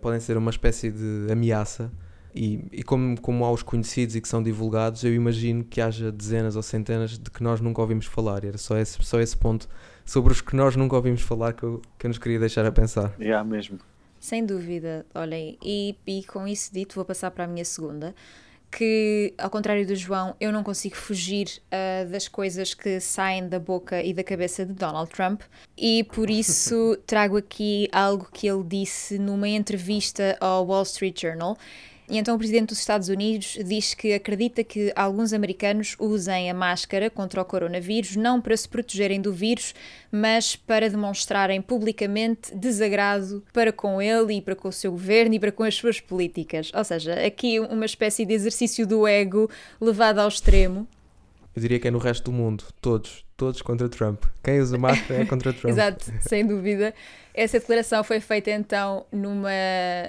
podem 0.00 0.20
ser 0.20 0.36
uma 0.36 0.50
espécie 0.50 0.90
de 0.90 1.30
ameaça. 1.30 1.90
E, 2.34 2.64
e 2.70 2.82
como, 2.82 3.20
como 3.20 3.44
há 3.44 3.50
os 3.50 3.62
conhecidos 3.62 4.14
e 4.14 4.20
que 4.20 4.28
são 4.28 4.42
divulgados, 4.42 5.02
eu 5.02 5.12
imagino 5.12 5.64
que 5.64 5.80
haja 5.80 6.12
dezenas 6.12 6.54
ou 6.54 6.62
centenas 6.62 7.18
de 7.18 7.30
que 7.30 7.42
nós 7.42 7.60
nunca 7.60 7.80
ouvimos 7.80 8.06
falar. 8.06 8.44
E 8.44 8.48
era 8.48 8.58
só 8.58 8.76
esse, 8.78 9.02
só 9.02 9.20
esse 9.20 9.36
ponto 9.36 9.68
sobre 10.04 10.32
os 10.32 10.40
que 10.40 10.54
nós 10.54 10.76
nunca 10.76 10.96
ouvimos 10.96 11.22
falar 11.22 11.52
que 11.52 11.62
eu, 11.62 11.82
que 11.98 12.06
eu 12.06 12.08
nos 12.08 12.18
queria 12.18 12.38
deixar 12.38 12.64
a 12.64 12.72
pensar. 12.72 13.14
Já 13.18 13.42
mesmo. 13.42 13.78
Sem 14.20 14.44
dúvida. 14.44 15.06
Olhem, 15.14 15.58
e, 15.62 15.96
e 16.06 16.22
com 16.24 16.46
isso 16.46 16.72
dito, 16.72 16.94
vou 16.94 17.04
passar 17.04 17.30
para 17.30 17.44
a 17.44 17.46
minha 17.48 17.64
segunda. 17.64 18.14
Que, 18.70 19.34
ao 19.36 19.50
contrário 19.50 19.84
do 19.84 19.96
João, 19.96 20.36
eu 20.40 20.52
não 20.52 20.62
consigo 20.62 20.94
fugir 20.94 21.60
ah, 21.72 22.04
das 22.04 22.28
coisas 22.28 22.72
que 22.72 23.00
saem 23.00 23.48
da 23.48 23.58
boca 23.58 24.02
e 24.02 24.14
da 24.14 24.22
cabeça 24.22 24.64
de 24.64 24.72
Donald 24.72 25.10
Trump, 25.10 25.42
e 25.76 26.04
por 26.04 26.30
isso 26.30 26.96
trago 27.06 27.36
aqui 27.36 27.88
algo 27.90 28.28
que 28.32 28.46
ele 28.46 28.62
disse 28.62 29.18
numa 29.18 29.48
entrevista 29.48 30.36
ao 30.40 30.66
Wall 30.66 30.84
Street 30.84 31.20
Journal. 31.20 31.56
E 32.10 32.18
então 32.18 32.34
o 32.34 32.38
presidente 32.38 32.70
dos 32.70 32.80
Estados 32.80 33.08
Unidos 33.08 33.56
diz 33.64 33.94
que 33.94 34.12
acredita 34.12 34.64
que 34.64 34.92
alguns 34.96 35.32
americanos 35.32 35.94
usem 35.96 36.50
a 36.50 36.54
máscara 36.54 37.08
contra 37.08 37.40
o 37.40 37.44
coronavírus 37.44 38.16
não 38.16 38.40
para 38.40 38.56
se 38.56 38.68
protegerem 38.68 39.20
do 39.20 39.32
vírus, 39.32 39.72
mas 40.10 40.56
para 40.56 40.90
demonstrarem 40.90 41.62
publicamente 41.62 42.52
desagrado 42.52 43.44
para 43.52 43.72
com 43.72 44.02
ele 44.02 44.34
e 44.34 44.42
para 44.42 44.56
com 44.56 44.66
o 44.66 44.72
seu 44.72 44.90
governo 44.90 45.36
e 45.36 45.38
para 45.38 45.52
com 45.52 45.62
as 45.62 45.76
suas 45.76 46.00
políticas. 46.00 46.72
Ou 46.74 46.82
seja, 46.82 47.14
aqui 47.24 47.60
uma 47.60 47.86
espécie 47.86 48.26
de 48.26 48.34
exercício 48.34 48.84
do 48.84 49.06
ego 49.06 49.48
levado 49.80 50.18
ao 50.18 50.26
extremo. 50.26 50.88
Eu 51.54 51.62
diria 51.62 51.80
que 51.80 51.88
é 51.88 51.90
no 51.90 51.98
resto 51.98 52.24
do 52.24 52.32
mundo, 52.32 52.64
todos, 52.80 53.24
todos 53.36 53.60
contra 53.60 53.88
Trump. 53.88 54.22
Quem 54.42 54.60
usa 54.60 54.78
máscara 54.78 55.22
é 55.22 55.26
contra 55.26 55.52
Trump. 55.54 55.72
Exato, 55.72 56.12
sem 56.20 56.46
dúvida. 56.46 56.94
Essa 57.34 57.58
declaração 57.58 58.04
foi 58.04 58.20
feita 58.20 58.50
então 58.50 59.06
numa, 59.10 59.50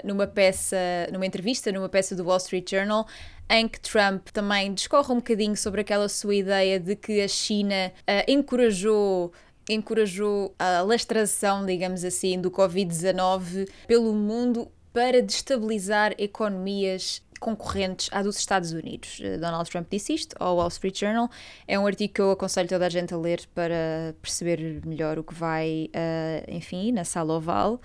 numa 0.04 0.28
peça, 0.28 0.78
numa 1.12 1.26
entrevista, 1.26 1.72
numa 1.72 1.90
peça 1.90 2.16
do 2.16 2.24
Wall 2.24 2.38
Street 2.38 2.70
Journal, 2.70 3.08
em 3.50 3.68
que 3.68 3.80
Trump 3.80 4.28
também 4.30 4.74
discorre 4.74 5.12
um 5.12 5.18
bocadinho 5.18 5.58
sobre 5.58 5.82
aquela 5.82 6.08
sua 6.08 6.36
ideia 6.36 6.80
de 6.80 6.96
que 6.96 7.22
a 7.22 7.28
China 7.28 7.92
ah, 8.08 8.24
encorajou 8.28 9.32
encorajou 9.70 10.54
a 10.60 10.82
lastração, 10.82 11.66
digamos 11.66 12.04
assim, 12.04 12.42
do 12.42 12.52
Covid-19 12.52 13.70
pelo 13.88 14.14
mundo 14.14 14.70
para 14.92 15.22
destabilizar 15.22 16.14
economias 16.18 17.22
concorrentes 17.42 18.08
à 18.14 18.22
dos 18.22 18.38
Estados 18.38 18.72
Unidos. 18.72 19.20
Eh, 19.22 19.38
Donald 19.38 19.70
Trump 19.70 19.88
disse 19.90 20.14
isto 20.14 20.36
ao 20.40 20.58
Wall 20.58 20.68
Street 20.68 20.98
Journal. 20.98 21.28
É 21.68 21.78
um 21.78 21.88
artigo 21.88 22.14
que 22.14 22.22
eu 22.22 22.32
aconselho 22.32 22.70
toda 22.70 22.86
a 22.86 22.90
gente 22.90 23.14
a 23.14 23.18
ler 23.18 23.42
para 23.54 24.16
perceber 24.22 24.82
melhor 24.86 25.18
o 25.18 25.24
que 25.24 25.34
vai, 25.34 25.90
eh, 25.92 26.46
enfim, 26.48 26.92
na 26.92 27.04
sala 27.04 27.34
oval. 27.34 27.82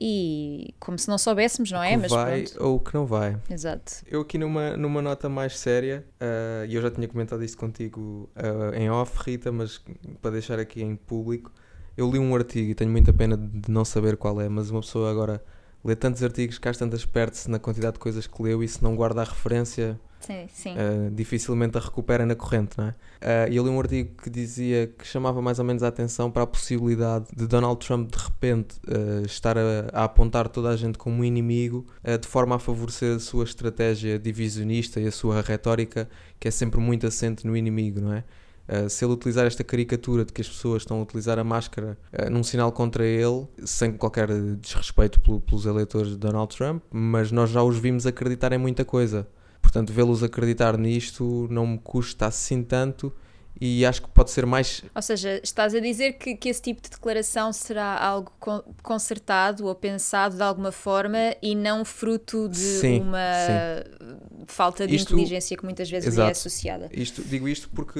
E 0.00 0.74
como 0.78 0.96
se 0.96 1.08
não 1.08 1.18
soubéssemos, 1.18 1.72
não 1.72 1.82
é? 1.82 1.92
que 1.92 1.96
Mas 1.96 2.12
vai 2.12 2.42
pronto. 2.42 2.64
ou 2.64 2.78
que 2.78 2.94
não 2.94 3.04
vai. 3.04 3.36
Exato. 3.50 3.94
Eu 4.06 4.20
aqui 4.20 4.38
numa, 4.38 4.76
numa 4.76 5.02
nota 5.02 5.28
mais 5.28 5.58
séria, 5.58 6.06
ah, 6.20 6.64
e 6.68 6.74
eu 6.76 6.80
já 6.80 6.88
tinha 6.88 7.08
comentado 7.08 7.42
isto 7.42 7.58
contigo 7.58 8.30
ah, 8.36 8.76
em 8.76 8.88
off, 8.88 9.18
Rita, 9.24 9.50
mas 9.50 9.80
para 10.22 10.30
deixar 10.30 10.60
aqui 10.60 10.84
em 10.84 10.94
público, 10.94 11.50
eu 11.96 12.08
li 12.08 12.16
um 12.16 12.32
artigo 12.36 12.70
e 12.70 12.74
tenho 12.76 12.92
muita 12.92 13.12
pena 13.12 13.36
de 13.36 13.68
não 13.68 13.84
saber 13.84 14.16
qual 14.16 14.40
é, 14.40 14.48
mas 14.48 14.70
uma 14.70 14.82
pessoa 14.82 15.10
agora 15.10 15.42
lê 15.84 15.94
tantos 15.94 16.22
artigos 16.22 16.58
que 16.58 16.68
às 16.68 16.76
tantas 16.76 17.04
perde-se 17.04 17.50
na 17.50 17.58
quantidade 17.58 17.94
de 17.94 17.98
coisas 18.00 18.26
que 18.26 18.42
leu 18.42 18.62
e 18.62 18.68
se 18.68 18.82
não 18.82 18.94
guarda 18.96 19.20
a 19.20 19.24
referência, 19.24 19.98
Sim, 20.20 20.46
sim. 20.52 20.74
ah, 20.76 21.10
dificilmente 21.12 21.78
a 21.78 21.80
recupera 21.80 22.26
na 22.26 22.34
corrente, 22.34 22.76
não 22.76 22.88
é? 23.20 23.48
E 23.48 23.56
eu 23.56 23.62
li 23.64 23.70
um 23.70 23.78
artigo 23.78 24.10
que 24.20 24.28
dizia 24.28 24.88
que 24.88 25.06
chamava 25.06 25.40
mais 25.40 25.58
ou 25.58 25.64
menos 25.64 25.82
a 25.82 25.88
atenção 25.88 26.30
para 26.30 26.42
a 26.42 26.46
possibilidade 26.46 27.26
de 27.34 27.46
Donald 27.46 27.78
Trump 27.84 28.10
de 28.10 28.18
repente 28.18 28.76
ah, 28.88 29.22
estar 29.24 29.56
a, 29.56 29.62
a 29.92 30.04
apontar 30.04 30.48
toda 30.48 30.68
a 30.70 30.76
gente 30.76 30.98
como 30.98 31.20
um 31.20 31.24
inimigo 31.24 31.86
de 32.20 32.26
forma 32.26 32.56
a 32.56 32.58
favorecer 32.58 33.16
a 33.16 33.20
sua 33.20 33.44
estratégia 33.44 34.18
divisionista 34.18 35.00
e 35.00 35.06
a 35.06 35.12
sua 35.12 35.40
retórica 35.40 36.08
que 36.40 36.48
é 36.48 36.50
sempre 36.50 36.80
muito 36.80 37.06
assente 37.06 37.46
no 37.46 37.56
inimigo, 37.56 38.00
não 38.00 38.12
é? 38.12 38.24
Uh, 38.68 38.88
se 38.90 39.02
ele 39.04 39.14
utilizar 39.14 39.46
esta 39.46 39.64
caricatura 39.64 40.24
de 40.26 40.32
que 40.32 40.42
as 40.42 40.48
pessoas 40.48 40.82
estão 40.82 40.98
a 40.98 41.02
utilizar 41.02 41.38
a 41.38 41.44
máscara 41.44 41.96
uh, 42.12 42.28
num 42.30 42.42
sinal 42.42 42.70
contra 42.70 43.04
ele, 43.04 43.46
sem 43.64 43.92
qualquer 43.92 44.28
desrespeito 44.60 45.18
pelo- 45.20 45.40
pelos 45.40 45.64
eleitores 45.64 46.10
de 46.10 46.16
Donald 46.18 46.54
Trump, 46.54 46.82
mas 46.90 47.32
nós 47.32 47.48
já 47.48 47.62
os 47.62 47.78
vimos 47.78 48.06
acreditar 48.06 48.52
em 48.52 48.58
muita 48.58 48.84
coisa. 48.84 49.26
Portanto, 49.62 49.92
vê-los 49.92 50.22
acreditar 50.22 50.76
nisto 50.76 51.48
não 51.50 51.66
me 51.66 51.78
custa 51.78 52.26
assim 52.26 52.62
tanto 52.62 53.12
e 53.60 53.84
acho 53.84 54.02
que 54.02 54.08
pode 54.08 54.30
ser 54.30 54.46
mais. 54.46 54.84
Ou 54.94 55.02
seja, 55.02 55.40
estás 55.42 55.74
a 55.74 55.80
dizer 55.80 56.12
que, 56.12 56.36
que 56.36 56.48
esse 56.48 56.62
tipo 56.62 56.80
de 56.80 56.90
declaração 56.90 57.52
será 57.52 57.98
algo 57.98 58.30
con- 58.38 58.62
concertado 58.82 59.66
ou 59.66 59.74
pensado 59.74 60.36
de 60.36 60.42
alguma 60.42 60.70
forma 60.72 61.34
e 61.42 61.54
não 61.54 61.84
fruto 61.84 62.48
de 62.48 62.56
Sim, 62.58 63.00
uma 63.00 63.18
falta 64.46 64.86
de 64.86 64.94
Isto- 64.96 65.12
inteligência 65.14 65.56
que 65.56 65.64
muitas 65.64 65.90
vezes 65.90 66.06
é 66.06 66.10
Exato. 66.10 66.30
associada. 66.32 66.88
Isto, 66.92 67.22
digo 67.22 67.48
isto 67.48 67.68
porque 67.70 67.98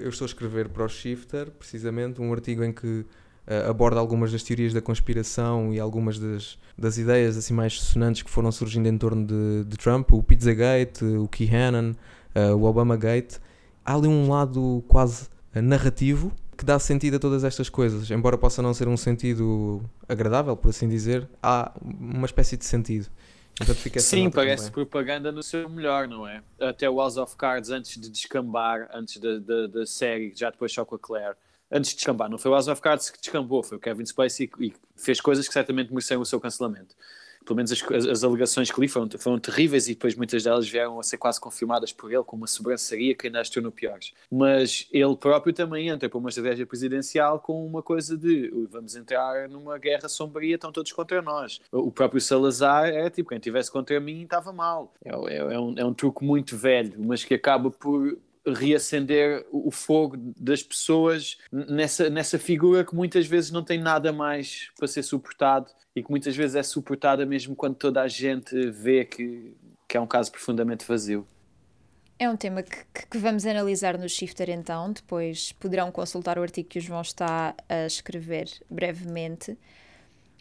eu 0.00 0.08
estou 0.08 0.24
a 0.24 0.28
escrever 0.28 0.68
para 0.68 0.84
o 0.84 0.88
Shifter, 0.88 1.50
precisamente, 1.50 2.20
um 2.20 2.32
artigo 2.32 2.62
em 2.64 2.72
que 2.72 3.04
eh, 3.46 3.66
aborda 3.68 3.98
algumas 4.00 4.32
das 4.32 4.42
teorias 4.42 4.72
da 4.72 4.80
conspiração 4.80 5.72
e 5.72 5.80
algumas 5.80 6.18
das, 6.18 6.58
das 6.78 6.98
ideias 6.98 7.36
assim 7.36 7.52
mais 7.54 7.80
sonantes 7.80 8.22
que 8.22 8.30
foram 8.30 8.50
surgindo 8.52 8.88
em 8.88 8.96
torno 8.96 9.26
de, 9.26 9.64
de 9.66 9.76
Trump, 9.76 10.12
o 10.12 10.22
Pizzagate, 10.22 11.04
o 11.04 11.26
Keyhannon, 11.28 11.94
eh, 12.34 12.52
o 12.52 12.62
Obamagate. 12.62 13.38
Há 13.84 13.94
ali 13.94 14.08
um 14.08 14.28
lado 14.28 14.84
quase 14.88 15.28
eh, 15.54 15.60
narrativo 15.60 16.32
que 16.56 16.64
dá 16.64 16.78
sentido 16.78 17.16
a 17.16 17.18
todas 17.18 17.42
estas 17.42 17.70
coisas, 17.70 18.10
embora 18.10 18.36
possa 18.36 18.60
não 18.60 18.74
ser 18.74 18.86
um 18.86 18.96
sentido 18.96 19.82
agradável, 20.06 20.54
por 20.54 20.68
assim 20.68 20.86
dizer, 20.88 21.26
há 21.42 21.72
uma 21.82 22.26
espécie 22.26 22.54
de 22.56 22.66
sentido. 22.66 23.08
Essa 23.60 24.00
Sim, 24.00 24.30
parece 24.30 24.64
também. 24.64 24.72
propaganda 24.72 25.32
no 25.32 25.42
seu 25.42 25.68
melhor, 25.68 26.08
não 26.08 26.26
é? 26.26 26.42
Até 26.58 26.88
o 26.88 26.98
House 26.98 27.16
of 27.16 27.36
Cards, 27.36 27.70
antes 27.70 28.00
de 28.00 28.08
descambar, 28.08 28.88
antes 28.92 29.18
da, 29.18 29.38
da, 29.38 29.66
da 29.66 29.86
série, 29.86 30.32
já 30.34 30.50
depois 30.50 30.72
só 30.72 30.84
com 30.84 30.94
a 30.94 30.98
Claire, 30.98 31.34
antes 31.70 31.90
de 31.90 31.96
descambar, 31.96 32.30
não 32.30 32.38
foi 32.38 32.50
o 32.50 32.54
House 32.54 32.68
of 32.68 32.80
Cards 32.80 33.10
que 33.10 33.20
descambou, 33.20 33.62
foi 33.62 33.76
o 33.76 33.80
Kevin 33.80 34.04
Spacey 34.04 34.50
e, 34.58 34.66
e 34.68 34.74
fez 34.96 35.20
coisas 35.20 35.46
que 35.46 35.52
certamente 35.52 35.90
mereceram 35.90 36.22
o 36.22 36.26
seu 36.26 36.40
cancelamento. 36.40 36.94
Pelo 37.50 37.56
menos 37.56 37.72
as, 37.72 38.06
as, 38.06 38.22
alegações 38.22 38.70
que 38.70 38.80
li 38.80 38.86
foram, 38.86 39.08
foram 39.18 39.36
terríveis 39.40 39.88
e 39.88 39.94
depois 39.94 40.14
muitas 40.14 40.44
delas 40.44 40.68
vieram 40.68 41.00
a 41.00 41.02
ser 41.02 41.16
quase 41.16 41.40
confirmadas 41.40 41.92
por 41.92 42.12
ele, 42.12 42.22
com 42.22 42.36
uma 42.36 42.46
sobranceria 42.46 43.12
que 43.12 43.26
ainda 43.26 43.40
as 43.40 43.50
tornou 43.50 43.72
piores. 43.72 44.12
Mas 44.30 44.86
ele 44.92 45.16
próprio 45.16 45.52
também 45.52 45.88
entra 45.88 46.08
para 46.08 46.16
uma 46.16 46.28
estratégia 46.28 46.64
presidencial 46.64 47.40
com 47.40 47.66
uma 47.66 47.82
coisa 47.82 48.16
de 48.16 48.52
"Ui, 48.54 48.68
vamos 48.70 48.94
entrar 48.94 49.48
numa 49.48 49.76
guerra 49.78 50.08
sombria, 50.08 50.54
estão 50.54 50.70
todos 50.70 50.92
contra 50.92 51.20
nós. 51.20 51.60
O 51.72 51.90
próprio 51.90 52.20
Salazar 52.20 52.86
é 52.86 53.10
tipo, 53.10 53.30
quem 53.30 53.38
estivesse 53.38 53.68
contra 53.68 53.98
mim 53.98 54.22
estava 54.22 54.52
mal. 54.52 54.94
É, 55.04 55.10
é, 55.10 55.36
é 55.38 55.58
um, 55.58 55.74
é 55.76 55.84
um 55.84 55.92
truque 55.92 56.24
muito 56.24 56.56
velho, 56.56 56.94
mas 56.98 57.24
que 57.24 57.34
acaba 57.34 57.68
por 57.68 58.16
reacender 58.46 59.46
o 59.50 59.70
fogo 59.70 60.16
das 60.36 60.62
pessoas 60.62 61.38
nessa, 61.52 62.08
nessa 62.08 62.38
figura 62.38 62.84
que 62.84 62.94
muitas 62.94 63.26
vezes 63.26 63.50
não 63.50 63.62
tem 63.62 63.78
nada 63.78 64.12
mais 64.12 64.70
para 64.76 64.88
ser 64.88 65.02
suportado 65.02 65.70
e 65.94 66.02
que 66.02 66.10
muitas 66.10 66.34
vezes 66.34 66.56
é 66.56 66.62
suportada 66.62 67.26
mesmo 67.26 67.54
quando 67.54 67.74
toda 67.74 68.00
a 68.00 68.08
gente 68.08 68.70
vê 68.70 69.04
que, 69.04 69.54
que 69.88 69.96
é 69.96 70.00
um 70.00 70.06
caso 70.06 70.30
profundamente 70.30 70.84
vazio. 70.86 71.26
É 72.18 72.28
um 72.28 72.36
tema 72.36 72.62
que, 72.62 72.84
que, 73.10 73.16
vamos 73.16 73.46
analisar 73.46 73.96
no 73.96 74.06
Shifter 74.06 74.50
então, 74.50 74.92
depois 74.92 75.52
poderão 75.52 75.90
consultar 75.90 76.38
o 76.38 76.42
artigo 76.42 76.68
que 76.68 76.78
o 76.78 76.82
João 76.82 77.00
está 77.00 77.54
a 77.66 77.86
escrever 77.86 78.46
brevemente. 78.70 79.56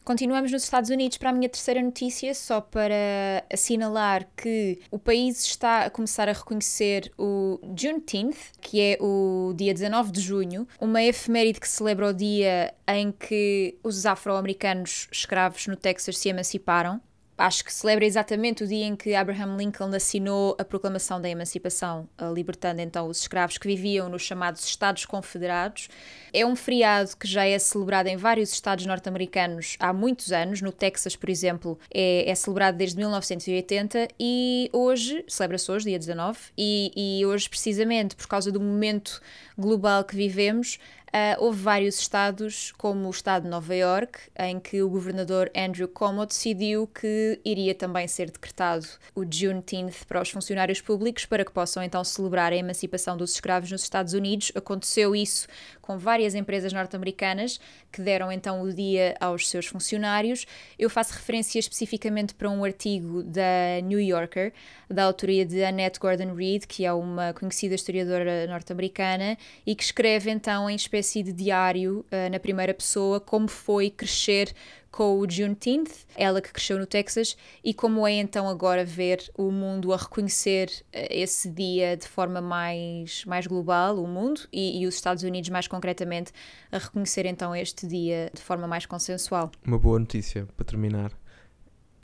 Continuamos 0.09 0.51
nos 0.51 0.63
Estados 0.63 0.89
Unidos 0.89 1.19
para 1.19 1.29
a 1.29 1.31
minha 1.31 1.47
terceira 1.47 1.79
notícia, 1.83 2.33
só 2.33 2.59
para 2.59 3.45
assinalar 3.53 4.27
que 4.35 4.79
o 4.89 4.97
país 4.97 5.45
está 5.45 5.85
a 5.85 5.89
começar 5.91 6.27
a 6.27 6.31
reconhecer 6.31 7.11
o 7.15 7.59
Juneteenth, 7.77 8.35
que 8.59 8.81
é 8.81 8.97
o 8.99 9.53
dia 9.55 9.71
19 9.71 10.11
de 10.11 10.19
junho, 10.19 10.67
uma 10.81 11.03
efeméride 11.03 11.59
que 11.59 11.69
celebra 11.69 12.07
o 12.07 12.13
dia 12.13 12.73
em 12.87 13.11
que 13.11 13.77
os 13.83 14.07
afro-americanos 14.07 15.07
escravos 15.11 15.67
no 15.67 15.75
Texas 15.75 16.17
se 16.17 16.27
emanciparam 16.27 16.99
acho 17.39 17.63
que 17.63 17.73
celebra 17.73 18.05
exatamente 18.05 18.63
o 18.63 18.67
dia 18.67 18.85
em 18.85 18.97
que 18.97 19.15
Abraham 19.15 19.55
Lincoln 19.55 19.95
assinou 19.95 20.57
a 20.59 20.65
proclamação 20.65 21.21
da 21.21 21.29
emancipação, 21.29 22.07
libertando 22.33 22.81
então 22.81 23.07
os 23.07 23.21
escravos 23.21 23.57
que 23.57 23.65
viviam 23.65 24.09
nos 24.09 24.23
chamados 24.23 24.65
Estados 24.65 25.05
Confederados. 25.05 25.87
É 26.33 26.45
um 26.45 26.55
feriado 26.55 27.15
que 27.17 27.25
já 27.25 27.45
é 27.45 27.57
celebrado 27.57 28.07
em 28.07 28.17
vários 28.17 28.51
estados 28.51 28.85
norte-americanos 28.85 29.77
há 29.79 29.93
muitos 29.93 30.33
anos. 30.33 30.61
No 30.61 30.73
Texas, 30.73 31.15
por 31.15 31.29
exemplo, 31.29 31.79
é, 31.93 32.29
é 32.29 32.35
celebrado 32.35 32.77
desde 32.77 32.97
1980 32.97 34.09
e 34.19 34.69
hoje, 34.73 35.23
celebra-se 35.27 35.71
hoje, 35.71 35.85
dia 35.85 35.97
19, 35.97 36.37
e, 36.57 36.91
e 37.19 37.25
hoje, 37.25 37.49
precisamente 37.49 38.17
por 38.17 38.27
causa 38.27 38.51
do 38.51 38.59
momento 38.59 39.21
global 39.57 40.03
que 40.03 40.15
vivemos, 40.15 40.77
Uh, 41.09 41.43
houve 41.43 41.59
vários 41.61 41.99
estados, 41.99 42.71
como 42.77 43.07
o 43.07 43.09
estado 43.09 43.43
de 43.43 43.49
Nova 43.49 43.75
York, 43.75 44.19
em 44.37 44.59
que 44.59 44.81
o 44.83 44.89
governador 44.89 45.51
Andrew 45.55 45.87
Cuomo 45.87 46.25
decidiu 46.25 46.85
que 46.87 47.39
iria 47.43 47.73
também 47.73 48.07
ser 48.07 48.29
decretado 48.29 48.85
o 49.15 49.25
Juneteenth 49.29 50.05
para 50.07 50.21
os 50.21 50.29
funcionários 50.29 50.81
públicos 50.81 51.25
para 51.25 51.43
que 51.43 51.51
possam 51.51 51.81
então 51.81 52.03
celebrar 52.03 52.53
a 52.53 52.55
emancipação 52.55 53.17
dos 53.17 53.33
escravos 53.33 53.71
nos 53.71 53.81
Estados 53.81 54.13
Unidos. 54.13 54.51
Aconteceu 54.53 55.15
isso 55.15 55.47
com 55.89 55.97
várias 55.97 56.35
empresas 56.35 56.71
norte-americanas 56.71 57.59
que 57.91 57.99
deram 57.99 58.31
então 58.31 58.61
o 58.61 58.71
dia 58.71 59.15
aos 59.19 59.49
seus 59.49 59.65
funcionários. 59.65 60.45
Eu 60.77 60.87
faço 60.87 61.13
referência 61.13 61.57
especificamente 61.57 62.35
para 62.35 62.47
um 62.47 62.63
artigo 62.63 63.23
da 63.23 63.81
New 63.83 63.99
Yorker, 63.99 64.53
da 64.87 65.05
autoria 65.05 65.43
de 65.43 65.63
Annette 65.63 65.99
Gordon 65.99 66.35
Reed, 66.35 66.65
que 66.67 66.85
é 66.85 66.93
uma 66.93 67.33
conhecida 67.33 67.73
historiadora 67.73 68.45
norte-americana 68.45 69.35
e 69.65 69.73
que 69.73 69.81
escreve 69.81 70.29
então 70.29 70.69
em 70.69 70.75
espécie 70.75 71.23
de 71.23 71.33
diário 71.33 72.05
uh, 72.11 72.29
na 72.29 72.39
primeira 72.39 72.75
pessoa 72.75 73.19
como 73.19 73.47
foi 73.47 73.89
crescer 73.89 74.53
com 74.91 75.19
o 75.19 75.29
Juneteenth, 75.29 76.05
ela 76.15 76.41
que 76.41 76.51
cresceu 76.51 76.77
no 76.77 76.85
Texas, 76.85 77.37
e 77.63 77.73
como 77.73 78.07
é 78.07 78.13
então 78.13 78.47
agora 78.47 78.83
ver 78.83 79.29
o 79.37 79.51
mundo 79.51 79.93
a 79.93 79.97
reconhecer 79.97 80.69
uh, 80.69 81.07
esse 81.09 81.49
dia 81.49 81.95
de 81.95 82.07
forma 82.07 82.41
mais, 82.41 83.23
mais 83.25 83.45
global, 83.47 84.01
o 84.01 84.07
mundo, 84.07 84.41
e, 84.51 84.81
e, 84.81 84.87
os 84.87 84.95
Estados 84.95 85.23
Unidos 85.23 85.49
mais 85.49 85.67
concretamente 85.67 86.31
a 86.71 86.77
reconhecer 86.77 87.25
então 87.25 87.55
este 87.55 87.87
dia 87.87 88.31
de 88.33 88.41
forma 88.41 88.67
mais 88.67 88.85
consensual. 88.85 89.51
Uma 89.65 89.77
boa 89.77 89.99
notícia 89.99 90.47
para 90.55 90.65
terminar. 90.65 91.11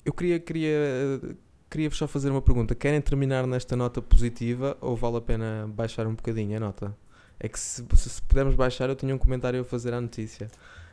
Eu 0.04 0.14
queria, 0.14 0.40
queria, 0.40 1.20
queria 1.70 1.90
só 1.92 2.08
fazer 2.08 2.30
uma 2.30 2.42
pergunta. 2.42 2.76
Querem 2.76 3.02
terminar 3.02 3.48
nesta 3.48 3.76
nota 3.76 4.02
positiva 4.02 4.78
ou 4.80 4.96
vale 4.96 5.18
a 5.18 5.22
pena 5.22 5.68
baixar 5.68 6.06
um 6.06 6.14
bocadinho 6.14 6.56
a 6.58 6.60
nota? 6.60 6.96
É 7.40 7.50
que 7.50 7.60
se, 7.60 7.84
se 7.96 8.22
pudermos 8.22 8.56
baixar, 8.56 8.88
eu 8.90 8.96
tinha 8.96 9.14
um 9.14 9.18
comentário 9.18 9.60
a 9.60 9.64
fazer 9.64 9.94
à 9.94 10.00
notícia. 10.00 10.48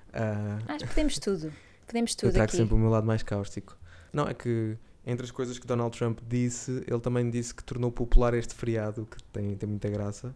Uh... 0.09 0.63
Acho 0.67 0.85
que 0.85 0.89
podemos 0.89 1.19
tudo. 1.19 1.53
Podemos 1.93 2.15
tudo. 2.15 2.31
Eu 2.31 2.33
trago 2.33 2.49
aqui. 2.49 2.57
sempre 2.57 2.75
o 2.75 2.79
meu 2.79 2.89
lado 2.89 3.07
mais 3.07 3.23
cáustico. 3.23 3.77
Não, 4.15 4.27
é 4.27 4.33
que 4.33 4.79
entre 5.07 5.27
as 5.27 5.31
coisas 5.31 5.59
que 5.59 5.67
Donald 5.67 5.97
Trump 5.97 6.21
disse, 6.27 6.83
ele 6.89 7.01
também 7.01 7.29
disse 7.29 7.55
que 7.55 7.63
tornou 7.63 7.93
popular 7.93 8.33
este 8.33 8.55
feriado, 8.55 9.07
que 9.11 9.23
tem, 9.25 9.55
tem 9.57 9.69
muita 9.69 9.91
graça. 9.91 10.35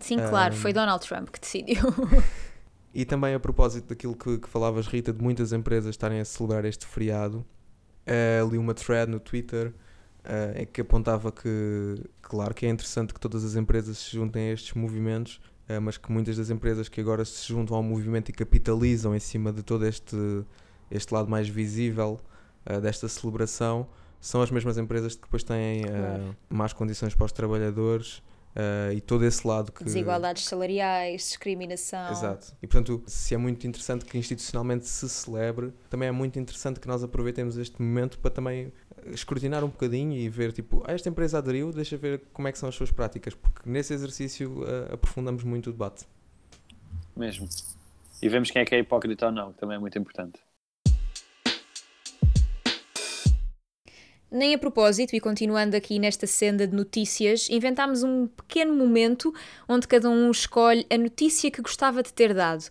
Sim, 0.00 0.16
claro, 0.16 0.54
um... 0.54 0.56
foi 0.56 0.72
Donald 0.72 1.06
Trump 1.06 1.28
que 1.28 1.38
decidiu. 1.38 1.82
e 2.94 3.04
também 3.04 3.34
a 3.34 3.38
propósito 3.38 3.88
daquilo 3.88 4.16
que, 4.16 4.38
que 4.38 4.48
falavas, 4.48 4.86
Rita, 4.86 5.12
de 5.12 5.22
muitas 5.22 5.52
empresas 5.52 5.90
estarem 5.90 6.20
a 6.20 6.24
celebrar 6.24 6.64
este 6.64 6.86
feriado, 6.86 7.44
uh, 8.06 8.50
li 8.50 8.56
uma 8.56 8.72
thread 8.72 9.10
no 9.10 9.20
Twitter 9.20 9.74
uh, 10.24 10.58
em 10.58 10.64
que 10.64 10.80
apontava 10.80 11.30
que, 11.30 12.02
claro 12.22 12.54
que 12.54 12.64
é 12.64 12.70
interessante 12.70 13.12
que 13.12 13.20
todas 13.20 13.44
as 13.44 13.56
empresas 13.56 13.98
se 13.98 14.12
juntem 14.12 14.48
a 14.48 14.52
estes 14.54 14.72
movimentos, 14.72 15.38
uh, 15.68 15.78
mas 15.82 15.98
que 15.98 16.10
muitas 16.10 16.38
das 16.38 16.48
empresas 16.48 16.88
que 16.88 16.98
agora 16.98 17.26
se 17.26 17.46
juntam 17.46 17.76
ao 17.76 17.82
movimento 17.82 18.30
e 18.30 18.32
capitalizam 18.32 19.14
em 19.14 19.20
cima 19.20 19.52
de 19.52 19.62
todo 19.62 19.84
este, 19.84 20.16
este 20.90 21.12
lado 21.12 21.28
mais 21.28 21.48
visível 21.48 22.20
uh, 22.66 22.80
desta 22.80 23.08
celebração 23.08 23.86
são 24.20 24.40
as 24.40 24.50
mesmas 24.50 24.78
empresas 24.78 25.14
que 25.14 25.22
depois 25.22 25.42
têm 25.44 25.82
claro. 25.82 26.36
más 26.48 26.72
condições 26.72 27.14
para 27.14 27.26
os 27.26 27.32
trabalhadores 27.32 28.22
Uh, 28.54 28.92
e 28.92 29.00
todo 29.00 29.24
esse 29.24 29.44
lado 29.44 29.72
que. 29.72 29.82
Desigualdades 29.82 30.44
salariais, 30.44 31.22
discriminação. 31.22 32.08
Exato. 32.12 32.56
E 32.62 32.68
portanto, 32.68 33.02
se 33.04 33.34
é 33.34 33.36
muito 33.36 33.66
interessante 33.66 34.04
que 34.04 34.16
institucionalmente 34.16 34.86
se 34.86 35.08
celebre, 35.08 35.72
também 35.90 36.08
é 36.08 36.12
muito 36.12 36.38
interessante 36.38 36.78
que 36.78 36.86
nós 36.86 37.02
aproveitemos 37.02 37.56
este 37.56 37.82
momento 37.82 38.16
para 38.20 38.30
também 38.30 38.72
escrutinar 39.06 39.64
um 39.64 39.68
bocadinho 39.68 40.16
e 40.16 40.28
ver, 40.28 40.52
tipo, 40.52 40.84
ah, 40.86 40.92
esta 40.92 41.08
empresa 41.08 41.38
aderiu, 41.38 41.72
deixa 41.72 41.96
ver 41.96 42.22
como 42.32 42.46
é 42.46 42.52
que 42.52 42.58
são 42.58 42.68
as 42.68 42.76
suas 42.76 42.92
práticas, 42.92 43.34
porque 43.34 43.68
nesse 43.68 43.92
exercício 43.92 44.62
uh, 44.62 44.94
aprofundamos 44.94 45.42
muito 45.42 45.70
o 45.70 45.72
debate. 45.72 46.06
Mesmo. 47.16 47.48
E 48.22 48.28
vemos 48.28 48.52
quem 48.52 48.62
é 48.62 48.64
que 48.64 48.74
é 48.74 48.78
hipócrita 48.78 49.26
ou 49.26 49.32
não, 49.32 49.52
que 49.52 49.58
também 49.58 49.76
é 49.76 49.80
muito 49.80 49.98
importante. 49.98 50.40
Nem 54.34 54.52
a 54.52 54.58
propósito, 54.58 55.14
e 55.14 55.20
continuando 55.20 55.76
aqui 55.76 55.96
nesta 55.96 56.26
senda 56.26 56.66
de 56.66 56.74
notícias, 56.74 57.48
inventámos 57.48 58.02
um 58.02 58.26
pequeno 58.26 58.74
momento 58.74 59.32
onde 59.68 59.86
cada 59.86 60.10
um 60.10 60.28
escolhe 60.28 60.84
a 60.90 60.98
notícia 60.98 61.52
que 61.52 61.62
gostava 61.62 62.02
de 62.02 62.12
ter 62.12 62.34
dado. 62.34 62.64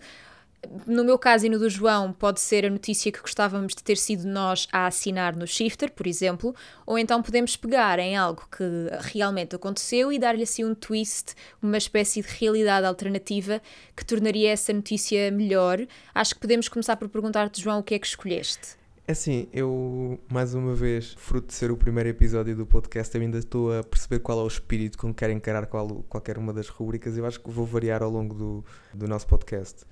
No 0.85 1.05
meu 1.05 1.17
caso 1.17 1.45
e 1.45 1.49
no 1.49 1.57
do 1.57 1.69
João, 1.69 2.11
pode 2.11 2.41
ser 2.41 2.65
a 2.65 2.69
notícia 2.69 3.13
que 3.13 3.21
gostávamos 3.21 3.73
de 3.75 3.81
ter 3.81 3.95
sido 3.95 4.27
nós 4.27 4.67
a 4.73 4.87
assinar 4.87 5.37
no 5.37 5.47
Shifter, 5.47 5.89
por 5.93 6.05
exemplo, 6.05 6.53
ou 6.85 6.97
então 6.97 7.23
podemos 7.23 7.55
pegar 7.55 7.97
em 7.97 8.17
algo 8.17 8.45
que 8.51 8.65
realmente 8.99 9.55
aconteceu 9.55 10.11
e 10.11 10.19
dar-lhe 10.19 10.43
assim 10.43 10.65
um 10.65 10.75
twist, 10.75 11.33
uma 11.61 11.77
espécie 11.77 12.21
de 12.21 12.27
realidade 12.27 12.85
alternativa 12.85 13.61
que 13.95 14.03
tornaria 14.03 14.51
essa 14.51 14.73
notícia 14.73 15.31
melhor. 15.31 15.87
Acho 16.13 16.35
que 16.35 16.41
podemos 16.41 16.67
começar 16.67 16.97
por 16.97 17.07
perguntar-te, 17.07 17.61
João, 17.61 17.79
o 17.79 17.83
que 17.83 17.95
é 17.95 17.99
que 17.99 18.07
escolheste? 18.07 18.82
É 19.05 19.11
assim, 19.11 19.47
eu, 19.51 20.17
mais 20.31 20.53
uma 20.53 20.73
vez, 20.73 21.13
fruto 21.17 21.47
de 21.47 21.53
ser 21.53 21.69
o 21.69 21.75
primeiro 21.75 22.07
episódio 22.07 22.55
do 22.55 22.65
podcast, 22.65 23.13
eu 23.13 23.21
ainda 23.21 23.37
estou 23.37 23.77
a 23.77 23.83
perceber 23.83 24.19
qual 24.19 24.39
é 24.39 24.43
o 24.43 24.47
espírito 24.47 24.97
com 24.97 25.09
que 25.09 25.19
quero 25.19 25.33
encarar 25.33 25.65
qual, 25.65 26.05
qualquer 26.07 26.37
uma 26.37 26.53
das 26.53 26.69
rubricas. 26.69 27.17
Eu 27.17 27.25
acho 27.25 27.37
que 27.41 27.51
vou 27.51 27.65
variar 27.65 28.01
ao 28.01 28.09
longo 28.09 28.33
do, 28.33 28.65
do 28.93 29.05
nosso 29.05 29.27
podcast. 29.27 29.83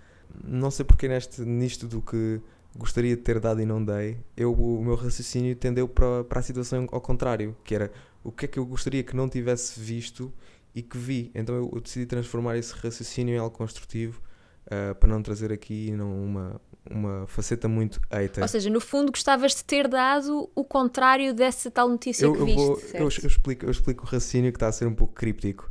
Não 0.41 0.71
sei 0.71 0.85
porque 0.85 1.09
neste, 1.09 1.41
nisto 1.41 1.87
do 1.87 2.01
que 2.01 2.39
gostaria 2.73 3.13
de 3.17 3.21
ter 3.21 3.37
dado 3.41 3.61
e 3.61 3.65
não 3.65 3.83
dei, 3.83 4.17
eu, 4.37 4.53
o 4.53 4.81
meu 4.81 4.95
raciocínio 4.95 5.57
tendeu 5.57 5.89
para, 5.89 6.23
para 6.23 6.39
a 6.39 6.43
situação 6.43 6.87
ao 6.89 7.01
contrário, 7.01 7.53
que 7.65 7.75
era 7.75 7.91
o 8.23 8.31
que 8.31 8.45
é 8.45 8.47
que 8.47 8.57
eu 8.57 8.65
gostaria 8.65 9.03
que 9.03 9.13
não 9.13 9.27
tivesse 9.27 9.77
visto 9.77 10.31
e 10.73 10.81
que 10.81 10.97
vi. 10.97 11.31
Então 11.35 11.53
eu, 11.53 11.69
eu 11.73 11.81
decidi 11.81 12.05
transformar 12.05 12.57
esse 12.57 12.73
raciocínio 12.73 13.35
em 13.35 13.37
algo 13.37 13.57
construtivo 13.57 14.21
uh, 14.67 14.95
para 14.95 15.09
não 15.09 15.21
trazer 15.21 15.51
aqui 15.51 15.91
não, 15.91 16.23
uma, 16.23 16.61
uma 16.89 17.27
faceta 17.27 17.67
muito 17.67 18.01
hater. 18.11 18.43
Ou 18.43 18.47
seja, 18.47 18.69
no 18.69 18.81
fundo 18.81 19.11
gostavas 19.11 19.55
de 19.55 19.63
ter 19.63 19.87
dado 19.87 20.49
o 20.55 20.63
contrário 20.63 21.33
dessa 21.33 21.69
tal 21.69 21.87
notícia 21.87 22.25
eu, 22.25 22.33
que 22.33 22.43
viste. 22.43 22.57
Vou, 22.57 22.81
eu, 22.93 22.99
eu, 23.01 23.07
explico, 23.07 23.65
eu 23.65 23.71
explico 23.71 24.03
o 24.03 24.05
raciocínio 24.05 24.51
que 24.51 24.57
está 24.57 24.67
a 24.67 24.71
ser 24.71 24.85
um 24.85 24.95
pouco 24.95 25.13
críptico. 25.13 25.69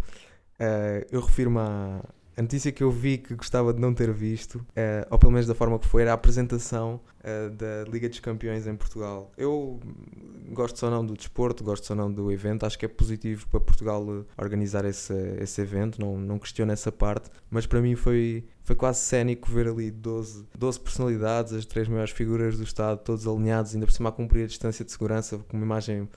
Uh, 0.60 1.06
eu 1.10 1.20
refiro-me 1.20 1.58
à, 1.58 2.04
a 2.40 2.42
notícia 2.42 2.72
que 2.72 2.82
eu 2.82 2.90
vi 2.90 3.18
que 3.18 3.34
gostava 3.34 3.70
de 3.70 3.78
não 3.78 3.92
ter 3.92 4.10
visto, 4.14 4.54
uh, 4.54 5.06
ou 5.10 5.18
pelo 5.18 5.30
menos 5.30 5.46
da 5.46 5.54
forma 5.54 5.78
que 5.78 5.86
foi, 5.86 6.00
era 6.00 6.12
a 6.12 6.14
apresentação 6.14 6.98
uh, 7.18 7.50
da 7.50 7.84
Liga 7.92 8.08
dos 8.08 8.18
Campeões 8.18 8.66
em 8.66 8.74
Portugal. 8.74 9.30
Eu 9.36 9.78
gosto 10.50 10.82
ou 10.82 10.90
não 10.90 11.04
do 11.04 11.12
desporto, 11.12 11.62
gosto 11.62 11.90
ou 11.90 11.96
não 11.96 12.10
do 12.10 12.32
evento, 12.32 12.64
acho 12.64 12.78
que 12.78 12.86
é 12.86 12.88
positivo 12.88 13.46
para 13.48 13.60
Portugal 13.60 14.02
eh, 14.08 14.24
organizar 14.42 14.86
esse, 14.86 15.12
esse 15.38 15.60
evento, 15.60 16.00
não, 16.00 16.18
não 16.18 16.38
questiono 16.38 16.72
essa 16.72 16.90
parte, 16.90 17.30
mas 17.50 17.66
para 17.66 17.80
mim 17.80 17.94
foi, 17.94 18.42
foi 18.64 18.74
quase 18.74 19.00
cénico 19.00 19.48
ver 19.50 19.68
ali 19.68 19.90
12, 19.90 20.46
12 20.58 20.80
personalidades, 20.80 21.52
as 21.52 21.66
três 21.66 21.88
maiores 21.88 22.10
figuras 22.10 22.56
do 22.56 22.64
Estado, 22.64 23.00
todos 23.04 23.28
alinhados, 23.28 23.74
ainda 23.74 23.86
por 23.86 23.92
cima 23.92 24.08
a 24.08 24.12
cumprir 24.12 24.44
a 24.44 24.46
distância 24.46 24.82
de 24.82 24.90
segurança, 24.90 25.38
com 25.46 25.56
uma 25.58 25.66
imagem 25.66 26.08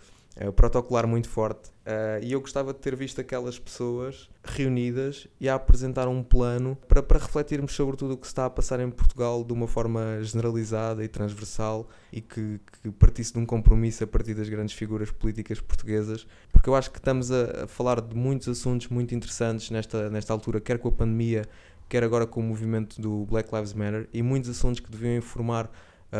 uh, 0.41 0.51
protocolar 0.51 1.07
muito 1.07 1.29
forte. 1.29 1.69
Uh, 1.85 2.23
e 2.23 2.31
eu 2.31 2.39
gostava 2.39 2.73
de 2.73 2.79
ter 2.79 2.95
visto 2.95 3.19
aquelas 3.19 3.59
pessoas 3.59 4.29
reunidas 4.43 5.27
e 5.39 5.49
a 5.49 5.55
apresentar 5.55 6.07
um 6.07 6.23
plano 6.23 6.77
para, 6.87 7.03
para 7.03 7.19
refletirmos 7.19 7.73
sobre 7.73 7.97
tudo 7.97 8.13
o 8.13 8.17
que 8.17 8.25
se 8.25 8.31
está 8.31 8.45
a 8.45 8.49
passar 8.49 8.79
em 8.79 8.89
Portugal 8.89 9.43
de 9.43 9.51
uma 9.51 9.67
forma 9.67 10.19
generalizada 10.21 11.03
e 11.03 11.07
transversal 11.07 11.89
e 12.11 12.21
que, 12.21 12.59
que 12.81 12.91
partisse 12.91 13.33
de 13.33 13.39
um 13.39 13.45
compromisso 13.45 14.03
a 14.03 14.07
partir 14.07 14.33
das 14.33 14.47
grandes 14.47 14.75
figuras 14.75 15.11
políticas 15.11 15.59
portuguesas, 15.59 16.25
porque 16.51 16.69
eu 16.69 16.75
acho 16.75 16.89
que 16.89 16.99
estamos 16.99 17.31
a, 17.31 17.63
a 17.63 17.67
falar 17.67 17.99
de 17.99 18.15
muitos 18.15 18.47
assuntos 18.47 18.87
muito 18.87 19.13
interessantes 19.13 19.69
nesta, 19.69 20.09
nesta 20.09 20.31
altura, 20.31 20.61
quer 20.61 20.77
com 20.79 20.87
a 20.87 20.91
pandemia, 20.91 21.43
quer 21.89 22.03
agora 22.03 22.25
com 22.25 22.39
o 22.39 22.43
movimento 22.43 23.01
do 23.01 23.25
Black 23.25 23.53
Lives 23.53 23.73
Matter, 23.73 24.07
e 24.13 24.21
muitos 24.21 24.49
assuntos 24.49 24.79
que 24.79 24.89
deviam 24.89 25.17
informar 25.17 25.69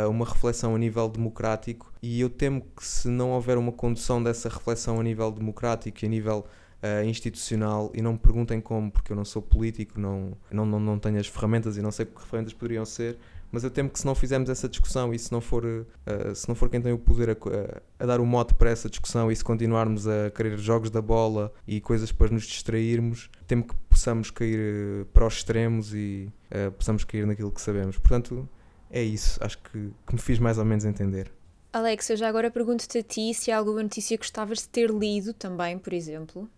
uma 0.10 0.26
reflexão 0.26 0.76
a 0.76 0.78
nível 0.78 1.08
democrático. 1.08 1.92
E 2.02 2.20
eu 2.20 2.30
temo 2.30 2.62
que, 2.76 2.86
se 2.86 3.08
não 3.08 3.32
houver 3.32 3.58
uma 3.58 3.72
condução 3.72 4.22
dessa 4.22 4.50
reflexão 4.50 5.00
a 5.00 5.04
nível 5.04 5.32
democrático 5.32 6.04
e 6.04 6.06
a 6.06 6.10
nível 6.10 6.46
uh, 6.84 7.08
institucional, 7.08 7.92
e 7.94 8.02
não 8.02 8.14
me 8.14 8.20
perguntem 8.20 8.60
como, 8.60 8.92
porque 8.92 9.12
eu 9.12 9.16
não 9.16 9.26
sou 9.26 9.42
político, 9.42 10.00
não, 10.00 10.34
não, 10.52 10.66
não, 10.66 10.80
não 10.80 11.00
tenho 11.00 11.18
as 11.20 11.28
ferramentas 11.28 11.78
e 11.78 11.82
não 11.82 11.92
sei 11.92 12.06
que 12.06 12.22
ferramentas 12.22 12.54
poderiam 12.54 12.86
ser, 12.86 13.18
mas 13.52 13.64
eu 13.64 13.70
temo 13.70 13.90
que 13.90 14.00
se 14.00 14.06
não 14.06 14.16
fizermos 14.16 14.50
essa 14.50 14.68
discussão 14.68 15.14
e 15.14 15.20
se 15.20 15.32
não 15.32 15.40
for, 15.40 15.64
uh, 15.64 16.36
se 16.36 16.48
não 16.50 16.56
for 16.56 16.70
quem 16.70 16.82
tem 16.82 16.92
o 16.92 16.98
poder 16.98 17.30
a, 17.30 17.38
a, 18.00 18.06
dar 18.06 18.20
o 18.20 18.26
mote 18.26 18.54
para 18.56 18.72
essa 18.72 18.90
discussão 18.90 19.32
e 19.32 19.36
se 19.36 19.44
continuarmos 19.44 20.08
a 20.08 20.32
querer 20.32 20.58
jogos 20.58 20.90
da 20.90 21.02
bola 21.02 21.54
e 21.68 21.80
coisas 21.80 22.12
para 22.12 22.32
nos 22.32 22.46
distrairmos, 22.46 23.30
temo 23.46 23.64
que 23.64 23.76
possamos 23.88 24.32
cair 24.32 25.06
para 25.14 25.28
os 25.28 25.36
extremos 25.36 25.94
e 25.94 26.28
uh, 26.50 26.72
possamos 26.72 27.04
cair 27.04 27.28
naquilo 27.28 27.52
que 27.52 27.62
sabemos. 27.62 27.98
Portanto, 27.98 28.50
é 28.94 29.04
isso. 29.04 29.44
Acho 29.44 29.58
que, 29.58 29.92
que 30.08 30.14
me 30.14 30.20
fiz 30.20 30.40
mais 30.40 30.58
ou 30.58 30.64
menos 30.64 30.86
entender. 30.86 31.32
Alex, 31.74 32.10
eu 32.12 32.16
já 32.16 32.30
agora 32.30 32.52
pergunto-te 32.52 33.00
a 33.00 33.04
ti 33.04 33.34
se 33.34 33.52
há 33.52 33.58
alguma 33.58 33.84
notícia 33.84 34.16
que 34.16 34.24
gostavas 34.24 34.60
de 34.60 34.70
ter 34.70 34.90
lido 34.90 35.34
também, 35.34 35.78
por 35.78 35.92
exemplo 35.92 36.50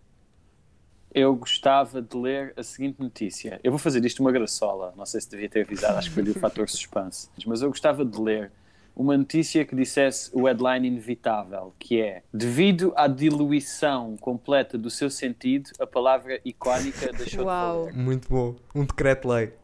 eu 1.16 1.34
gostava 1.34 2.02
de 2.02 2.14
ler 2.14 2.52
a 2.58 2.62
seguinte 2.62 3.00
notícia. 3.00 3.58
Eu 3.64 3.72
vou 3.72 3.78
fazer 3.78 4.04
isto 4.04 4.20
uma 4.20 4.30
graçola, 4.30 4.92
não 4.94 5.06
sei 5.06 5.18
se 5.18 5.30
devia 5.30 5.48
ter 5.48 5.64
avisado, 5.64 5.96
acho 5.96 6.10
que 6.10 6.14
foi 6.14 6.22
o 6.22 6.34
fator 6.34 6.68
suspense. 6.68 7.30
Mas 7.46 7.62
eu 7.62 7.70
gostava 7.70 8.04
de 8.04 8.20
ler 8.20 8.52
uma 8.94 9.16
notícia 9.16 9.64
que 9.64 9.74
dissesse 9.74 10.30
o 10.34 10.44
headline 10.44 10.86
inevitável, 10.88 11.72
que 11.78 12.02
é 12.02 12.22
devido 12.30 12.92
à 12.96 13.06
diluição 13.06 14.14
completa 14.18 14.76
do 14.76 14.90
seu 14.90 15.08
sentido, 15.08 15.70
a 15.80 15.86
palavra 15.86 16.38
icónica 16.44 17.10
deixou 17.16 17.46
Uau. 17.46 17.86
de 17.86 17.92
valer. 17.92 17.96
Muito 17.96 18.28
bom. 18.28 18.54
Um 18.74 18.84
decreto-lei. 18.84 19.54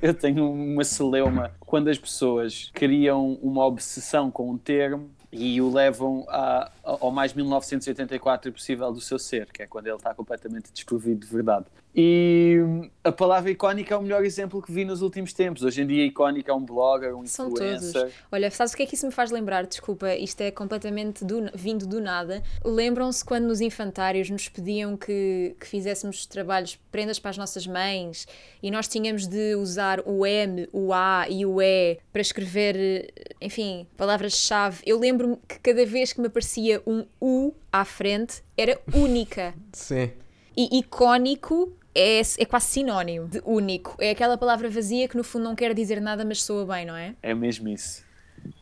Eu 0.00 0.14
tenho 0.14 0.50
uma 0.50 0.84
celeuma 0.84 1.52
quando 1.60 1.88
as 1.88 1.98
pessoas 1.98 2.70
criam 2.74 3.34
uma 3.42 3.64
obsessão 3.64 4.30
com 4.30 4.50
um 4.50 4.58
termo 4.58 5.10
e 5.32 5.60
o 5.60 5.72
levam 5.72 6.24
a, 6.28 6.70
ao 6.82 7.10
mais 7.10 7.32
1984 7.34 8.52
possível 8.52 8.92
do 8.92 9.00
seu 9.00 9.18
ser, 9.18 9.50
que 9.52 9.62
é 9.62 9.66
quando 9.66 9.86
ele 9.86 9.96
está 9.96 10.14
completamente 10.14 10.72
desprovido 10.72 11.26
de 11.26 11.32
verdade. 11.32 11.66
E 11.98 12.60
a 13.02 13.10
palavra 13.10 13.50
icónica 13.50 13.94
é 13.94 13.96
o 13.96 14.02
melhor 14.02 14.22
exemplo 14.22 14.60
que 14.60 14.70
vi 14.70 14.84
nos 14.84 15.00
últimos 15.00 15.32
tempos. 15.32 15.62
Hoje 15.62 15.80
em 15.80 15.86
dia, 15.86 16.04
icónica 16.04 16.52
é 16.52 16.54
um 16.54 16.60
blogger, 16.60 17.16
um 17.16 17.24
São 17.24 17.48
influencer. 17.48 17.92
Todos. 17.92 18.14
Olha, 18.30 18.50
sabes 18.50 18.74
o 18.74 18.76
que 18.76 18.82
é 18.82 18.86
que 18.86 18.94
isso 18.94 19.06
me 19.06 19.12
faz 19.12 19.30
lembrar? 19.30 19.64
Desculpa, 19.64 20.14
isto 20.14 20.42
é 20.42 20.50
completamente 20.50 21.24
do, 21.24 21.50
vindo 21.54 21.86
do 21.86 21.98
nada. 21.98 22.42
Lembram-se 22.62 23.24
quando 23.24 23.46
nos 23.46 23.62
infantários 23.62 24.28
nos 24.28 24.46
pediam 24.46 24.94
que, 24.94 25.56
que 25.58 25.66
fizéssemos 25.66 26.26
trabalhos, 26.26 26.78
prendas 26.92 27.18
para 27.18 27.30
as 27.30 27.38
nossas 27.38 27.66
mães, 27.66 28.28
e 28.62 28.70
nós 28.70 28.86
tínhamos 28.88 29.26
de 29.26 29.54
usar 29.54 30.02
o 30.04 30.26
M, 30.26 30.68
o 30.74 30.92
A 30.92 31.24
e 31.30 31.46
o 31.46 31.62
E 31.62 31.98
para 32.12 32.20
escrever, 32.20 33.10
enfim, 33.40 33.86
palavras-chave. 33.96 34.82
Eu 34.84 34.98
lembro-me 34.98 35.38
que 35.48 35.58
cada 35.60 35.86
vez 35.86 36.12
que 36.12 36.20
me 36.20 36.26
aparecia 36.26 36.82
um 36.86 37.06
U 37.18 37.54
à 37.72 37.86
frente, 37.86 38.42
era 38.54 38.78
única. 38.94 39.54
Sim. 39.72 40.10
E 40.54 40.78
icónico 40.78 41.72
é, 41.96 42.20
é 42.20 42.44
quase 42.44 42.66
sinónimo 42.66 43.26
de 43.26 43.40
único. 43.44 43.96
É 43.98 44.10
aquela 44.10 44.36
palavra 44.36 44.68
vazia 44.68 45.08
que 45.08 45.16
no 45.16 45.24
fundo 45.24 45.44
não 45.44 45.56
quer 45.56 45.74
dizer 45.74 46.00
nada, 46.00 46.24
mas 46.24 46.42
soa 46.42 46.66
bem, 46.66 46.84
não 46.84 46.94
é? 46.94 47.14
É 47.22 47.34
mesmo 47.34 47.68
isso. 47.68 48.04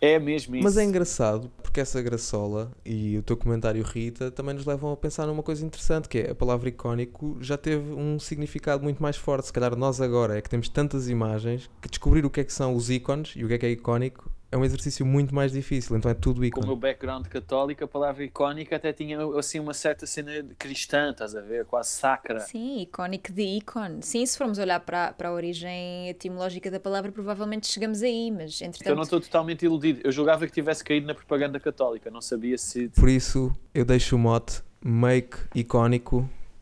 É 0.00 0.18
mesmo 0.18 0.56
isso. 0.56 0.64
Mas 0.64 0.76
é 0.76 0.84
engraçado 0.84 1.50
porque 1.62 1.80
essa 1.80 2.00
graçola 2.00 2.70
e 2.84 3.18
o 3.18 3.22
teu 3.22 3.36
comentário, 3.36 3.82
Rita, 3.82 4.30
também 4.30 4.54
nos 4.54 4.64
levam 4.64 4.92
a 4.92 4.96
pensar 4.96 5.26
numa 5.26 5.42
coisa 5.42 5.66
interessante, 5.66 6.08
que 6.08 6.18
é 6.18 6.30
a 6.30 6.34
palavra 6.34 6.68
icónico 6.68 7.36
já 7.40 7.56
teve 7.56 7.92
um 7.92 8.18
significado 8.18 8.82
muito 8.82 9.02
mais 9.02 9.16
forte. 9.16 9.46
Se 9.46 9.52
calhar 9.52 9.76
nós 9.76 10.00
agora 10.00 10.38
é 10.38 10.40
que 10.40 10.48
temos 10.48 10.68
tantas 10.68 11.08
imagens 11.08 11.68
que 11.82 11.88
descobrir 11.88 12.24
o 12.24 12.30
que 12.30 12.40
é 12.40 12.44
que 12.44 12.52
são 12.52 12.74
os 12.74 12.88
ícones 12.88 13.34
e 13.36 13.44
o 13.44 13.48
que 13.48 13.54
é 13.54 13.58
que 13.58 13.66
é 13.66 13.70
icónico 13.70 14.30
é 14.54 14.56
um 14.56 14.64
exercício 14.64 15.04
muito 15.04 15.34
mais 15.34 15.50
difícil, 15.50 15.96
então 15.96 16.08
é 16.08 16.14
tudo 16.14 16.44
ícone. 16.44 16.64
Com 16.64 16.72
o 16.72 16.76
meu 16.76 16.80
background 16.80 17.26
católico, 17.26 17.82
a 17.82 17.88
palavra 17.88 18.22
icónica 18.22 18.76
até 18.76 18.92
tinha 18.92 19.18
assim 19.36 19.58
uma 19.58 19.74
certa 19.74 20.06
cena 20.06 20.30
cristã, 20.56 21.10
estás 21.10 21.34
a 21.34 21.40
ver? 21.40 21.64
Quase 21.64 21.90
sacra. 21.90 22.38
Sim, 22.38 22.82
icónico 22.82 23.32
de 23.32 23.42
ícone. 23.42 24.00
Sim, 24.02 24.24
se 24.24 24.38
formos 24.38 24.58
olhar 24.58 24.78
para, 24.78 25.12
para 25.12 25.30
a 25.30 25.32
origem 25.32 26.08
etimológica 26.08 26.70
da 26.70 26.78
palavra, 26.78 27.10
provavelmente 27.10 27.66
chegamos 27.66 28.00
aí, 28.00 28.30
mas 28.30 28.62
entretanto... 28.62 28.90
Eu 28.90 28.94
não 28.94 29.02
estou 29.02 29.20
totalmente 29.20 29.64
iludido. 29.64 30.02
Eu 30.04 30.12
julgava 30.12 30.46
que 30.46 30.52
tivesse 30.52 30.84
caído 30.84 31.08
na 31.08 31.16
propaganda 31.16 31.58
católica, 31.58 32.08
não 32.08 32.20
sabia 32.20 32.56
se... 32.56 32.90
Por 32.90 33.08
isso, 33.08 33.52
eu 33.74 33.84
deixo 33.84 34.14
o 34.14 34.18
mote 34.20 34.62
make 34.80 35.36
icónico 35.52 36.18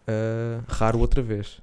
uh, 0.09 0.64
raro 0.66 0.99
outra 0.99 1.20
vez. 1.20 1.61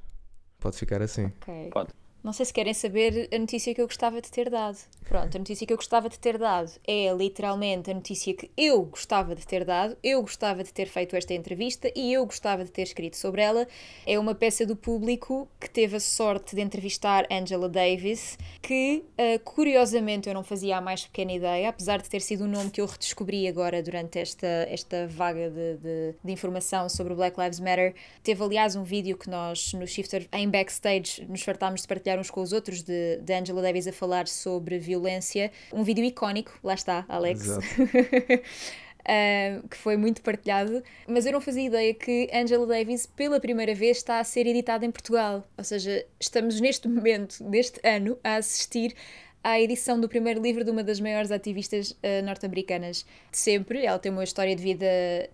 Pode 0.59 0.77
ficar 0.77 1.01
assim. 1.01 1.34
Ok. 1.41 1.69
Pode. 1.71 1.89
Não 2.24 2.34
sei 2.34 2.45
se 2.45 2.53
querem 2.53 2.74
saber 2.74 3.30
a 3.34 3.39
notícia 3.39 3.74
que 3.74 3.82
eu 3.82 3.88
gostava 3.88 4.22
de 4.22 4.30
ter 4.30 4.49
dado. 4.49 4.78
Pronto, 5.09 5.36
a 5.36 5.39
notícia 5.39 5.65
que 5.65 5.74
eu 5.74 5.78
gostava 5.78 6.09
de 6.09 6.20
ter 6.20 6.38
dado 6.38 6.72
é 6.88 7.11
literalmente 7.13 7.89
a 7.89 7.93
notícia 7.93 8.34
que 8.34 8.51
eu 8.57 8.84
gostava 8.84 9.34
de 9.34 9.47
ter 9.47 9.63
dado, 9.65 9.97
eu 10.03 10.22
gostava 10.22 10.63
de 10.63 10.72
ter 10.72 10.88
feito 10.88 11.15
esta 11.15 11.34
entrevista 11.34 11.91
e 11.95 12.13
eu 12.13 12.26
gostava 12.26 12.63
de 12.63 12.72
ter 12.72 12.84
escrito 12.84 13.17
sobre 13.17 13.41
ela. 13.41 13.67
É 14.05 14.20
uma 14.20 14.36
peça 14.36 14.65
do 14.65 14.76
público 14.76 15.47
que 15.59 15.70
teve 15.70 15.95
a 15.95 15.99
sorte 15.99 16.55
de 16.55 16.61
entrevistar 16.61 17.26
Angela 17.32 17.70
Davis, 17.70 18.38
que 18.61 19.03
uh, 19.17 19.39
curiosamente 19.43 20.28
eu 20.28 20.34
não 20.34 20.43
fazia 20.43 20.78
a 20.78 20.82
mais 20.82 21.05
pequena 21.05 21.32
ideia, 21.32 21.70
apesar 21.70 22.01
de 22.01 22.09
ter 22.09 22.22
sido 22.22 22.43
um 22.43 22.47
nome 22.47 22.70
que 22.70 22.82
eu 22.82 22.86
redescobri 22.86 23.47
agora 23.47 23.82
durante 23.82 24.20
esta, 24.20 24.47
esta 24.70 25.07
vaga 25.07 25.49
de, 25.49 25.78
de, 25.78 26.15
de 26.24 26.32
informação 26.32 26.89
sobre 26.89 27.13
o 27.13 27.15
Black 27.15 27.39
Lives 27.39 27.59
Matter. 27.59 27.95
Teve 28.22 28.43
aliás 28.43 28.76
um 28.76 28.84
vídeo 28.84 29.17
que 29.17 29.30
nós 29.30 29.74
no 29.74 29.88
Shifter 29.88 30.28
em 30.34 30.49
backstage 30.49 31.26
nos 31.28 31.41
fartámos 31.41 31.82
de 31.82 31.88
partilhar 31.88 32.09
partilhar 32.10 32.20
uns 32.20 32.32
com 32.32 32.41
os 32.41 32.51
outros 32.51 32.82
de, 32.82 33.20
de 33.22 33.34
Angela 33.34 33.62
Davis 33.62 33.88
a 33.88 33.93
falar 33.93 34.28
sobre 34.28 34.80
violência. 34.80 35.51
Um 35.72 35.84
vídeo 35.84 36.03
icónico, 36.03 36.57
lá 36.64 36.74
está, 36.74 37.05
Alex. 37.07 37.47
Uh, 37.47 37.62
que 39.70 39.78
foi 39.78 39.97
muito 39.97 40.22
partilhado, 40.22 40.84
mas 41.07 41.26
eu 41.26 41.34
não 41.34 41.41
fazia 41.41 41.64
ideia 41.64 41.93
que 41.93 42.30
Angela 42.34 42.66
Davis, 42.66 43.05
pela 43.05 43.39
primeira 43.39 43.76
vez, 43.76 43.97
está 43.97 44.20
a 44.20 44.24
ser 44.24 44.47
editada 44.47 44.86
em 44.86 44.91
Portugal. 44.91 45.47
Ou 45.57 45.64
seja, 45.64 46.05
estamos 46.20 46.60
neste 46.60 46.88
momento, 46.88 47.43
neste 47.43 47.80
ano, 47.88 48.18
a 48.24 48.36
assistir 48.36 48.95
à 49.43 49.59
edição 49.59 49.99
do 49.99 50.09
primeiro 50.09 50.41
livro 50.41 50.63
de 50.63 50.71
uma 50.71 50.83
das 50.83 50.99
maiores 50.99 51.31
ativistas 51.31 51.91
uh, 51.91 52.25
norte-americanas 52.25 53.05
de 53.31 53.37
sempre. 53.37 53.85
Ela 53.85 53.99
tem 53.99 54.11
uma 54.11 54.23
história 54.23 54.55
de 54.55 54.61
vida, 54.61 54.85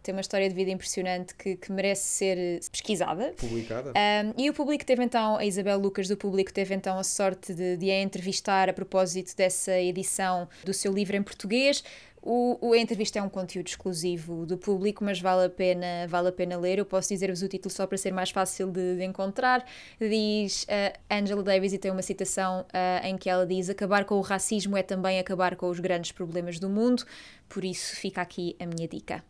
tem 0.04 0.14
uma 0.14 0.22
história 0.22 0.48
de 0.48 0.56
vida 0.56 0.72
impressionante 0.72 1.34
que, 1.36 1.56
que 1.56 1.72
merece 1.72 2.04
ser 2.04 2.60
pesquisada. 2.72 3.34
Publicada. 3.38 3.92
Um, 3.92 4.42
e 4.42 4.50
o 4.50 4.54
público 4.54 4.86
teve 4.86 5.04
então, 5.04 5.38
a 5.38 5.46
Isabel 5.46 5.80
Lucas 5.80 6.08
do 6.08 6.18
público 6.18 6.54
teve 6.54 6.74
então 6.76 6.98
a 6.98 7.04
sorte 7.04 7.54
de, 7.54 7.78
de 7.78 7.90
a 7.90 8.02
entrevistar 8.02 8.70
a 8.70 8.74
propósito 8.74 9.36
dessa 9.36 9.80
edição 9.80 10.48
do 10.64 10.74
seu 10.74 10.92
livro 10.92 11.16
em 11.16 11.24
português. 11.24 11.84
O, 12.28 12.58
o, 12.60 12.74
a 12.74 12.78
entrevista 12.80 13.20
é 13.20 13.22
um 13.22 13.30
conteúdo 13.30 13.68
exclusivo 13.68 14.48
do 14.48 14.58
público, 14.58 15.04
mas 15.04 15.22
vale 15.22 15.46
a 15.46 15.50
pena, 15.50 16.08
vale 16.10 16.30
a 16.30 16.32
pena 16.32 16.58
ler. 16.58 16.80
Eu 16.80 16.86
posso 16.86 17.10
dizer-vos 17.10 17.44
o 17.44 17.48
título 17.48 17.72
só 17.72 17.86
para 17.86 18.00
ser 18.00 18.12
mais 18.12 18.32
fácil 18.32 18.72
de, 18.72 18.98
de 18.98 19.04
encontrar. 19.04 19.64
Diz 20.00 20.64
uh, 20.64 21.00
Angela 21.08 21.44
Davis 21.44 21.72
e 21.72 21.78
tem 21.78 21.92
uma 21.92 22.02
citação 22.02 22.62
uh, 22.62 23.06
em 23.06 23.16
que 23.16 23.30
ela 23.30 23.46
diz: 23.46 23.70
Acabar 23.70 24.06
com 24.06 24.16
o 24.16 24.22
racismo 24.22 24.76
é 24.76 24.82
também 24.82 25.20
acabar 25.20 25.56
com 25.56 25.70
os 25.70 25.80
grandes 25.80 26.12
problemas 26.12 26.58
do 26.58 26.68
mundo. 26.68 27.04
Por 27.48 27.64
isso, 27.64 27.96
fica 27.96 28.24
aqui 28.24 28.56
a 28.60 28.66
minha 28.66 28.88
dica. 28.88 29.24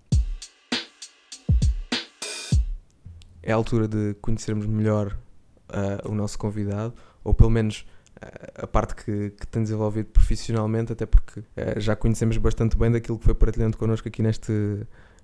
É 3.44 3.52
a 3.52 3.56
altura 3.56 3.90
de 3.90 4.14
conhecermos 4.22 4.66
melhor 4.68 5.18
uh, 5.68 6.10
o 6.10 6.16
nosso 6.16 6.40
convidado, 6.40 6.94
ou 7.26 7.34
pelo 7.34 7.50
menos 7.50 7.86
a 8.56 8.68
parte 8.68 8.96
que, 8.96 9.32
que 9.32 9.48
tem 9.48 9.64
desenvolvido 9.64 10.08
profissionalmente, 10.08 10.94
até 10.94 11.06
porque 11.06 11.40
uh, 11.40 11.80
já 11.80 11.96
conhecemos 11.96 12.38
bastante 12.38 12.78
bem 12.78 12.92
daquilo 12.92 13.18
que 13.18 13.26
foi 13.26 13.36
partilhando 13.36 13.78
connosco 13.78 14.08
aqui 14.08 14.22
neste, 14.22 14.54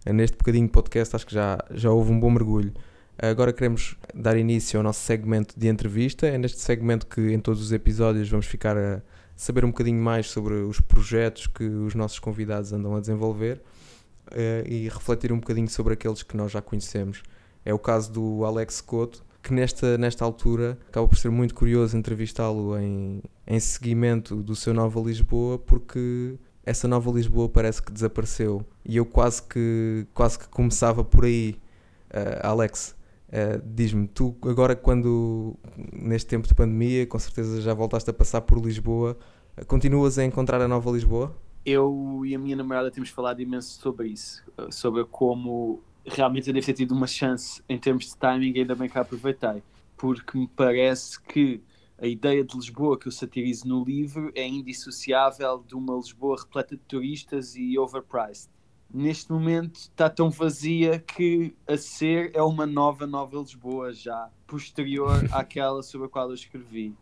neste 0.05 0.37
bocadinho 0.37 0.65
de 0.65 0.71
podcast, 0.71 1.15
acho 1.15 1.25
que 1.25 1.33
já, 1.33 1.57
já 1.71 1.89
houve 1.91 2.11
um 2.11 2.19
bom 2.19 2.29
mergulho. 2.29 2.73
Agora 3.17 3.53
queremos 3.53 3.95
dar 4.15 4.35
início 4.35 4.79
ao 4.79 4.83
nosso 4.83 5.01
segmento 5.01 5.53
de 5.59 5.67
entrevista. 5.67 6.25
É 6.25 6.39
neste 6.39 6.59
segmento 6.59 7.05
que 7.05 7.21
em 7.21 7.39
todos 7.39 7.61
os 7.61 7.71
episódios 7.71 8.27
vamos 8.27 8.47
ficar 8.47 8.75
a 8.75 8.99
saber 9.35 9.63
um 9.63 9.69
bocadinho 9.69 10.01
mais 10.01 10.27
sobre 10.29 10.55
os 10.55 10.79
projetos 10.79 11.45
que 11.45 11.63
os 11.63 11.93
nossos 11.93 12.17
convidados 12.17 12.73
andam 12.73 12.95
a 12.95 12.99
desenvolver 12.99 13.61
uh, 14.31 14.67
e 14.67 14.89
refletir 14.89 15.31
um 15.31 15.39
bocadinho 15.39 15.67
sobre 15.69 15.93
aqueles 15.93 16.23
que 16.23 16.35
nós 16.35 16.51
já 16.51 16.61
conhecemos. 16.61 17.21
É 17.63 17.73
o 17.73 17.79
caso 17.79 18.11
do 18.11 18.43
Alex 18.43 18.81
Couto, 18.81 19.23
que 19.41 19.53
nesta, 19.53 19.97
nesta 19.97 20.23
altura 20.23 20.77
acaba 20.87 21.07
por 21.07 21.17
ser 21.17 21.29
muito 21.29 21.55
curioso 21.55 21.97
entrevistá-lo 21.97 22.77
em, 22.77 23.21
em 23.47 23.59
seguimento 23.59 24.35
do 24.35 24.55
seu 24.55 24.73
Nova 24.73 24.99
Lisboa, 24.99 25.57
porque 25.57 26.37
essa 26.63 26.87
nova 26.87 27.11
Lisboa 27.11 27.49
parece 27.49 27.81
que 27.81 27.91
desapareceu 27.91 28.65
e 28.85 28.97
eu 28.97 29.05
quase 29.05 29.41
que, 29.43 30.05
quase 30.13 30.37
que 30.37 30.47
começava 30.47 31.03
por 31.03 31.25
aí. 31.25 31.55
Uh, 32.09 32.45
Alex, 32.45 32.95
uh, 33.29 33.61
diz-me, 33.65 34.07
tu 34.07 34.35
agora 34.43 34.75
quando 34.75 35.55
neste 35.91 36.27
tempo 36.27 36.47
de 36.47 36.53
pandemia, 36.53 37.07
com 37.07 37.17
certeza 37.17 37.61
já 37.61 37.73
voltaste 37.73 38.09
a 38.09 38.13
passar 38.13 38.41
por 38.41 38.63
Lisboa, 38.63 39.17
continuas 39.65 40.19
a 40.19 40.23
encontrar 40.23 40.61
a 40.61 40.67
nova 40.67 40.91
Lisboa? 40.91 41.35
Eu 41.65 42.21
e 42.25 42.35
a 42.35 42.39
minha 42.39 42.55
namorada 42.55 42.91
temos 42.91 43.09
falado 43.09 43.39
imenso 43.39 43.79
sobre 43.79 44.09
isso, 44.09 44.43
sobre 44.69 45.03
como 45.05 45.81
realmente 46.05 46.47
eu 46.47 46.53
devo 46.53 46.65
ter 46.65 46.73
tido 46.73 46.93
uma 46.93 47.07
chance 47.07 47.63
em 47.67 47.77
termos 47.77 48.05
de 48.05 48.17
timing, 48.17 48.57
ainda 48.57 48.75
bem 48.75 48.89
que 48.89 48.97
a 48.97 49.01
aproveitei, 49.01 49.63
porque 49.97 50.37
me 50.37 50.47
parece 50.47 51.21
que 51.21 51.61
a 51.97 52.07
ideia 52.07 52.43
de 52.43 52.55
Lisboa 52.55 52.97
que 52.97 53.07
eu 53.07 53.11
satirizo 53.11 53.67
no 53.67 53.83
livro 53.83 54.31
é 54.33 54.47
indissociável 54.47 55.63
de 55.67 55.75
uma 55.75 55.95
Lisboa 55.95 56.37
repleta 56.39 56.75
de 56.75 56.81
turistas 56.83 57.55
e 57.55 57.77
overpriced. 57.77 58.49
Neste 58.91 59.31
momento 59.31 59.75
está 59.75 60.09
tão 60.09 60.29
vazia 60.29 60.99
que 60.99 61.55
a 61.67 61.77
ser 61.77 62.31
é 62.33 62.41
uma 62.41 62.65
nova, 62.65 63.05
nova 63.05 63.37
Lisboa 63.37 63.93
já, 63.93 64.29
posterior 64.47 65.13
àquela 65.31 65.83
sobre 65.83 66.07
a 66.07 66.09
qual 66.09 66.29
eu 66.29 66.33
escrevi. 66.33 66.95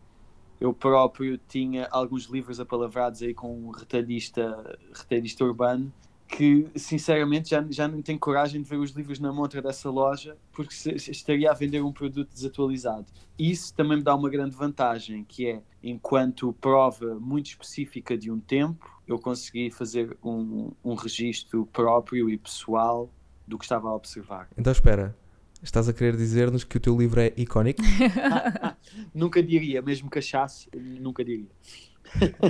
Eu 0.59 0.73
próprio 0.73 1.37
tinha 1.47 1.87
alguns 1.89 2.25
livros 2.25 2.59
apalavrados 2.59 3.21
aí 3.21 3.33
com 3.33 3.57
um 3.57 3.69
retalhista, 3.71 4.77
retalhista 4.93 5.45
urbano 5.45 5.91
que 6.29 6.67
sinceramente 6.75 7.49
já, 7.49 7.65
já 7.71 7.87
não 7.87 8.03
tenho 8.03 8.19
coragem 8.19 8.61
de 8.61 8.69
ver 8.69 8.77
os 8.77 8.91
livros 8.91 9.19
na 9.19 9.33
montra 9.33 9.63
dessa 9.63 9.89
loja 9.89 10.37
porque 10.53 10.73
se, 10.73 10.91
estaria 11.11 11.49
a 11.49 11.53
vender 11.55 11.81
um 11.81 11.91
produto 11.91 12.29
desatualizado. 12.31 13.07
Isso 13.37 13.73
também 13.73 13.97
me 13.97 14.03
dá 14.03 14.13
uma 14.15 14.29
grande 14.29 14.55
vantagem, 14.55 15.25
que 15.27 15.47
é, 15.47 15.61
enquanto 15.83 16.53
prova 16.53 17.15
muito 17.15 17.47
específica 17.47 18.15
de 18.15 18.29
um 18.29 18.39
tempo, 18.39 19.01
eu 19.07 19.17
consegui 19.17 19.71
fazer 19.71 20.15
um, 20.23 20.71
um 20.85 20.93
registro 20.93 21.65
próprio 21.65 22.29
e 22.29 22.37
pessoal 22.37 23.09
do 23.47 23.57
que 23.57 23.65
estava 23.65 23.89
a 23.89 23.95
observar. 23.95 24.47
Então 24.55 24.71
espera, 24.71 25.17
Estás 25.61 25.89
a 25.89 25.93
querer 25.93 26.15
dizer-nos 26.15 26.63
que 26.63 26.77
o 26.77 26.79
teu 26.79 26.97
livro 26.97 27.19
é 27.19 27.33
icónico? 27.35 27.81
nunca 29.13 29.43
diria, 29.43 29.81
mesmo 29.81 30.09
que 30.09 30.19
achasse, 30.19 30.69
nunca 30.73 31.23
diria. 31.23 31.49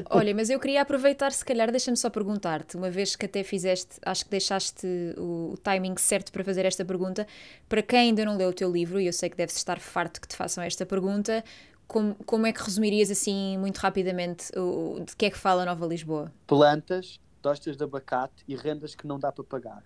Olha, 0.10 0.34
mas 0.34 0.50
eu 0.50 0.60
queria 0.60 0.82
aproveitar, 0.82 1.32
se 1.32 1.44
calhar, 1.44 1.70
deixa-me 1.72 1.98
só 1.98 2.10
perguntar-te, 2.10 2.78
uma 2.78 2.90
vez 2.90 3.16
que 3.16 3.26
até 3.26 3.44
fizeste, 3.44 4.00
acho 4.06 4.26
que 4.26 4.32
deixaste 4.32 4.88
o, 5.18 5.54
o, 5.54 5.58
timing 5.58 5.96
certo 5.98 6.32
para 6.32 6.44
fazer 6.44 6.66
esta 6.66 6.84
pergunta, 6.86 7.28
para 7.68 7.82
quem 7.82 8.00
ainda 8.00 8.26
não 8.26 8.38
leu 8.38 8.50
o 8.50 8.54
teu 8.54 8.72
livro, 8.72 9.00
e 9.00 9.08
eu 9.08 9.14
sei 9.14 9.30
que 9.30 9.38
deve 9.38 9.52
estar 9.52 9.80
farto 9.80 10.22
que 10.22 10.28
te 10.28 10.36
façam 10.36 10.64
esta 10.64 10.86
pergunta, 10.86 11.44
como, 11.88 12.16
como 12.26 12.46
é 12.46 12.54
que 12.54 12.62
resumirias 12.62 13.10
assim, 13.10 13.58
muito 13.58 13.78
rapidamente, 13.78 14.52
o, 14.58 15.04
de 15.06 15.16
que 15.16 15.26
é 15.26 15.30
que 15.30 15.38
fala 15.38 15.66
Nova 15.66 15.86
Lisboa? 15.86 16.32
Plantas, 16.46 17.20
tostas 17.42 17.76
de 17.76 17.84
abacate 17.84 18.44
e 18.48 18.56
rendas 18.56 18.96
que 18.96 19.08
não 19.08 19.20
dá 19.20 19.32
para 19.32 19.44
pagar. 19.44 19.84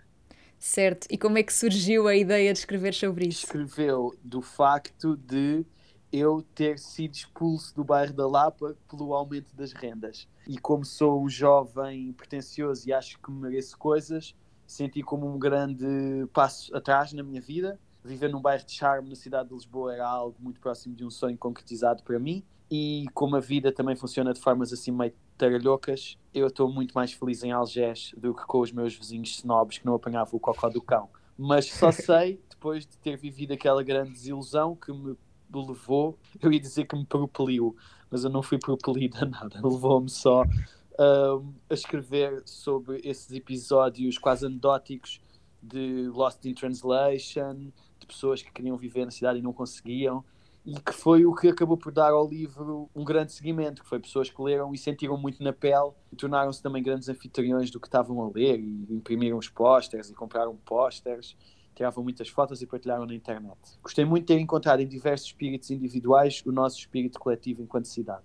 Certo, 0.59 1.07
e 1.09 1.17
como 1.17 1.37
é 1.37 1.43
que 1.43 1.53
surgiu 1.53 2.07
a 2.07 2.15
ideia 2.15 2.53
de 2.53 2.59
escrever 2.59 2.93
sobre 2.93 3.27
isso? 3.27 3.45
Escreveu 3.45 4.15
do 4.23 4.41
facto 4.41 5.17
de 5.17 5.65
eu 6.13 6.43
ter 6.53 6.77
sido 6.77 7.15
expulso 7.15 7.75
do 7.75 7.83
bairro 7.83 8.13
da 8.13 8.27
Lapa 8.27 8.77
pelo 8.87 9.15
aumento 9.15 9.55
das 9.55 9.73
rendas. 9.73 10.27
E 10.47 10.59
como 10.59 10.85
sou 10.85 11.23
um 11.23 11.27
jovem 11.27 12.13
pretencioso 12.13 12.87
e 12.87 12.93
acho 12.93 13.19
que 13.19 13.31
mereço 13.31 13.75
coisas, 13.75 14.35
senti 14.67 15.01
como 15.01 15.27
um 15.27 15.39
grande 15.39 15.85
passo 16.31 16.75
atrás 16.77 17.13
na 17.13 17.23
minha 17.23 17.41
vida. 17.41 17.79
Viver 18.03 18.29
num 18.29 18.39
bairro 18.39 18.63
de 18.63 18.73
charme 18.73 19.09
na 19.09 19.15
cidade 19.15 19.49
de 19.49 19.55
Lisboa 19.55 19.95
era 19.95 20.07
algo 20.07 20.35
muito 20.39 20.59
próximo 20.59 20.93
de 20.95 21.03
um 21.03 21.09
sonho 21.09 21.37
concretizado 21.37 22.03
para 22.03 22.19
mim. 22.19 22.43
E 22.69 23.05
como 23.15 23.35
a 23.35 23.39
vida 23.39 23.71
também 23.71 23.95
funciona 23.95 24.33
de 24.33 24.39
formas 24.39 24.71
assim 24.71 24.91
meio 24.91 25.13
taralhocas, 25.35 26.17
eu 26.31 26.45
estou 26.45 26.71
muito 26.71 26.93
mais 26.93 27.11
feliz 27.11 27.43
em 27.43 27.51
Algés 27.51 28.13
do 28.15 28.35
que 28.35 28.45
com 28.45 28.59
os 28.59 28.71
meus 28.71 28.93
vizinhos 28.95 29.31
snobs 29.31 29.79
que 29.79 29.85
não 29.85 29.95
apanhavam 29.95 30.35
o 30.35 30.39
cocó 30.39 30.69
do 30.69 30.81
cão. 30.81 31.09
Mas 31.35 31.71
só 31.71 31.89
sei, 31.91 32.39
depois 32.47 32.85
de 32.85 32.97
ter 32.97 33.17
vivido 33.17 33.53
aquela 33.53 33.81
grande 33.81 34.11
desilusão 34.11 34.75
que 34.75 34.93
me 34.93 35.17
levou, 35.61 36.17
eu 36.41 36.51
ia 36.51 36.59
dizer 36.59 36.85
que 36.85 36.95
me 36.95 37.05
propeliu, 37.05 37.75
mas 38.09 38.23
eu 38.23 38.29
não 38.29 38.41
fui 38.41 38.57
propelido 38.57 39.17
a 39.21 39.25
nada, 39.25 39.59
levou-me 39.63 40.09
só 40.09 40.43
uh, 40.43 41.53
a 41.69 41.73
escrever 41.73 42.41
sobre 42.45 43.01
esses 43.03 43.31
episódios 43.31 44.17
quase 44.17 44.45
anedóticos 44.45 45.21
de 45.61 46.09
Lost 46.09 46.43
in 46.45 46.53
Translation, 46.53 47.71
de 47.99 48.07
pessoas 48.07 48.41
que 48.41 48.51
queriam 48.51 48.75
viver 48.77 49.05
na 49.05 49.11
cidade 49.11 49.39
e 49.39 49.41
não 49.41 49.53
conseguiam, 49.53 50.23
e 50.65 50.79
que 50.79 50.93
foi 50.93 51.25
o 51.25 51.33
que 51.33 51.49
acabou 51.49 51.77
por 51.77 51.91
dar 51.91 52.11
ao 52.11 52.27
livro 52.27 52.89
um 52.95 53.03
grande 53.03 53.33
seguimento, 53.33 53.83
que 53.83 53.89
foi 53.89 53.99
pessoas 53.99 54.29
que 54.29 54.41
leram 54.41 54.73
e 54.73 54.77
sentiram 54.77 55.17
muito 55.17 55.43
na 55.43 55.51
pele 55.51 55.91
e 56.11 56.15
tornaram-se 56.15 56.61
também 56.61 56.81
grandes 56.81 57.09
anfitriões 57.09 57.69
do 57.69 57.79
que 57.79 57.87
estavam 57.87 58.21
a 58.21 58.29
ler 58.29 58.59
e 58.59 58.87
imprimiram 58.89 59.37
os 59.37 59.49
pósteres 59.49 60.09
e 60.09 60.13
compraram 60.13 60.55
pósteres 60.55 61.35
tiravam 61.73 62.03
muitas 62.03 62.29
fotos 62.29 62.61
e 62.61 62.65
partilharam 62.65 63.05
na 63.05 63.13
internet. 63.13 63.57
Gostei 63.81 64.05
muito 64.05 64.23
de 64.23 64.33
ter 64.33 64.39
encontrado 64.39 64.81
em 64.81 64.87
diversos 64.87 65.27
espíritos 65.27 65.69
individuais 65.71 66.41
o 66.45 66.51
nosso 66.51 66.77
espírito 66.79 67.19
coletivo 67.19 67.61
enquanto 67.61 67.87
cidade. 67.87 68.23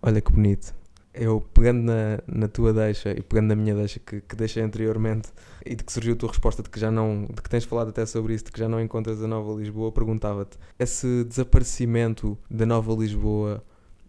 Olha 0.00 0.20
que 0.20 0.32
bonito. 0.32 0.74
Eu 1.14 1.42
pegando 1.52 1.82
na, 1.82 2.22
na 2.26 2.48
tua 2.48 2.72
deixa 2.72 3.10
e 3.10 3.20
pegando 3.20 3.48
na 3.48 3.54
minha 3.54 3.74
deixa 3.74 4.00
que, 4.00 4.22
que 4.22 4.34
deixei 4.34 4.62
anteriormente 4.62 5.28
e 5.64 5.74
de 5.74 5.84
que 5.84 5.92
surgiu 5.92 6.14
a 6.14 6.16
tua 6.16 6.30
resposta 6.30 6.62
de 6.62 6.70
que 6.70 6.80
já 6.80 6.90
não, 6.90 7.26
de 7.26 7.42
que 7.42 7.50
tens 7.50 7.64
falado 7.64 7.90
até 7.90 8.06
sobre 8.06 8.34
isso, 8.34 8.46
de 8.46 8.52
que 8.52 8.58
já 8.58 8.68
não 8.68 8.80
encontras 8.80 9.22
a 9.22 9.28
Nova 9.28 9.52
Lisboa, 9.60 9.92
perguntava-te, 9.92 10.58
esse 10.78 11.24
desaparecimento 11.24 12.38
da 12.50 12.64
Nova 12.64 12.94
Lisboa 12.94 13.62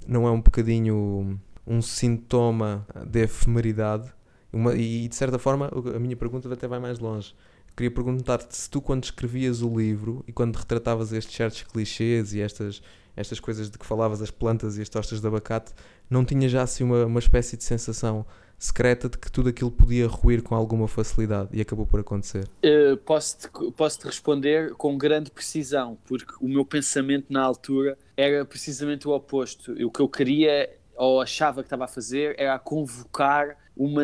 não 0.07 0.25
é 0.25 0.31
um 0.31 0.39
bocadinho 0.39 1.37
um 1.67 1.81
sintoma 1.81 2.87
de 3.05 3.23
efemeridade? 3.23 4.13
Uma, 4.51 4.73
e 4.75 5.07
de 5.07 5.15
certa 5.15 5.37
forma 5.37 5.69
a 5.95 5.99
minha 5.99 6.15
pergunta 6.15 6.51
até 6.53 6.67
vai 6.67 6.79
mais 6.79 6.99
longe 6.99 7.35
queria 7.75 7.91
perguntar-te 7.91 8.55
se 8.55 8.69
tu, 8.69 8.81
quando 8.81 9.03
escrevias 9.03 9.61
o 9.61 9.77
livro 9.77 10.23
e 10.27 10.31
quando 10.31 10.55
retratavas 10.55 11.11
estes 11.11 11.35
certos 11.35 11.63
clichês 11.63 12.33
e 12.33 12.41
estas, 12.41 12.81
estas 13.15 13.39
coisas 13.39 13.69
de 13.69 13.77
que 13.77 13.85
falavas, 13.85 14.21
as 14.21 14.31
plantas 14.31 14.77
e 14.77 14.81
as 14.81 14.89
tostas 14.89 15.21
de 15.21 15.27
abacate, 15.27 15.73
não 16.09 16.23
tinha 16.23 16.47
já 16.47 16.63
assim 16.63 16.83
uma, 16.83 17.05
uma 17.05 17.19
espécie 17.19 17.57
de 17.57 17.63
sensação 17.63 18.25
secreta 18.57 19.09
de 19.09 19.17
que 19.17 19.29
tudo 19.29 19.49
aquilo 19.49 19.69
podia 19.69 20.07
ruir 20.07 20.41
com 20.41 20.55
alguma 20.55 20.87
facilidade 20.87 21.49
e 21.51 21.59
acabou 21.59 21.85
por 21.85 21.99
acontecer? 21.99 22.47
Uh, 22.63 22.95
Posso-te 22.97 23.49
posso 23.75 23.99
-te 23.99 24.05
responder 24.05 24.73
com 24.75 24.97
grande 24.97 25.29
precisão, 25.29 25.97
porque 26.05 26.33
o 26.39 26.47
meu 26.47 26.65
pensamento 26.65 27.25
na 27.29 27.41
altura 27.41 27.97
era 28.15 28.45
precisamente 28.45 29.07
o 29.07 29.11
oposto. 29.11 29.73
O 29.73 29.91
que 29.91 29.99
eu 29.99 30.07
queria 30.07 30.69
ou 30.95 31.21
achava 31.21 31.61
que 31.61 31.67
estava 31.67 31.85
a 31.85 31.87
fazer 31.87 32.35
era 32.37 32.57
convocar 32.59 33.57
uma, 33.75 34.03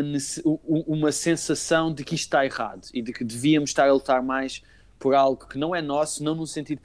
uma 0.65 1.11
sensação 1.11 1.93
de 1.93 2.03
que 2.03 2.15
isto 2.15 2.26
está 2.26 2.45
errado 2.45 2.88
e 2.93 3.01
de 3.01 3.13
que 3.13 3.24
devíamos 3.24 3.70
estar 3.70 3.88
a 3.88 3.93
lutar 3.93 4.24
mais 4.24 4.63
por 4.97 5.13
algo 5.13 5.47
que 5.47 5.57
não 5.57 5.76
é 5.76 5.82
nosso, 5.82 6.24
não 6.24 6.36
num 6.36 6.45
sentido 6.45 6.82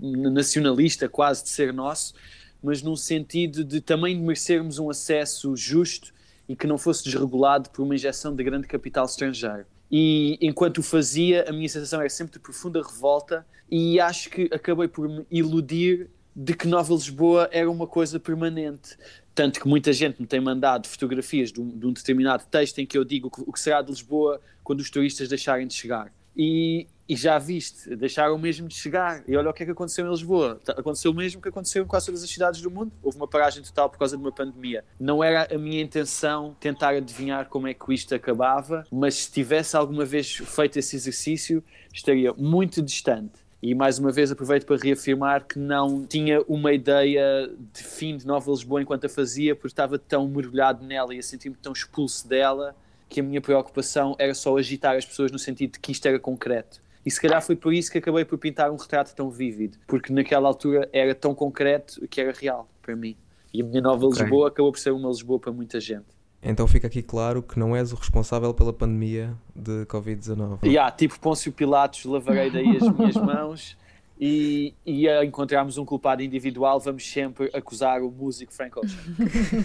nacionalista, 0.00 1.08
quase 1.08 1.44
de 1.44 1.50
ser 1.50 1.72
nosso, 1.72 2.14
mas 2.62 2.82
num 2.82 2.96
sentido 2.96 3.64
de 3.64 3.80
também 3.80 4.18
merecermos 4.18 4.78
um 4.78 4.90
acesso 4.90 5.54
justo 5.56 6.12
e 6.48 6.56
que 6.56 6.66
não 6.66 6.76
fosse 6.76 7.04
desregulado 7.04 7.70
por 7.70 7.82
uma 7.82 7.94
injeção 7.94 8.34
de 8.34 8.42
grande 8.42 8.66
capital 8.66 9.04
estrangeiro. 9.04 9.66
E 9.90 10.38
enquanto 10.40 10.78
o 10.78 10.82
fazia, 10.82 11.48
a 11.48 11.52
minha 11.52 11.68
sensação 11.68 12.00
era 12.00 12.08
sempre 12.08 12.32
de 12.34 12.38
profunda 12.38 12.82
revolta, 12.82 13.46
e 13.70 14.00
acho 14.00 14.30
que 14.30 14.48
acabei 14.52 14.88
por 14.88 15.08
me 15.08 15.24
iludir 15.30 16.10
de 16.34 16.54
que 16.54 16.66
Nova 16.66 16.92
Lisboa 16.92 17.48
era 17.52 17.70
uma 17.70 17.86
coisa 17.86 18.18
permanente. 18.18 18.96
Tanto 19.40 19.58
que 19.58 19.66
muita 19.66 19.90
gente 19.90 20.20
me 20.20 20.26
tem 20.26 20.38
mandado 20.38 20.86
fotografias 20.86 21.50
de 21.50 21.62
um, 21.62 21.70
de 21.70 21.86
um 21.86 21.94
determinado 21.94 22.44
texto 22.44 22.78
em 22.78 22.84
que 22.84 22.98
eu 22.98 23.02
digo 23.06 23.32
o 23.46 23.50
que 23.50 23.58
será 23.58 23.80
de 23.80 23.88
Lisboa 23.88 24.38
quando 24.62 24.80
os 24.80 24.90
turistas 24.90 25.30
deixarem 25.30 25.66
de 25.66 25.72
chegar. 25.72 26.12
E, 26.36 26.86
e, 27.08 27.16
já 27.16 27.38
viste, 27.38 27.96
deixaram 27.96 28.36
mesmo 28.36 28.68
de 28.68 28.74
chegar. 28.74 29.24
E 29.26 29.34
olha 29.34 29.48
o 29.48 29.54
que 29.54 29.62
é 29.62 29.66
que 29.66 29.72
aconteceu 29.72 30.06
em 30.06 30.10
Lisboa. 30.10 30.60
Tá, 30.62 30.74
aconteceu 30.74 31.10
o 31.10 31.14
mesmo 31.14 31.40
que 31.40 31.48
aconteceu 31.48 31.84
em 31.84 31.86
quase 31.86 32.04
todas 32.04 32.22
as 32.22 32.28
cidades 32.28 32.60
do 32.60 32.70
mundo. 32.70 32.92
Houve 33.02 33.16
uma 33.16 33.26
paragem 33.26 33.62
total 33.62 33.88
por 33.88 33.98
causa 33.98 34.14
de 34.14 34.22
uma 34.22 34.30
pandemia. 34.30 34.84
Não 35.00 35.24
era 35.24 35.48
a 35.50 35.56
minha 35.56 35.80
intenção 35.80 36.54
tentar 36.60 36.90
adivinhar 36.90 37.48
como 37.48 37.66
é 37.66 37.72
que 37.72 37.94
isto 37.94 38.14
acabava, 38.14 38.86
mas 38.92 39.14
se 39.14 39.32
tivesse 39.32 39.74
alguma 39.74 40.04
vez 40.04 40.36
feito 40.36 40.78
esse 40.78 40.96
exercício, 40.96 41.64
estaria 41.90 42.34
muito 42.34 42.82
distante 42.82 43.40
e 43.62 43.74
mais 43.74 43.98
uma 43.98 44.10
vez 44.10 44.32
aproveito 44.32 44.64
para 44.64 44.76
reafirmar 44.76 45.44
que 45.46 45.58
não 45.58 46.04
tinha 46.06 46.40
uma 46.48 46.72
ideia 46.72 47.50
de 47.72 47.82
fim 47.82 48.16
de 48.16 48.26
Nova 48.26 48.50
Lisboa 48.50 48.80
enquanto 48.80 49.04
a 49.04 49.08
fazia, 49.08 49.54
porque 49.54 49.68
estava 49.68 49.98
tão 49.98 50.26
mergulhado 50.26 50.84
nela 50.84 51.14
e 51.14 51.18
a 51.18 51.22
sentir-me 51.22 51.56
tão 51.56 51.72
expulso 51.72 52.26
dela 52.26 52.74
que 53.08 53.20
a 53.20 53.22
minha 53.22 53.40
preocupação 53.40 54.16
era 54.18 54.32
só 54.32 54.56
agitar 54.56 54.96
as 54.96 55.04
pessoas 55.04 55.30
no 55.30 55.38
sentido 55.38 55.72
de 55.72 55.80
que 55.80 55.92
isto 55.92 56.06
era 56.06 56.18
concreto. 56.18 56.80
E 57.04 57.10
se 57.10 57.20
calhar 57.20 57.42
foi 57.42 57.56
por 57.56 57.74
isso 57.74 57.90
que 57.90 57.98
acabei 57.98 58.24
por 58.24 58.38
pintar 58.38 58.70
um 58.70 58.76
retrato 58.76 59.14
tão 59.14 59.30
vívido, 59.30 59.76
porque 59.86 60.12
naquela 60.12 60.48
altura 60.48 60.88
era 60.92 61.14
tão 61.14 61.34
concreto 61.34 62.06
que 62.08 62.20
era 62.20 62.32
real 62.32 62.68
para 62.80 62.96
mim. 62.96 63.16
E 63.52 63.60
a 63.60 63.64
minha 63.64 63.82
nova 63.82 64.06
okay. 64.06 64.22
Lisboa 64.22 64.48
acabou 64.48 64.72
por 64.72 64.78
ser 64.78 64.92
uma 64.92 65.08
Lisboa 65.08 65.38
para 65.38 65.52
muita 65.52 65.80
gente. 65.80 66.19
Então 66.42 66.66
fica 66.66 66.86
aqui 66.86 67.02
claro 67.02 67.42
que 67.42 67.58
não 67.58 67.76
és 67.76 67.92
o 67.92 67.96
responsável 67.96 68.52
pela 68.54 68.72
pandemia 68.72 69.34
de 69.54 69.84
Covid-19. 69.86 70.64
Yeah, 70.64 70.90
tipo 70.90 71.18
Pôncio 71.20 71.52
Pilatos, 71.52 72.04
lavarei 72.04 72.50
daí 72.50 72.76
as 72.76 72.88
minhas 72.88 73.16
mãos 73.20 73.76
e, 74.20 74.74
e 74.84 75.08
a 75.08 75.24
encontrarmos 75.24 75.78
um 75.78 75.84
culpado 75.84 76.22
individual, 76.22 76.78
vamos 76.78 77.10
sempre 77.10 77.50
acusar 77.54 78.02
o 78.02 78.10
músico 78.10 78.52
Frank 78.52 78.78
Ocean. 78.78 79.00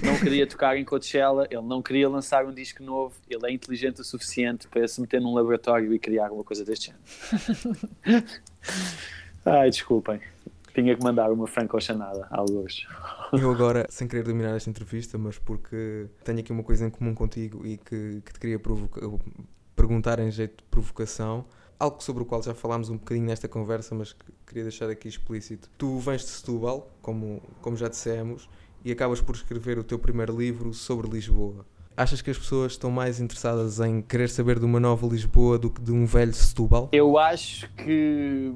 não 0.02 0.18
queria 0.18 0.48
tocar 0.48 0.78
em 0.78 0.86
Coachella, 0.86 1.46
ele 1.52 1.62
não 1.62 1.82
queria 1.82 2.08
lançar 2.08 2.46
um 2.46 2.54
disco 2.54 2.82
novo, 2.82 3.14
ele 3.30 3.46
é 3.46 3.52
inteligente 3.52 4.00
o 4.00 4.04
suficiente 4.04 4.68
para 4.70 4.88
se 4.88 5.02
meter 5.02 5.20
num 5.20 5.34
laboratório 5.34 5.94
e 5.94 6.00
criar 6.00 6.32
uma 6.32 6.44
coisa 6.44 6.64
deste 6.64 6.94
género. 8.06 8.26
Ai, 9.46 9.70
desculpem. 9.70 10.22
Tinha 10.74 10.96
que 10.96 11.04
mandar 11.04 11.32
uma 11.32 11.48
Frank 11.48 11.74
Oceanada, 11.76 12.26
alguns. 12.32 12.88
Eu 13.40 13.52
agora, 13.52 13.86
sem 13.90 14.08
querer 14.08 14.24
dominar 14.24 14.56
esta 14.56 14.70
entrevista, 14.70 15.18
mas 15.18 15.38
porque 15.38 16.08
tenho 16.24 16.40
aqui 16.40 16.52
uma 16.52 16.64
coisa 16.64 16.86
em 16.86 16.90
comum 16.90 17.14
contigo 17.14 17.66
e 17.66 17.78
que, 17.78 18.22
que 18.26 18.34
te 18.34 18.40
queria 18.40 18.60
perguntar 19.76 20.20
em 20.20 20.32
jeito 20.32 20.58
de 20.58 20.64
provocação, 20.70 21.46
algo 21.80 22.02
sobre 22.02 22.24
o 22.24 22.26
qual 22.26 22.42
já 22.42 22.54
falámos 22.54 22.90
um 22.90 22.98
bocadinho 22.98 23.28
nesta 23.28 23.48
conversa, 23.48 23.94
mas 23.94 24.14
que 24.14 24.26
queria 24.48 24.64
deixar 24.64 24.90
aqui 24.90 25.08
explícito. 25.08 25.70
Tu 25.78 26.00
vens 26.00 26.22
de 26.22 26.30
Setúbal, 26.30 26.90
como, 27.02 27.42
como 27.62 27.76
já 27.76 27.88
dissemos, 27.88 28.50
e 28.84 28.92
acabas 28.92 29.22
por 29.22 29.36
escrever 29.36 29.78
o 29.78 29.84
teu 29.84 30.00
primeiro 30.00 30.38
livro 30.38 30.74
sobre 30.74 31.10
Lisboa. 31.10 31.66
Achas 31.98 32.22
que 32.22 32.30
as 32.30 32.38
pessoas 32.38 32.74
estão 32.74 32.92
mais 32.92 33.22
interessadas 33.22 33.80
em 33.80 34.02
querer 34.02 34.28
saber 34.28 34.60
de 34.60 34.66
uma 34.66 34.82
nova 34.82 35.08
Lisboa 35.08 35.58
do 35.58 35.70
que 35.70 35.82
de 35.82 35.94
um 35.94 36.06
velho 36.06 36.34
Setúbal? 36.34 36.90
Eu 36.92 37.18
acho 37.18 37.70
que 37.74 38.52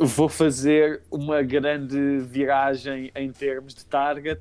vou 0.00 0.30
fazer 0.30 1.02
uma 1.10 1.42
grande 1.42 2.20
viragem 2.20 3.12
em 3.14 3.30
termos 3.30 3.74
de 3.74 3.84
target, 3.84 4.40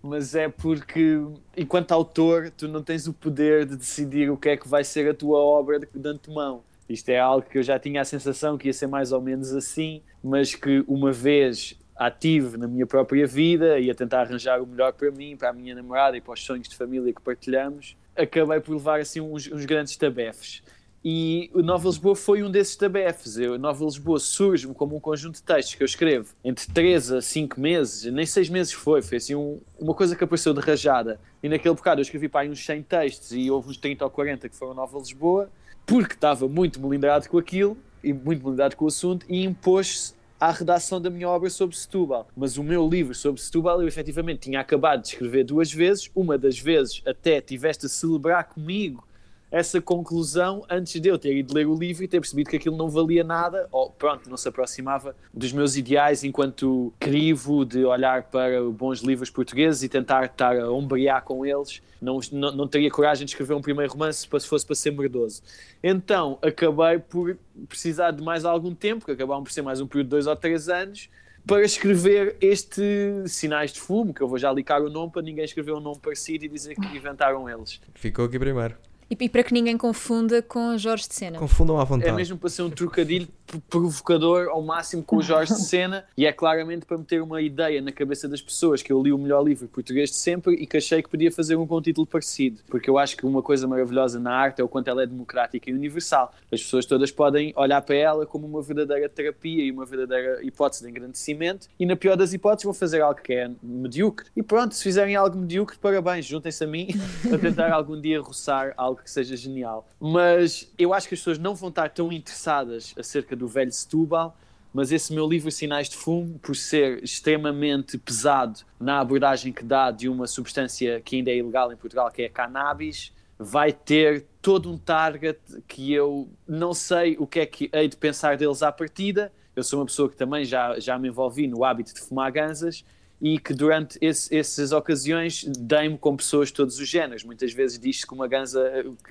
mas 0.00 0.36
é 0.36 0.48
porque, 0.48 1.20
enquanto 1.56 1.90
autor, 1.90 2.52
tu 2.56 2.68
não 2.68 2.80
tens 2.80 3.08
o 3.08 3.12
poder 3.12 3.66
de 3.66 3.76
decidir 3.76 4.30
o 4.30 4.36
que 4.36 4.50
é 4.50 4.56
que 4.56 4.68
vai 4.68 4.84
ser 4.84 5.10
a 5.10 5.14
tua 5.14 5.38
obra 5.40 5.80
de 5.80 6.08
antemão. 6.08 6.62
Isto 6.88 7.08
é 7.08 7.18
algo 7.18 7.48
que 7.48 7.58
eu 7.58 7.62
já 7.62 7.76
tinha 7.76 8.02
a 8.02 8.04
sensação 8.04 8.56
que 8.56 8.68
ia 8.68 8.72
ser 8.72 8.86
mais 8.86 9.10
ou 9.10 9.20
menos 9.20 9.52
assim, 9.52 10.00
mas 10.22 10.54
que 10.54 10.84
uma 10.86 11.10
vez 11.10 11.76
ativo 12.00 12.56
na 12.56 12.66
minha 12.66 12.86
própria 12.86 13.26
vida 13.26 13.78
e 13.78 13.90
a 13.90 13.94
tentar 13.94 14.22
arranjar 14.22 14.62
o 14.62 14.66
melhor 14.66 14.90
para 14.94 15.10
mim, 15.10 15.36
para 15.36 15.50
a 15.50 15.52
minha 15.52 15.74
namorada 15.74 16.16
e 16.16 16.20
para 16.22 16.32
os 16.32 16.42
sonhos 16.42 16.66
de 16.66 16.74
família 16.74 17.12
que 17.12 17.20
partilhamos, 17.20 17.94
acabei 18.16 18.58
por 18.58 18.72
levar 18.72 19.00
assim 19.00 19.20
uns, 19.20 19.46
uns 19.52 19.66
grandes 19.66 19.94
tabefes. 19.96 20.62
E 21.04 21.50
o 21.52 21.60
Nova 21.60 21.86
Lisboa 21.86 22.16
foi 22.16 22.42
um 22.42 22.50
desses 22.50 22.74
tabefes. 22.74 23.36
O 23.36 23.58
Nova 23.58 23.84
Lisboa 23.84 24.18
surge-me 24.18 24.74
como 24.74 24.96
um 24.96 25.00
conjunto 25.00 25.34
de 25.34 25.42
textos 25.42 25.74
que 25.74 25.82
eu 25.82 25.86
escrevo 25.86 26.34
entre 26.42 26.66
3 26.72 27.12
a 27.12 27.22
5 27.22 27.60
meses, 27.60 28.10
nem 28.10 28.24
6 28.24 28.48
meses 28.48 28.72
foi, 28.72 29.02
foi 29.02 29.18
assim 29.18 29.34
um, 29.34 29.60
uma 29.78 29.94
coisa 29.94 30.16
que 30.16 30.24
apareceu 30.24 30.54
de 30.54 30.60
rajada. 30.60 31.20
E 31.42 31.50
naquele 31.50 31.74
bocado 31.74 32.00
eu 32.00 32.02
escrevi 32.02 32.30
para 32.30 32.40
aí 32.40 32.48
uns 32.48 32.64
100 32.64 32.82
textos 32.82 33.32
e 33.32 33.50
houve 33.50 33.68
uns 33.68 33.76
30 33.76 34.04
ou 34.04 34.10
40 34.10 34.48
que 34.48 34.56
foram 34.56 34.72
Nova 34.72 34.98
Lisboa 34.98 35.50
porque 35.84 36.14
estava 36.14 36.48
muito 36.48 36.80
melindrado 36.80 37.28
com 37.28 37.36
aquilo 37.36 37.76
e 38.02 38.12
muito 38.12 38.42
melindrado 38.42 38.74
com 38.74 38.86
o 38.86 38.88
assunto 38.88 39.26
e 39.28 39.44
impôs-se 39.44 40.14
à 40.40 40.50
redação 40.50 41.00
da 41.00 41.10
minha 41.10 41.28
obra 41.28 41.50
sobre 41.50 41.76
Setúbal. 41.76 42.26
Mas 42.34 42.56
o 42.56 42.64
meu 42.64 42.88
livro 42.88 43.14
sobre 43.14 43.42
Setúbal 43.42 43.82
eu 43.82 43.86
efetivamente 43.86 44.40
tinha 44.40 44.58
acabado 44.58 45.02
de 45.02 45.08
escrever 45.08 45.44
duas 45.44 45.70
vezes, 45.70 46.10
uma 46.14 46.38
das 46.38 46.58
vezes 46.58 47.02
até 47.06 47.40
tiveste 47.42 47.84
a 47.84 47.88
celebrar 47.88 48.44
comigo 48.44 49.04
essa 49.50 49.80
conclusão 49.80 50.64
antes 50.70 51.00
de 51.00 51.08
eu 51.08 51.18
ter 51.18 51.36
ido 51.36 51.54
ler 51.54 51.66
o 51.66 51.74
livro 51.74 52.04
e 52.04 52.08
ter 52.08 52.20
percebido 52.20 52.50
que 52.50 52.56
aquilo 52.56 52.76
não 52.76 52.88
valia 52.88 53.24
nada, 53.24 53.68
ou 53.72 53.90
pronto, 53.90 54.30
não 54.30 54.36
se 54.36 54.48
aproximava 54.48 55.16
dos 55.34 55.52
meus 55.52 55.76
ideais 55.76 56.22
enquanto 56.22 56.92
crivo 57.00 57.64
de 57.64 57.84
olhar 57.84 58.24
para 58.24 58.62
bons 58.70 59.00
livros 59.00 59.28
portugueses 59.30 59.82
e 59.82 59.88
tentar 59.88 60.26
estar 60.26 60.56
a 60.56 60.70
ombrear 60.70 61.22
com 61.24 61.44
eles. 61.44 61.82
Não, 62.00 62.20
não, 62.32 62.52
não 62.52 62.68
teria 62.68 62.90
coragem 62.90 63.26
de 63.26 63.32
escrever 63.32 63.54
um 63.54 63.60
primeiro 63.60 63.92
romance 63.92 64.20
se 64.20 64.48
fosse 64.48 64.64
para 64.64 64.76
ser 64.76 64.92
merdoso. 64.92 65.42
Então 65.82 66.38
acabei 66.40 66.98
por 66.98 67.36
precisar 67.68 68.12
de 68.12 68.22
mais 68.22 68.44
algum 68.44 68.74
tempo, 68.74 69.04
que 69.04 69.10
acabaram 69.10 69.42
por 69.42 69.52
ser 69.52 69.62
mais 69.62 69.80
um 69.80 69.86
período 69.86 70.06
de 70.06 70.10
dois 70.10 70.26
ou 70.26 70.36
três 70.36 70.68
anos, 70.68 71.10
para 71.46 71.62
escrever 71.62 72.36
este 72.40 72.82
Sinais 73.26 73.72
de 73.72 73.80
Fumo, 73.80 74.14
que 74.14 74.20
eu 74.20 74.28
vou 74.28 74.38
já 74.38 74.52
licar 74.52 74.80
o 74.82 74.90
nome 74.90 75.10
para 75.10 75.22
ninguém 75.22 75.44
escrever 75.44 75.72
um 75.72 75.80
nome 75.80 75.98
parecido 75.98 76.44
e 76.44 76.48
dizer 76.48 76.74
que 76.74 76.96
inventaram 76.96 77.48
eles. 77.48 77.80
Ficou 77.94 78.26
aqui 78.26 78.38
primeiro. 78.38 78.76
E, 79.10 79.16
e, 79.18 79.28
para 79.28 79.42
que 79.42 79.52
ninguém 79.52 79.76
confunda 79.76 80.40
com 80.40 80.78
Jorge 80.78 81.08
de 81.08 81.14
Sena. 81.14 81.38
Confundam 81.38 81.80
à 81.80 81.84
vontade. 81.84 82.10
É 82.10 82.12
mesmo 82.12 82.38
para 82.38 82.48
ser 82.48 82.62
um 82.62 82.70
trocadilho 82.70 83.26
provocador 83.58 84.48
ao 84.48 84.62
máximo 84.62 85.02
com 85.02 85.16
o 85.16 85.22
Jorge 85.22 85.54
de 85.54 85.62
Sena 85.64 86.04
e 86.16 86.26
é 86.26 86.32
claramente 86.32 86.86
para 86.86 86.98
meter 86.98 87.22
uma 87.22 87.40
ideia 87.40 87.80
na 87.80 87.92
cabeça 87.92 88.28
das 88.28 88.40
pessoas 88.40 88.82
que 88.82 88.92
eu 88.92 89.02
li 89.02 89.12
o 89.12 89.18
melhor 89.18 89.42
livro 89.42 89.68
português 89.68 90.10
de 90.10 90.16
sempre 90.16 90.54
e 90.54 90.66
que 90.66 90.76
achei 90.76 91.02
que 91.02 91.08
podia 91.08 91.30
fazer 91.30 91.56
um 91.56 91.66
com 91.66 91.80
título 91.80 92.06
parecido. 92.06 92.60
Porque 92.68 92.88
eu 92.88 92.98
acho 92.98 93.16
que 93.16 93.26
uma 93.26 93.42
coisa 93.42 93.66
maravilhosa 93.66 94.18
na 94.20 94.34
arte 94.34 94.60
é 94.60 94.64
o 94.64 94.68
quanto 94.68 94.88
ela 94.88 95.02
é 95.02 95.06
democrática 95.06 95.70
e 95.70 95.72
universal. 95.72 96.32
As 96.52 96.62
pessoas 96.62 96.86
todas 96.86 97.10
podem 97.10 97.52
olhar 97.56 97.80
para 97.82 97.96
ela 97.96 98.26
como 98.26 98.46
uma 98.46 98.62
verdadeira 98.62 99.08
terapia 99.08 99.64
e 99.64 99.70
uma 99.70 99.84
verdadeira 99.84 100.44
hipótese 100.44 100.84
de 100.84 100.90
engrandecimento 100.90 101.68
e 101.78 101.86
na 101.86 101.96
pior 101.96 102.16
das 102.16 102.32
hipóteses 102.32 102.64
vão 102.64 102.74
fazer 102.74 103.00
algo 103.00 103.20
que 103.20 103.32
é 103.32 103.50
medíocre. 103.62 104.26
E 104.36 104.42
pronto, 104.42 104.74
se 104.74 104.82
fizerem 104.82 105.16
algo 105.16 105.36
medíocre, 105.36 105.78
parabéns, 105.78 106.26
juntem-se 106.26 106.62
a 106.64 106.66
mim 106.66 106.88
a 107.32 107.38
tentar 107.38 107.72
algum 107.72 108.00
dia 108.00 108.20
roçar 108.20 108.72
algo 108.76 109.00
que 109.02 109.10
seja 109.10 109.36
genial. 109.36 109.88
Mas 109.98 110.70
eu 110.78 110.92
acho 110.94 111.08
que 111.08 111.14
as 111.14 111.20
pessoas 111.20 111.38
não 111.38 111.54
vão 111.54 111.68
estar 111.68 111.88
tão 111.90 112.12
interessadas 112.12 112.94
acerca 112.98 113.36
do 113.40 113.48
velho 113.48 113.72
Setúbal, 113.72 114.36
mas 114.72 114.92
esse 114.92 115.12
meu 115.12 115.28
livro 115.28 115.50
Sinais 115.50 115.88
de 115.88 115.96
Fumo, 115.96 116.38
por 116.38 116.54
ser 116.54 117.02
extremamente 117.02 117.98
pesado 117.98 118.60
na 118.78 119.00
abordagem 119.00 119.52
que 119.52 119.64
dá 119.64 119.90
de 119.90 120.08
uma 120.08 120.26
substância 120.26 121.00
que 121.00 121.16
ainda 121.16 121.30
é 121.30 121.36
ilegal 121.36 121.72
em 121.72 121.76
Portugal, 121.76 122.10
que 122.10 122.22
é 122.22 122.26
a 122.26 122.30
cannabis, 122.30 123.12
vai 123.38 123.72
ter 123.72 124.26
todo 124.40 124.70
um 124.70 124.78
target 124.78 125.40
que 125.66 125.92
eu 125.92 126.28
não 126.46 126.72
sei 126.72 127.16
o 127.18 127.26
que 127.26 127.40
é 127.40 127.46
que 127.46 127.70
hei 127.72 127.88
de 127.88 127.96
pensar 127.96 128.36
deles 128.36 128.62
à 128.62 128.70
partida. 128.70 129.32
Eu 129.56 129.64
sou 129.64 129.80
uma 129.80 129.86
pessoa 129.86 130.08
que 130.08 130.16
também 130.16 130.44
já, 130.44 130.78
já 130.78 130.98
me 130.98 131.08
envolvi 131.08 131.48
no 131.48 131.64
hábito 131.64 131.92
de 131.92 132.00
fumar 132.00 132.30
ganzas 132.30 132.84
e 133.20 133.38
que 133.38 133.52
durante 133.52 133.98
esse, 134.00 134.34
essas 134.34 134.72
ocasiões 134.72 135.44
dei-me 135.58 135.98
com 135.98 136.16
pessoas 136.16 136.48
de 136.48 136.54
todos 136.54 136.78
os 136.78 136.88
géneros. 136.88 137.24
Muitas 137.24 137.52
vezes 137.52 137.78
diz-se 137.78 138.06
que 138.06 138.14
uma 138.14 138.28
ganza 138.28 138.62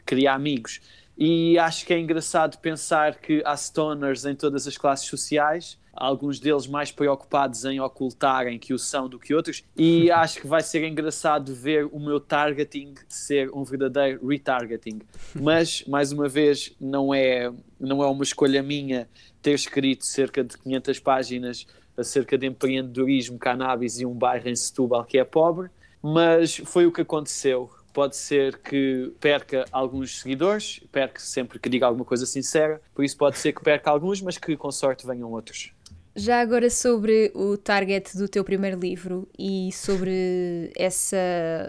cria 0.06 0.34
amigos. 0.34 0.80
E 1.22 1.60
acho 1.60 1.86
que 1.86 1.94
é 1.94 2.00
engraçado 2.00 2.58
pensar 2.60 3.16
que 3.16 3.44
há 3.46 3.54
stoners 3.58 4.24
em 4.24 4.34
todas 4.34 4.66
as 4.66 4.78
classes 4.78 5.06
sociais, 5.06 5.78
alguns 5.94 6.40
deles 6.40 6.66
mais 6.66 6.94
preocupados 6.94 7.66
em 7.66 7.78
ocultarem 7.82 8.58
que 8.58 8.74
o 8.74 8.80
são 8.80 9.10
do 9.10 9.20
que 9.20 9.34
outros, 9.36 9.66
e 9.76 10.10
acho 10.16 10.40
que 10.40 10.48
vai 10.48 10.62
ser 10.62 10.88
engraçado 10.88 11.54
ver 11.54 11.86
o 11.92 12.00
meu 12.00 12.22
targeting 12.22 12.94
ser 13.10 13.52
um 13.54 13.66
verdadeiro 13.66 14.26
retargeting. 14.26 15.02
Mas, 15.36 15.84
mais 15.86 16.14
uma 16.14 16.30
vez, 16.30 16.74
não 16.80 17.14
é, 17.14 17.52
não 17.78 18.02
é 18.02 18.08
uma 18.08 18.24
escolha 18.24 18.64
minha 18.64 19.10
ter 19.42 19.56
escrito 19.56 20.06
cerca 20.06 20.42
de 20.42 20.58
500 20.58 21.00
páginas 21.00 21.68
acerca 21.98 22.38
de 22.38 22.48
empreendedorismo, 22.48 23.38
cannabis 23.38 24.00
e 24.00 24.06
um 24.06 24.14
bairro 24.14 24.48
em 24.48 24.56
Setúbal 24.56 25.04
que 25.04 25.18
é 25.18 25.26
pobre, 25.26 25.70
mas 26.02 26.56
foi 26.64 26.86
o 26.86 26.94
que 26.94 27.02
aconteceu. 27.02 27.70
Pode 27.94 28.16
ser 28.16 28.58
que 28.58 29.12
perca 29.20 29.66
alguns 29.72 30.20
seguidores, 30.22 30.82
perca 30.92 31.20
sempre 31.20 31.60
que 31.60 31.70
diga 31.70 31.86
alguma 31.86 32.06
coisa 32.06 32.26
sincera, 32.26 32.82
por 32.94 33.04
isso 33.04 33.18
pode 33.18 33.38
ser 33.38 33.54
que 33.54 33.64
perca 33.64 33.90
alguns, 33.90 34.22
mas 34.22 34.38
que 34.38 34.56
com 34.56 34.72
sorte 34.72 35.06
venham 35.06 35.32
outros. 35.32 35.72
Já 36.16 36.42
agora 36.42 36.70
sobre 36.70 37.32
o 37.34 37.56
target 37.56 38.18
do 38.18 38.28
teu 38.28 38.44
primeiro 38.44 38.80
livro 38.80 39.28
e 39.38 39.72
sobre 39.72 40.72
essa 40.76 41.18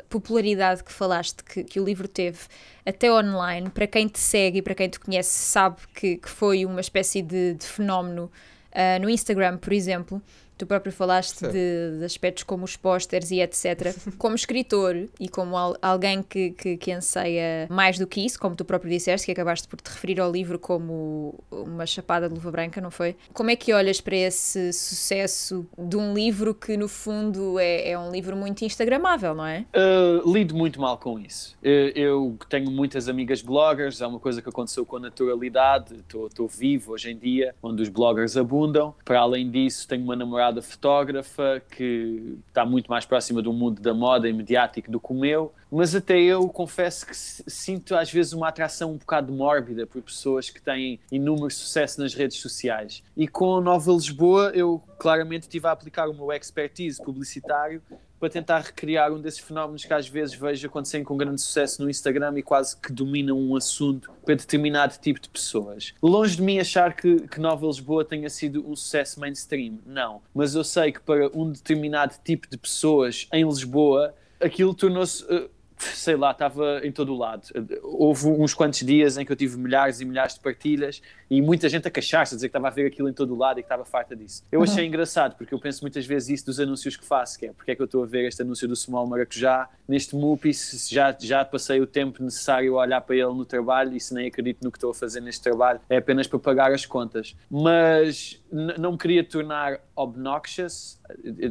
popularidade 0.09 0.83
que 0.83 0.93
falaste 0.93 1.45
que, 1.45 1.63
que 1.63 1.79
o 1.79 1.85
livro 1.85 2.09
teve 2.09 2.39
até 2.85 3.13
online, 3.13 3.71
para 3.71 3.87
quem 3.87 4.09
te 4.09 4.19
segue 4.19 4.59
e 4.59 4.63
para 4.63 4.75
quem 4.75 4.89
te 4.89 4.99
conhece 4.99 5.39
sabe 5.39 5.77
que, 5.95 6.17
que 6.17 6.29
foi 6.29 6.65
uma 6.65 6.81
espécie 6.81 7.23
de, 7.23 7.55
de 7.55 7.67
fenómeno 7.67 8.31
Uh, 8.71 9.03
no 9.03 9.11
Instagram, 9.11 9.59
por 9.59 9.73
exemplo, 9.73 10.23
tu 10.61 10.67
próprio 10.67 10.93
falaste 10.93 11.41
de, 11.41 11.99
de, 11.99 12.05
aspectos 12.05 12.45
como 12.45 12.65
os 12.65 12.77
pósteres 12.77 13.31
e 13.31 13.41
etc. 13.41 13.95
Como 14.19 14.35
escritor 14.35 15.09
e 15.19 15.29
como 15.29 15.57
al 15.57 15.77
alguém 15.81 16.23
que, 16.23 16.51
que, 16.51 16.77
que, 16.77 16.93
anseia 16.93 17.67
mais 17.71 17.99
do 17.99 18.07
que 18.07 18.21
isso, 18.21 18.39
como 18.39 18.55
tu 18.55 18.65
próprio 18.65 18.91
disseste, 18.91 19.25
que 19.25 19.33
acabaste 19.33 19.67
por 19.67 19.81
te 19.81 19.89
referir 19.89 20.21
ao 20.21 20.31
livro 20.31 20.59
como 20.59 21.35
uma 21.51 21.87
chapada 21.87 22.29
de 22.29 22.35
luva 22.35 22.51
branca, 22.51 22.81
não 22.81 22.91
foi? 22.91 23.17
Como 23.33 23.51
é 23.51 23.57
que 23.57 23.73
olhas 23.73 24.01
para 24.01 24.17
esse 24.17 24.73
sucesso 24.73 25.67
de 25.79 25.97
um 25.97 26.13
livro 26.13 26.55
que, 26.55 26.77
no 26.77 26.89
fundo, 26.89 27.59
é, 27.59 27.91
é 27.91 27.99
um 27.99 28.11
livro 28.11 28.37
muito 28.37 28.65
instagramável, 28.65 29.35
não 29.35 29.47
é? 29.47 29.65
Uh, 29.75 30.31
lido 30.31 30.55
muito 30.55 30.81
mal 30.81 30.99
com 30.99 31.19
isso. 31.19 31.57
Uh, 31.63 31.93
eu 31.95 32.37
tenho 32.49 32.71
muitas 32.71 33.09
amigas 33.09 33.41
bloggers, 33.41 34.01
é 34.01 34.07
uma 34.07 34.21
coisa 34.21 34.43
que 34.43 34.49
aconteceu 34.49 34.85
com 34.85 34.97
a 34.97 35.01
naturalidade, 35.01 35.97
estou 35.97 36.49
vivo 36.49 36.93
hoje 36.93 37.11
em 37.11 37.17
dia, 37.17 37.55
onde 37.63 37.83
os 37.83 37.89
bloggers 37.89 38.37
abundam. 38.37 38.95
Para 39.05 39.21
além 39.21 39.51
disso, 39.51 39.87
tenho 39.89 40.03
uma 40.03 40.17
namorada 40.17 40.50
namorada 40.51 40.61
fotógrafa 40.61 41.63
que 41.71 42.39
está 42.49 42.67
muito 42.67 42.89
mais 42.89 43.07
próxima 43.07 43.41
do 43.41 43.53
mundo 43.53 43.81
da 43.81 43.95
moda 43.95 44.29
e 44.29 44.33
mediático 44.33 44.91
do 44.91 45.01
que 45.01 45.13
o 45.13 45.15
meu, 45.15 45.53
mas 45.71 45.95
até 45.95 46.19
eu 46.19 46.49
confesso 46.49 47.07
que 47.07 47.15
sinto 47.15 47.95
às 47.95 48.13
vezes 48.13 48.33
uma 48.33 48.49
atração 48.49 48.93
um 48.93 48.97
bocado 48.97 49.33
mórbida 49.33 49.87
por 49.87 50.03
pessoas 50.03 50.51
que 50.51 50.61
têm 50.61 50.99
inúmero 51.11 51.51
sucesso 51.51 52.01
nas 52.01 52.13
redes 52.13 52.39
sociais. 52.39 53.03
E 53.17 53.29
com 53.29 53.57
a 53.57 53.61
Nova 53.61 53.93
Lisboa 53.93 54.51
eu 54.55 54.83
claramente 54.99 55.43
estive 55.43 55.67
a 55.67 55.71
aplicar 55.71 56.09
o 56.09 56.15
meu 56.15 56.33
expertise 56.33 57.03
publicitário 57.03 57.81
para 58.21 58.29
tentar 58.29 58.61
recriar 58.61 59.11
um 59.11 59.19
desses 59.19 59.41
fenómenos 59.41 59.85
que 59.85 59.93
às 59.93 60.07
vezes 60.07 60.35
vejo 60.35 60.67
acontecerem 60.67 61.03
com 61.03 61.17
grande 61.17 61.41
sucesso 61.41 61.83
no 61.83 61.89
Instagram 61.89 62.39
e 62.39 62.43
quase 62.43 62.77
que 62.77 62.93
dominam 62.93 63.39
um 63.39 63.57
assunto 63.57 64.13
para 64.25 64.35
determinado 64.35 64.99
tipo 65.01 65.19
de 65.19 65.31
pessoas. 65.31 65.95
Longe 66.03 66.37
de 66.37 66.43
mim 66.43 66.59
achar 66.59 66.95
que, 66.95 67.27
que 67.27 67.41
Nova 67.41 67.67
Lisboa 67.67 68.05
tenha 68.05 68.29
sido 68.29 68.69
um 68.69 68.77
sucesso 68.77 69.19
mainstream, 69.19 69.79
não. 69.87 70.21
Mas 70.35 70.55
eu 70.55 70.63
sei 70.63 70.93
que 70.93 71.01
para 71.01 71.31
um 71.35 71.51
determinado 71.51 72.15
tipo 72.23 72.47
de 72.49 72.59
pessoas 72.59 73.27
em 73.33 73.43
Lisboa, 73.45 74.15
aquilo 74.39 74.75
tornou-se. 74.75 75.25
Uh, 75.25 75.49
sei 75.81 76.15
lá, 76.15 76.31
estava 76.33 76.81
em 76.85 76.93
todo 76.93 77.15
o 77.15 77.17
lado. 77.17 77.49
Houve 77.83 78.27
uns 78.27 78.53
quantos 78.53 78.81
dias 78.81 79.17
em 79.17 79.25
que 79.25 79.33
eu 79.33 79.37
tive 79.37 79.57
milhares 79.57 80.01
e 80.01 80.05
milhares 80.05 80.35
de 80.35 80.41
partilhas 80.41 81.01
e 81.31 81.41
muita 81.41 81.69
gente 81.69 81.87
a 81.87 81.91
queixar-se, 81.91 82.35
a 82.35 82.37
dizer 82.37 82.49
que 82.49 82.51
estava 82.51 82.67
a 82.67 82.71
ver 82.71 82.87
aquilo 82.87 83.09
em 83.09 83.13
todo 83.13 83.35
o 83.35 83.39
lado 83.39 83.61
e 83.61 83.63
que 83.63 83.67
estava 83.67 83.85
farta 83.85 84.17
disso. 84.17 84.43
Eu 84.51 84.63
achei 84.63 84.83
uhum. 84.83 84.89
engraçado, 84.89 85.37
porque 85.37 85.55
eu 85.55 85.61
penso 85.61 85.83
muitas 85.83 86.05
vezes 86.05 86.29
isso 86.31 86.47
dos 86.47 86.59
anúncios 86.59 86.97
que 86.97 87.05
faço, 87.05 87.39
que 87.39 87.47
é 87.47 87.53
porque 87.53 87.71
é 87.71 87.77
que 87.77 87.81
eu 87.81 87.85
estou 87.85 88.03
a 88.03 88.07
ver 88.07 88.27
este 88.27 88.43
anúncio 88.43 88.67
do 88.67 88.75
Small 88.75 89.07
Maracujá 89.07 89.69
neste 89.87 90.17
Mupis, 90.17 90.89
já, 90.91 91.17
já 91.19 91.45
passei 91.45 91.81
o 91.81 91.87
tempo 91.87 92.23
necessário 92.23 92.77
a 92.77 92.83
olhar 92.83 93.01
para 93.01 93.15
ele 93.15 93.33
no 93.33 93.45
trabalho 93.45 93.97
e 93.97 94.01
se 94.01 94.13
nem 94.13 94.27
acredito 94.27 94.65
no 94.65 94.73
que 94.73 94.79
estou 94.79 94.91
a 94.91 94.95
fazer 94.95 95.21
neste 95.21 95.43
trabalho, 95.43 95.81
é 95.89 95.99
apenas 95.99 96.27
para 96.27 96.39
pagar 96.39 96.73
as 96.73 96.85
contas. 96.85 97.37
Mas 97.49 98.43
não 98.51 98.93
me 98.93 98.99
queria 98.99 99.23
tornar 99.23 99.81
obnoxious, 99.95 100.99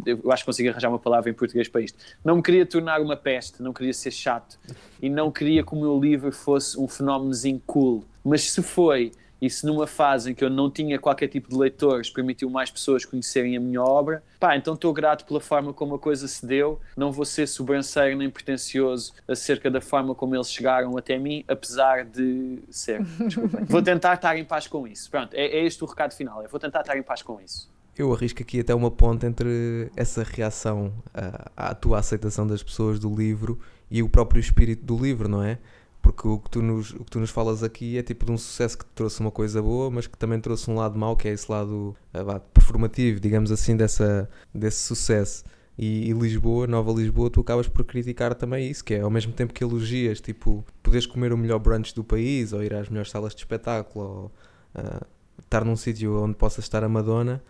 eu 0.06 0.32
acho 0.32 0.44
que 0.44 0.46
consigo 0.46 0.70
arranjar 0.70 0.90
uma 0.90 1.00
palavra 1.00 1.30
em 1.30 1.34
português 1.34 1.70
para 1.70 1.82
isto. 1.82 1.98
Não 2.24 2.36
me 2.36 2.42
queria 2.42 2.66
tornar 2.66 3.00
uma 3.00 3.16
peste, 3.16 3.62
não 3.64 3.72
queria 3.72 3.94
ser 3.94 4.12
chato 4.12 4.60
e 5.02 5.10
não 5.10 5.32
queria 5.32 5.64
que 5.64 5.74
o 5.74 5.80
meu 5.80 5.98
livro 5.98 6.32
fosse 6.32 6.78
um 6.78 6.88
fenómenozinho 6.88 7.62
cool. 7.66 8.04
Mas 8.24 8.52
se 8.52 8.62
foi 8.62 9.12
e 9.42 9.50
se 9.50 9.66
numa 9.66 9.88
fase 9.88 10.32
em 10.32 10.36
que 10.36 10.44
eu 10.44 10.50
não 10.50 10.70
tinha 10.70 11.00
qualquer 11.00 11.28
tipo 11.28 11.50
de 11.50 11.56
leitores 11.56 12.10
permitiu 12.10 12.50
mais 12.50 12.70
pessoas 12.70 13.06
conhecerem 13.06 13.56
a 13.56 13.60
minha 13.60 13.82
obra, 13.82 14.24
pá, 14.40 14.56
então 14.56 14.74
estou 14.74 14.94
grato 14.94 15.26
pela 15.26 15.40
forma 15.40 15.74
como 15.74 15.96
a 15.96 16.00
coisa 16.00 16.28
se 16.28 16.46
deu, 16.46 16.80
não 16.96 17.12
vou 17.12 17.26
ser 17.26 17.48
sobranceiro 17.48 18.18
nem 18.18 18.30
pretencioso 18.30 19.14
acerca 19.28 19.70
da 19.70 19.82
forma 19.82 20.14
como 20.14 20.36
eles 20.36 20.52
chegaram 20.52 20.98
até 20.98 21.18
mim, 21.18 21.44
apesar 21.48 22.06
de 22.06 22.60
ser. 22.70 23.02
vou 23.68 23.82
tentar 23.82 24.16
estar 24.16 24.38
em 24.38 24.44
paz 24.44 24.68
com 24.68 24.88
isso. 24.88 25.10
Pronto, 25.10 25.34
é, 25.34 25.46
é 25.46 25.66
este 25.66 25.84
o 25.84 25.88
recado 25.88 26.14
final, 26.14 26.44
eu 26.44 26.50
vou 26.50 26.60
tentar 26.60 26.82
estar 26.82 26.98
em 26.98 27.04
paz 27.04 27.22
com 27.22 27.40
isso. 27.40 27.70
Eu 27.98 28.14
arrisco 28.14 28.42
aqui 28.42 28.62
até 28.62 28.74
uma 28.74 28.90
ponte 28.90 29.26
entre 29.26 29.92
essa 29.94 30.24
reação 30.24 30.94
à, 31.14 31.72
à 31.72 31.76
tua 31.76 32.00
aceitação 32.00 32.48
das 32.48 32.64
pessoas 32.64 32.98
do 32.98 33.14
livro 33.14 33.60
e 33.92 34.02
o 34.02 34.08
próprio 34.08 34.40
espírito 34.40 34.86
do 34.86 34.98
livro, 34.98 35.28
não 35.28 35.44
é? 35.44 35.58
Porque 36.02 36.28
o 36.28 36.40
que, 36.40 36.50
tu 36.50 36.62
nos, 36.62 36.92
o 36.92 37.04
que 37.04 37.12
tu 37.12 37.20
nos 37.20 37.30
falas 37.30 37.62
aqui 37.62 37.98
é 37.98 38.04
tipo 38.04 38.26
de 38.26 38.32
um 38.32 38.38
sucesso 38.38 38.78
que 38.78 38.86
trouxe 38.86 39.20
uma 39.20 39.32
coisa 39.32 39.62
boa, 39.62 39.92
mas 39.92 40.08
que 40.08 40.18
também 40.18 40.40
trouxe 40.40 40.70
um 40.72 40.76
lado 40.76 40.98
mau, 40.98 41.16
que 41.16 41.28
é 41.28 41.32
esse 41.32 41.52
lado 41.52 41.96
ah, 42.14 42.40
performativo, 42.40 43.20
digamos 43.20 43.52
assim, 43.52 43.76
dessa, 43.76 44.30
desse 44.54 44.82
sucesso. 44.84 45.44
E, 45.78 46.10
e, 46.10 46.14
Lisboa, 46.14 46.68
Nova 46.68 46.92
Lisboa, 46.92 47.30
tu 47.30 47.40
acabas 47.40 47.68
por 47.68 47.86
criticar 47.86 48.36
também 48.36 48.70
isso, 48.70 48.84
que 48.84 48.96
é 48.96 49.02
ao 49.02 49.10
mesmo 49.10 49.32
tempo 49.32 49.54
que 49.54 49.64
elogias, 49.64 50.20
tipo, 50.20 50.66
poderes 50.84 51.06
comer 51.06 51.32
o 51.32 51.38
melhor 51.38 51.60
brunch 51.60 51.96
do 51.96 52.04
país, 52.04 52.52
ou 52.52 52.62
ir 52.62 52.74
às 52.74 52.90
melhores 52.90 53.10
salas 53.10 53.34
de 53.34 53.40
espetáculo, 53.40 54.06
ou 54.06 54.32
uh, 54.76 55.06
estar 55.42 55.64
num 55.64 55.78
sítio 55.78 56.22
onde 56.22 56.36
possa 56.36 56.60
estar 56.60 56.84
a 56.84 56.90
Madonna, 56.90 57.42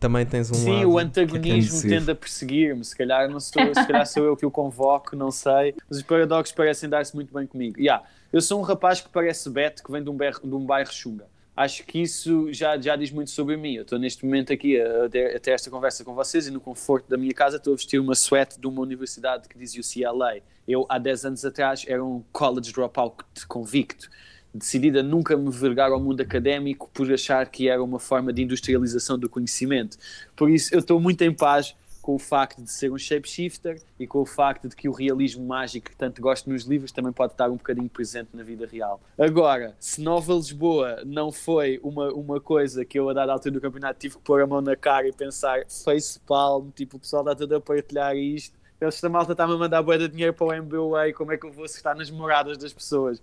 também 0.00 0.24
tens 0.24 0.50
um 0.50 0.54
Sim, 0.54 0.86
o 0.86 0.98
antagonismo 0.98 1.82
tende 1.82 2.10
a 2.10 2.14
perseguir-me. 2.14 2.82
Se 2.82 2.96
calhar, 2.96 3.28
não 3.28 3.38
sou, 3.38 3.62
se 3.66 3.86
calhar 3.86 4.06
sou 4.06 4.24
eu 4.24 4.34
que 4.34 4.46
o 4.46 4.50
convoco, 4.50 5.14
não 5.14 5.30
sei. 5.30 5.74
Mas 5.88 5.98
os 5.98 6.02
paradoxos 6.02 6.54
parecem 6.54 6.88
dar-se 6.88 7.14
muito 7.14 7.32
bem 7.32 7.46
comigo. 7.46 7.78
Yeah, 7.78 8.02
eu 8.32 8.40
sou 8.40 8.58
um 8.58 8.62
rapaz 8.62 9.02
que 9.02 9.10
parece 9.10 9.50
Beto, 9.50 9.84
que 9.84 9.92
vem 9.92 10.02
de 10.02 10.08
um, 10.08 10.16
bairro, 10.16 10.40
de 10.42 10.54
um 10.54 10.64
bairro 10.64 10.90
chunga. 10.90 11.26
Acho 11.54 11.84
que 11.84 12.00
isso 12.00 12.50
já, 12.50 12.80
já 12.80 12.96
diz 12.96 13.10
muito 13.10 13.30
sobre 13.30 13.58
mim. 13.58 13.74
Eu 13.74 13.82
estou 13.82 13.98
neste 13.98 14.24
momento 14.24 14.50
aqui 14.50 14.80
a, 14.80 15.04
a, 15.04 15.08
ter 15.10 15.50
esta 15.50 15.70
conversa 15.70 16.02
com 16.02 16.14
vocês 16.14 16.46
e 16.46 16.50
no 16.50 16.60
conforto 16.60 17.06
da 17.10 17.18
minha 17.18 17.34
casa 17.34 17.58
estou 17.58 17.74
a 17.74 17.76
vestir 17.76 18.00
uma 18.00 18.14
suéte 18.14 18.58
de 18.58 18.66
uma 18.66 18.80
universidade 18.80 19.46
que 19.48 19.58
diz 19.58 19.74
UCLA. 19.74 20.38
Eu, 20.66 20.86
há 20.88 20.98
10 20.98 21.26
anos 21.26 21.44
atrás, 21.44 21.84
era 21.86 22.02
um 22.02 22.24
college 22.32 22.72
dropout 22.72 23.22
convicto 23.46 24.08
decidida 24.52 25.00
a 25.00 25.02
nunca 25.02 25.36
me 25.36 25.50
vergar 25.50 25.92
ao 25.92 26.00
mundo 26.00 26.20
académico 26.20 26.90
por 26.92 27.12
achar 27.12 27.46
que 27.46 27.68
era 27.68 27.82
uma 27.82 27.98
forma 27.98 28.32
de 28.32 28.42
industrialização 28.42 29.18
do 29.18 29.28
conhecimento. 29.28 29.96
Por 30.36 30.50
isso, 30.50 30.74
eu 30.74 30.80
estou 30.80 31.00
muito 31.00 31.22
em 31.22 31.32
paz 31.32 31.74
com 32.00 32.14
o 32.14 32.18
facto 32.18 32.62
de 32.62 32.70
ser 32.70 32.90
um 32.90 32.98
shapeshifter 32.98 33.80
e 33.98 34.06
com 34.06 34.20
o 34.20 34.26
facto 34.26 34.68
de 34.68 34.74
que 34.74 34.88
o 34.88 34.92
realismo 34.92 35.46
mágico 35.46 35.90
que 35.90 35.96
tanto 35.96 36.20
gosto 36.20 36.48
nos 36.50 36.64
livros 36.64 36.90
também 36.90 37.12
pode 37.12 37.34
estar 37.34 37.48
um 37.50 37.56
bocadinho 37.56 37.88
presente 37.88 38.30
na 38.32 38.42
vida 38.42 38.66
real. 38.66 39.00
Agora, 39.18 39.76
se 39.78 40.00
Nova 40.00 40.32
Lisboa 40.32 41.02
não 41.04 41.30
foi 41.30 41.78
uma, 41.82 42.12
uma 42.12 42.40
coisa 42.40 42.84
que 42.84 42.98
eu 42.98 43.08
a 43.08 43.12
dada 43.12 43.32
altura 43.32 43.52
do 43.52 43.60
campeonato 43.60 44.00
tive 44.00 44.16
que 44.16 44.22
pôr 44.22 44.40
a 44.40 44.46
mão 44.46 44.60
na 44.60 44.74
cara 44.74 45.06
e 45.06 45.12
pensar 45.12 45.64
face 45.84 46.18
palm, 46.20 46.70
tipo 46.70 46.96
o 46.96 47.00
pessoal 47.00 47.22
está 47.22 47.34
todo 47.34 47.54
a 47.54 47.60
partilhar 47.60 48.16
isto, 48.16 48.58
esta 48.80 49.08
malta 49.10 49.32
está-me 49.32 49.52
a 49.52 49.56
mandar 49.58 49.82
boa 49.82 49.98
de 49.98 50.08
dinheiro 50.08 50.32
para 50.32 50.46
o 50.46 50.62
MBA, 50.62 51.12
como 51.14 51.32
é 51.32 51.36
que 51.36 51.44
eu 51.44 51.52
vou 51.52 51.66
estar 51.66 51.94
nas 51.94 52.10
moradas 52.10 52.56
das 52.56 52.72
pessoas? 52.72 53.22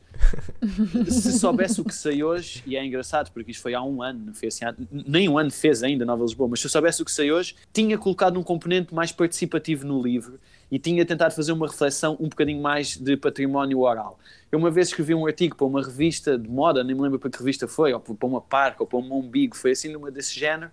Se 1.10 1.40
soubesse 1.40 1.82
o 1.82 1.84
que 1.84 1.96
sei 1.96 2.24
hoje, 2.24 2.64
e 2.66 2.78
é 2.78 2.86
engraçado 2.86 3.32
porque 3.32 3.52
isto 3.52 3.62
foi 3.64 3.74
há 3.74 3.82
um 3.82 4.04
ano, 4.04 4.28
não 4.28 4.34
foi 4.36 4.50
assim, 4.50 4.66
há, 4.66 4.76
nem 4.92 5.28
um 5.28 5.38
ano 5.38 5.50
fez 5.50 5.82
ainda 5.82 6.06
Nova 6.06 6.24
Lisboa, 6.24 6.48
mas 6.50 6.60
se 6.60 6.68
eu 6.68 6.70
soubesse 6.70 7.02
o 7.02 7.06
que 7.06 7.12
sei 7.12 7.32
hoje, 7.32 7.56
tinha 7.74 7.98
colocado 7.98 8.40
um 8.40 8.44
componente 8.44 8.94
mais 8.94 9.12
participativo 9.12 9.86
no 9.86 10.02
livro 10.02 10.40
e 10.70 10.78
tinha 10.78 11.06
tentado 11.06 11.34
fazer 11.34 11.54
uma 11.54 11.68
reflexão 11.68 12.16
um 12.20 12.28
bocadinho 12.30 12.62
mais 12.62 12.96
de 12.96 13.18
património 13.18 13.80
oral. 13.80 14.20
Eu 14.52 14.60
uma 14.60 14.70
vez 14.70 14.90
escrevi 14.90 15.16
um 15.16 15.26
artigo 15.26 15.56
para 15.56 15.66
uma 15.66 15.82
revista 15.82 16.38
de 16.38 16.48
moda, 16.48 16.84
nem 16.84 16.96
me 16.96 17.02
lembro 17.02 17.18
para 17.18 17.30
que 17.30 17.38
revista 17.38 17.68
foi, 17.68 17.94
ou 17.94 18.00
para 18.00 18.28
uma 18.28 18.42
parca, 18.42 18.84
ou 18.84 18.88
para 18.88 19.00
um 19.00 19.14
umbigo, 19.14 19.56
foi 19.56 19.72
assim 19.72 19.90
numa 19.90 20.12
desse 20.12 20.38
género, 20.38 20.70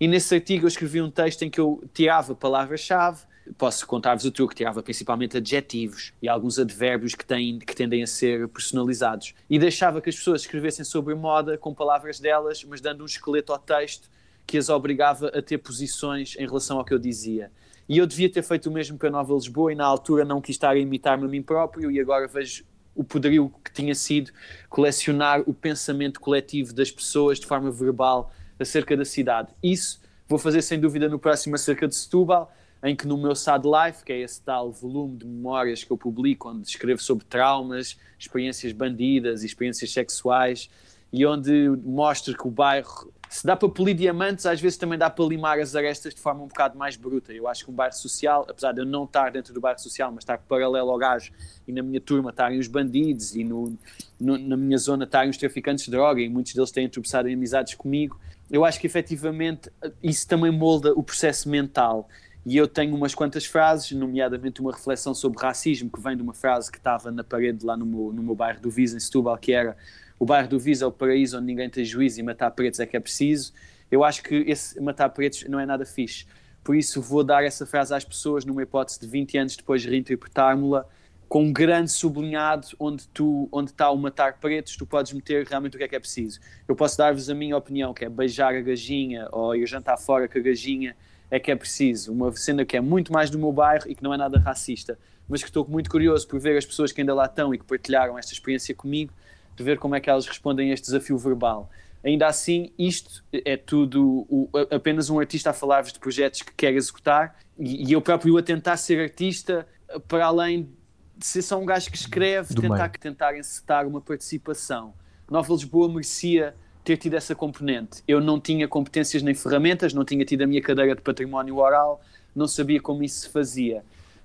e 0.00 0.08
nesse 0.08 0.34
artigo 0.34 0.64
eu 0.64 0.68
escrevi 0.68 1.02
um 1.02 1.10
texto 1.10 1.42
em 1.42 1.50
que 1.50 1.60
eu 1.60 1.82
tirava 1.92 2.34
palavras-chave 2.34 3.20
Posso 3.58 3.86
contar-vos 3.86 4.24
o 4.24 4.30
truque, 4.30 4.54
tirava 4.54 4.82
principalmente 4.82 5.36
adjetivos 5.36 6.12
e 6.22 6.28
alguns 6.28 6.58
advérbios 6.58 7.14
que, 7.14 7.24
têm, 7.24 7.58
que 7.58 7.74
tendem 7.74 8.02
a 8.02 8.06
ser 8.06 8.48
personalizados. 8.48 9.34
E 9.48 9.58
deixava 9.58 10.00
que 10.00 10.08
as 10.08 10.16
pessoas 10.16 10.42
escrevessem 10.42 10.84
sobre 10.84 11.14
moda 11.14 11.58
com 11.58 11.74
palavras 11.74 12.20
delas, 12.20 12.64
mas 12.64 12.80
dando 12.80 13.02
um 13.02 13.06
esqueleto 13.06 13.52
ao 13.52 13.58
texto 13.58 14.08
que 14.46 14.58
as 14.58 14.68
obrigava 14.68 15.28
a 15.28 15.42
ter 15.42 15.58
posições 15.58 16.36
em 16.36 16.46
relação 16.46 16.78
ao 16.78 16.84
que 16.84 16.92
eu 16.92 16.98
dizia. 16.98 17.50
E 17.88 17.98
eu 17.98 18.06
devia 18.06 18.30
ter 18.30 18.42
feito 18.42 18.68
o 18.68 18.72
mesmo 18.72 18.96
para 18.96 19.10
Nova 19.10 19.34
Lisboa 19.34 19.72
e 19.72 19.74
na 19.74 19.84
altura 19.84 20.24
não 20.24 20.40
quis 20.40 20.56
estar 20.56 20.70
a 20.70 20.78
imitar-me 20.78 21.24
a 21.24 21.28
mim 21.28 21.42
próprio 21.42 21.90
e 21.90 22.00
agora 22.00 22.26
vejo 22.26 22.64
o 22.94 23.02
poderio 23.02 23.52
que 23.64 23.72
tinha 23.72 23.94
sido 23.94 24.30
colecionar 24.68 25.42
o 25.46 25.54
pensamento 25.54 26.20
coletivo 26.20 26.72
das 26.72 26.90
pessoas 26.90 27.40
de 27.40 27.46
forma 27.46 27.70
verbal 27.70 28.32
acerca 28.58 28.96
da 28.96 29.04
cidade. 29.04 29.48
Isso 29.62 30.00
vou 30.28 30.38
fazer 30.38 30.62
sem 30.62 30.78
dúvida 30.78 31.08
no 31.08 31.18
próximo 31.18 31.54
acerca 31.54 31.88
de 31.88 31.94
Setúbal, 31.94 32.52
em 32.82 32.96
que 32.96 33.06
no 33.06 33.16
meu 33.16 33.34
Sad 33.34 33.64
Life, 33.64 34.04
que 34.04 34.12
é 34.12 34.20
esse 34.20 34.42
tal 34.42 34.72
volume 34.72 35.16
de 35.16 35.26
memórias 35.26 35.84
que 35.84 35.90
eu 35.90 35.96
publico, 35.96 36.50
onde 36.50 36.66
escrevo 36.66 37.00
sobre 37.00 37.24
traumas, 37.24 37.96
experiências 38.18 38.72
bandidas 38.72 39.44
experiências 39.44 39.92
sexuais, 39.92 40.68
e 41.12 41.26
onde 41.26 41.68
mostro 41.84 42.36
que 42.36 42.46
o 42.46 42.50
bairro, 42.50 43.12
se 43.28 43.46
dá 43.46 43.54
para 43.54 43.68
polir 43.68 43.94
diamantes, 43.94 44.46
às 44.46 44.60
vezes 44.60 44.78
também 44.78 44.98
dá 44.98 45.10
para 45.10 45.24
limar 45.26 45.60
as 45.60 45.76
arestas 45.76 46.14
de 46.14 46.20
forma 46.20 46.42
um 46.42 46.46
bocado 46.48 46.76
mais 46.76 46.96
bruta. 46.96 47.32
Eu 47.32 47.46
acho 47.46 47.64
que 47.64 47.70
um 47.70 47.74
bairro 47.74 47.94
social, 47.94 48.46
apesar 48.48 48.72
de 48.72 48.80
eu 48.80 48.86
não 48.86 49.04
estar 49.04 49.30
dentro 49.30 49.52
do 49.52 49.60
bairro 49.60 49.78
social, 49.78 50.10
mas 50.10 50.22
estar 50.22 50.38
paralelo 50.38 50.90
ao 50.90 50.96
gajo, 50.96 51.30
e 51.68 51.72
na 51.72 51.82
minha 51.82 52.00
turma 52.00 52.30
estarem 52.30 52.58
os 52.58 52.66
bandidos, 52.66 53.36
e 53.36 53.44
no, 53.44 53.76
no, 54.18 54.38
na 54.38 54.56
minha 54.56 54.78
zona 54.78 55.04
estarem 55.04 55.30
os 55.30 55.36
traficantes 55.36 55.84
de 55.84 55.90
droga, 55.90 56.20
e 56.20 56.28
muitos 56.28 56.54
deles 56.54 56.70
têm 56.70 56.88
tropeçado 56.88 57.28
em 57.28 57.34
amizades 57.34 57.74
comigo, 57.74 58.18
eu 58.50 58.64
acho 58.64 58.80
que 58.80 58.86
efetivamente 58.86 59.70
isso 60.02 60.26
também 60.26 60.50
molda 60.50 60.92
o 60.92 61.02
processo 61.02 61.48
mental 61.48 62.08
e 62.44 62.56
eu 62.56 62.66
tenho 62.66 62.94
umas 62.94 63.14
quantas 63.14 63.46
frases, 63.46 63.92
nomeadamente 63.92 64.60
uma 64.60 64.72
reflexão 64.72 65.14
sobre 65.14 65.40
racismo, 65.40 65.90
que 65.90 66.00
vem 66.00 66.16
de 66.16 66.22
uma 66.22 66.34
frase 66.34 66.70
que 66.70 66.78
estava 66.78 67.10
na 67.10 67.22
parede 67.22 67.64
lá 67.64 67.76
no 67.76 67.86
meu, 67.86 68.12
no 68.12 68.22
meu 68.22 68.34
bairro 68.34 68.60
do 68.60 68.70
Visa, 68.70 68.96
em 68.96 69.00
Setúbal, 69.00 69.38
que 69.38 69.52
era 69.52 69.76
o 70.18 70.24
bairro 70.24 70.48
do 70.48 70.58
Visa 70.58 70.84
é 70.84 70.88
o 70.88 70.92
paraíso 70.92 71.36
onde 71.36 71.46
ninguém 71.46 71.68
tem 71.68 71.84
juízo 71.84 72.20
e 72.20 72.22
matar 72.22 72.50
pretos 72.52 72.78
é 72.78 72.86
que 72.86 72.96
é 72.96 73.00
preciso. 73.00 73.52
Eu 73.90 74.04
acho 74.04 74.22
que 74.22 74.36
esse 74.46 74.80
matar 74.80 75.08
pretos 75.08 75.44
não 75.48 75.58
é 75.58 75.66
nada 75.66 75.84
fixe. 75.84 76.26
Por 76.62 76.76
isso 76.76 77.02
vou 77.02 77.24
dar 77.24 77.44
essa 77.44 77.66
frase 77.66 77.92
às 77.92 78.04
pessoas 78.04 78.44
numa 78.44 78.62
hipótese 78.62 79.00
de 79.00 79.06
20 79.06 79.38
anos 79.38 79.56
depois 79.56 79.82
de 79.82 79.90
reinterpretar-me-la 79.90 80.86
com 81.28 81.44
um 81.44 81.52
grande 81.52 81.90
sublinhado 81.90 82.68
onde 82.78 83.08
tu 83.08 83.48
onde 83.50 83.70
está 83.70 83.90
o 83.90 83.96
matar 83.96 84.38
pretos, 84.38 84.76
tu 84.76 84.86
podes 84.86 85.12
meter 85.12 85.46
realmente 85.46 85.74
o 85.74 85.78
que 85.78 85.84
é 85.84 85.88
que 85.88 85.96
é 85.96 86.00
preciso. 86.00 86.38
Eu 86.68 86.76
posso 86.76 86.96
dar-vos 86.98 87.28
a 87.28 87.34
minha 87.34 87.56
opinião, 87.56 87.92
que 87.92 88.04
é 88.04 88.08
beijar 88.08 88.54
a 88.54 88.60
gajinha 88.60 89.28
ou 89.32 89.56
ir 89.56 89.66
jantar 89.66 89.96
fora 89.96 90.28
com 90.28 90.38
a 90.38 90.42
gajinha 90.42 90.94
é 91.32 91.40
que 91.40 91.50
é 91.50 91.56
preciso. 91.56 92.12
Uma 92.12 92.30
cena 92.32 92.62
que 92.62 92.76
é 92.76 92.80
muito 92.80 93.10
mais 93.10 93.30
do 93.30 93.38
meu 93.38 93.50
bairro 93.50 93.90
e 93.90 93.94
que 93.94 94.02
não 94.02 94.12
é 94.12 94.18
nada 94.18 94.38
racista, 94.38 94.98
mas 95.26 95.40
que 95.40 95.48
estou 95.48 95.66
muito 95.66 95.88
curioso 95.88 96.28
por 96.28 96.38
ver 96.38 96.58
as 96.58 96.66
pessoas 96.66 96.92
que 96.92 97.00
ainda 97.00 97.14
lá 97.14 97.24
estão 97.24 97.54
e 97.54 97.58
que 97.58 97.64
partilharam 97.64 98.18
esta 98.18 98.34
experiência 98.34 98.74
comigo, 98.74 99.14
de 99.56 99.64
ver 99.64 99.78
como 99.78 99.94
é 99.94 100.00
que 100.00 100.10
elas 100.10 100.26
respondem 100.26 100.70
a 100.70 100.74
este 100.74 100.84
desafio 100.84 101.16
verbal. 101.16 101.70
Ainda 102.04 102.26
assim, 102.26 102.70
isto 102.78 103.24
é 103.32 103.56
tudo 103.56 104.26
o, 104.28 104.50
apenas 104.70 105.08
um 105.08 105.18
artista 105.18 105.50
a 105.50 105.52
falar-vos 105.54 105.94
de 105.94 105.98
projetos 105.98 106.42
que 106.42 106.52
quer 106.52 106.74
executar 106.74 107.38
e, 107.58 107.88
e 107.88 107.92
eu 107.92 108.02
próprio 108.02 108.36
a 108.36 108.42
tentar 108.42 108.76
ser 108.76 109.00
artista 109.00 109.66
para 110.06 110.26
além 110.26 110.68
de 111.16 111.26
ser 111.26 111.40
só 111.40 111.58
um 111.58 111.64
gajo 111.64 111.90
que 111.90 111.96
escreve, 111.96 112.54
tentar, 112.54 112.90
tentar 112.90 113.38
encetar 113.38 113.86
uma 113.86 114.02
participação. 114.02 114.92
Nova 115.30 115.50
Lisboa 115.54 115.88
merecia 115.88 116.54
ter 116.84 116.96
tido 116.96 117.14
essa 117.14 117.34
componente. 117.34 118.02
Eu 118.06 118.20
não 118.20 118.40
tinha 118.40 118.66
competências 118.66 119.22
nem 119.22 119.34
ferramentas, 119.34 119.92
não 119.92 120.04
tinha 120.04 120.24
tido 120.24 120.42
a 120.42 120.46
minha 120.46 120.62
cadeira 120.62 120.94
de 120.94 121.02
património 121.02 121.58
oral, 121.58 122.00
não 122.34 122.48
sabia 122.48 122.80
como 122.80 123.02
isso 123.02 123.20
se 123.20 123.28
fazia. 123.28 123.84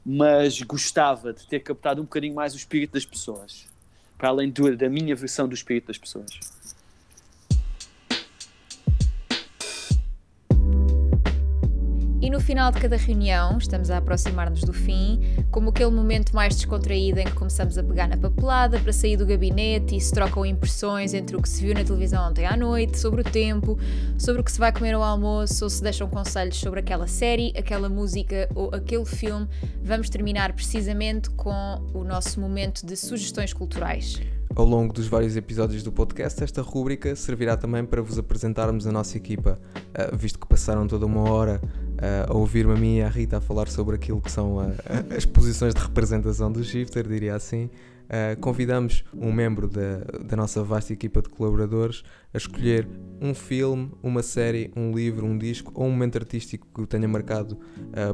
mas 0.10 0.62
gostava 0.62 1.34
de 1.34 1.46
ter 1.46 1.60
captado 1.60 2.00
um 2.02 2.06
bocadinho 2.06 2.34
mais 2.34 2.54
o 2.54 2.58
espírito 2.58 2.94
das 2.94 3.06
pessoas, 3.06 3.68
para 4.18 4.30
além 4.30 4.50
do, 4.50 4.74
da 4.78 4.88
minha 4.88 5.14
versão 5.14 5.50
do 5.50 5.54
espírito 5.54 5.88
das 5.88 5.98
pessoas. 5.98 6.32
E 12.20 12.32
no 12.32 12.40
final 12.40 12.72
de 12.72 12.80
cada 12.80 12.98
reunião, 12.98 13.60
estamos 13.60 13.92
a 13.92 13.98
aproximar-nos 13.98 14.62
do 14.62 14.74
fim, 14.74 15.22
como 15.52 15.70
aquele 15.70 15.92
momento 15.92 16.36
mais 16.36 16.56
descontraído 16.56 17.20
em 17.20 17.26
que 17.26 17.34
começamos 17.34 17.78
a 17.78 17.84
pegar 17.84 18.08
na 18.08 18.18
papelada 18.18 18.80
para 18.80 18.92
sair 18.92 19.16
do 19.18 19.26
gabinete 19.26 19.96
e 19.96 20.02
se 20.02 20.12
trocam 20.12 20.44
impressões 20.44 21.14
entre 21.14 21.36
o 21.36 21.42
que 21.42 21.48
se 21.48 21.64
viu 21.64 21.76
na 21.76 21.84
televisão 21.84 22.28
ontem 22.28 22.48
à 22.48 22.58
noite, 22.58 22.98
sobre 22.98 23.22
o 23.22 23.24
tempo, 23.24 23.78
sobre 24.18 24.42
o 24.42 24.44
que 24.44 24.52
se 24.52 24.58
vai 24.58 24.72
comer 24.72 24.96
ao 24.96 25.04
almoço, 25.04 25.64
ou 25.64 25.70
se 25.70 25.84
deixam 25.84 26.10
conselhos 26.10 26.58
sobre 26.58 26.80
aquela 26.80 27.06
série, 27.06 27.54
aquela 27.56 27.88
música 27.88 28.50
ou 28.56 28.74
aquele 28.74 29.06
filme, 29.06 29.48
vamos 29.84 30.10
terminar 30.10 30.54
precisamente 30.54 31.30
com 31.30 31.80
o 31.94 32.04
nosso 32.04 32.42
momento 32.42 32.84
de 32.84 32.96
sugestões 32.96 33.54
culturais. 33.54 34.20
Ao 34.56 34.66
longo 34.66 34.92
dos 34.92 35.08
vários 35.08 35.38
episódios 35.38 35.84
do 35.84 35.92
podcast, 35.92 36.44
esta 36.44 36.64
rúbrica 36.64 37.16
servirá 37.16 37.56
também 37.56 37.86
para 37.86 38.02
vos 38.02 38.18
apresentarmos 38.18 38.88
a 38.88 38.92
nossa 38.92 39.16
equipa, 39.16 39.60
uh, 39.76 40.18
visto 40.18 40.40
que 40.40 40.48
passaram 40.48 40.88
toda 40.88 41.06
uma 41.06 41.30
hora 41.30 41.62
a 42.28 42.34
ouvir-me 42.34 42.74
a 42.74 42.76
mim 42.76 42.98
e 42.98 43.02
a 43.02 43.10
Rita 43.10 43.38
a 43.38 43.42
falar 43.42 43.68
sobre 43.68 43.96
aquilo 43.96 44.22
que 44.22 44.32
são 44.32 44.58
uh, 44.58 44.74
as 45.16 45.26
posições 45.26 45.74
de 45.74 45.82
representação 45.82 46.52
do 46.52 46.64
Shifter, 46.64 47.08
diria 47.08 47.36
assim. 47.36 47.70
convidamos 48.40 49.04
um 49.14 49.34
membro 49.34 49.68
da, 49.68 50.00
da 50.24 50.38
nossa 50.38 50.64
vasta 50.64 50.94
equipa 50.94 51.22
de 51.22 51.28
colaboradores 51.28 52.04
a 52.34 52.38
escolher 52.38 52.88
um 53.22 53.34
filme, 53.34 53.92
uma 54.02 54.24
série, 54.24 54.72
um 54.76 54.96
livro, 54.96 55.26
um 55.26 55.38
disco 55.38 55.72
ou 55.76 55.88
um 55.88 55.92
momento 55.92 56.18
artístico 56.18 56.68
que 56.74 56.82
o 56.82 56.88
tenha 56.88 57.08
marcado 57.08 57.60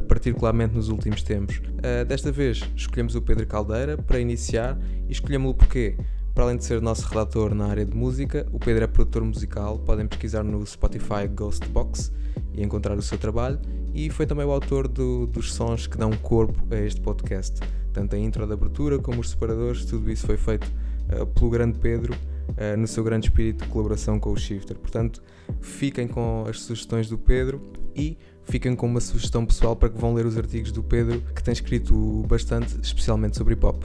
particularmente 0.08 0.74
nos 0.74 0.90
últimos 0.90 1.22
tempos. 1.22 1.62
desta 2.08 2.32
vez 2.32 2.64
escolhemos 2.76 3.14
o 3.14 3.22
Pedro 3.22 3.46
Caldeira 3.46 3.96
para 3.96 4.20
iniciar 4.20 4.80
e 5.08 5.12
escolhemos-lo 5.12 5.54
porquê? 5.54 5.96
Para 6.34 6.46
além 6.46 6.58
de 6.58 6.66
ser 6.66 6.82
nosso 6.82 7.08
redator 7.08 7.54
na 7.54 7.68
área 7.68 7.86
de 7.86 7.96
música, 7.96 8.48
o 8.52 8.58
Pedro 8.58 8.86
é 8.86 8.88
produtor 8.88 9.24
musical. 9.24 9.78
Podem 9.78 10.08
pesquisar 10.08 10.42
no 10.44 10.66
Spotify 10.66 11.28
Ghostbox 11.32 12.12
e 12.54 12.64
encontrar 12.64 12.98
o 12.98 13.02
seu 13.02 13.18
trabalho. 13.18 13.60
E 13.94 14.10
foi 14.10 14.26
também 14.26 14.46
o 14.46 14.52
autor 14.52 14.88
do, 14.88 15.28
dos 15.28 15.54
sons 15.54 15.88
que 15.88 15.98
dão 15.98 16.12
corpo 16.12 16.60
a 16.72 16.78
este 16.78 17.02
podcast. 17.02 17.60
Tanto 17.92 18.16
a 18.16 18.20
intro 18.20 18.48
da 18.48 18.54
abertura 18.54 18.98
como 18.98 19.22
os 19.22 19.30
separadores, 19.30 19.86
tudo 19.86 20.12
isso 20.12 20.26
foi 20.26 20.38
feito 20.38 20.66
uh, 21.12 21.26
pelo 21.28 21.50
grande 21.50 21.78
Pedro 21.78 22.14
uh, 22.14 22.78
no 22.78 22.88
seu 22.88 23.04
grande 23.04 23.28
espírito 23.28 23.64
de 23.64 23.70
colaboração 23.70 24.20
com 24.20 24.32
o 24.32 24.38
Shifter. 24.38 24.78
Portanto, 24.78 25.22
fiquem 25.62 26.08
com 26.08 26.46
as 26.48 26.62
sugestões 26.62 27.08
do 27.08 27.18
Pedro 27.18 27.62
e 27.96 28.18
fiquem 28.44 28.76
com 28.76 28.88
uma 28.88 29.00
sugestão 29.00 29.46
pessoal 29.46 29.76
para 29.76 29.90
que 29.90 29.98
vão 29.98 30.14
ler 30.14 30.26
os 30.26 30.38
artigos 30.38 30.72
do 30.72 30.82
Pedro, 30.82 31.22
que 31.36 31.44
tem 31.44 31.52
escrito 31.52 32.26
bastante, 32.28 32.76
especialmente 32.82 33.38
sobre 33.38 33.54
hip 33.54 33.66
hop. 33.66 33.84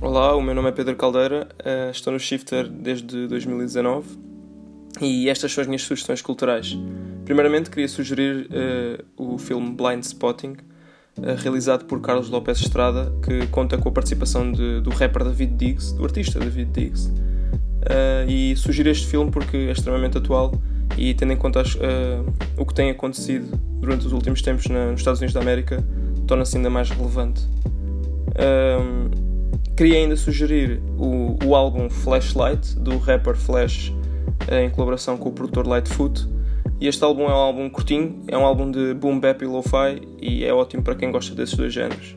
Olá, 0.00 0.34
o 0.34 0.40
meu 0.40 0.54
nome 0.54 0.68
é 0.68 0.72
Pedro 0.72 0.96
Caldeira, 0.96 1.48
uh, 1.60 1.90
estou 1.90 2.12
no 2.12 2.18
Shifter 2.18 2.68
desde 2.68 3.26
2019 3.26 4.31
e 5.00 5.28
estas 5.28 5.52
são 5.52 5.62
as 5.62 5.68
minhas 5.68 5.82
sugestões 5.82 6.20
culturais. 6.20 6.76
Primeiramente, 7.24 7.70
queria 7.70 7.88
sugerir 7.88 8.48
uh, 8.50 9.04
o 9.34 9.38
filme 9.38 9.70
Blind 9.70 10.02
Spotting, 10.02 10.56
uh, 11.18 11.34
realizado 11.38 11.84
por 11.84 12.00
Carlos 12.00 12.28
Lopes 12.28 12.60
Estrada, 12.60 13.12
que 13.24 13.46
conta 13.48 13.78
com 13.78 13.88
a 13.88 13.92
participação 13.92 14.50
de, 14.50 14.80
do 14.80 14.90
rapper 14.90 15.24
David 15.24 15.54
Diggs, 15.54 15.94
do 15.94 16.04
artista 16.04 16.38
David 16.38 16.70
Diggs. 16.72 17.10
e 18.28 18.54
sugiro 18.56 18.88
este 18.90 19.06
filme 19.06 19.30
porque 19.30 19.56
é 19.56 19.72
extremamente 19.72 20.18
atual 20.18 20.52
e, 20.96 21.14
tendo 21.14 21.32
em 21.32 21.36
conta 21.36 21.60
as, 21.60 21.76
o 22.56 22.66
que 22.66 22.74
tem 22.74 22.90
acontecido 22.90 23.58
durante 23.80 24.06
os 24.06 24.12
últimos 24.12 24.42
tempos 24.42 24.66
na, 24.66 24.90
nos 24.90 25.00
Estados 25.00 25.20
Unidos 25.20 25.34
da 25.34 25.40
América, 25.40 25.82
torna-se 26.26 26.56
ainda 26.56 26.70
mais 26.70 26.90
relevante. 26.90 27.42
Queria 29.76 29.96
ainda 29.96 30.16
sugerir 30.16 30.80
o, 30.98 31.38
o 31.44 31.56
álbum 31.56 31.88
Flashlight 31.88 32.78
do 32.78 32.98
rapper 32.98 33.34
Flash 33.34 33.92
em 34.50 34.70
colaboração 34.70 35.16
com 35.16 35.28
o 35.28 35.32
produtor 35.32 35.66
Lightfoot. 35.66 36.28
E 36.80 36.88
este 36.88 37.02
álbum 37.04 37.24
é 37.24 37.28
um 37.28 37.38
álbum 37.38 37.70
curtinho, 37.70 38.22
é 38.26 38.36
um 38.36 38.44
álbum 38.44 38.70
de 38.70 38.94
boom 38.94 39.20
bap 39.20 39.42
e 39.42 39.46
lo-fi 39.46 40.02
e 40.20 40.44
é 40.44 40.52
ótimo 40.52 40.82
para 40.82 40.94
quem 40.94 41.10
gosta 41.10 41.34
desses 41.34 41.54
dois 41.54 41.72
géneros. 41.72 42.16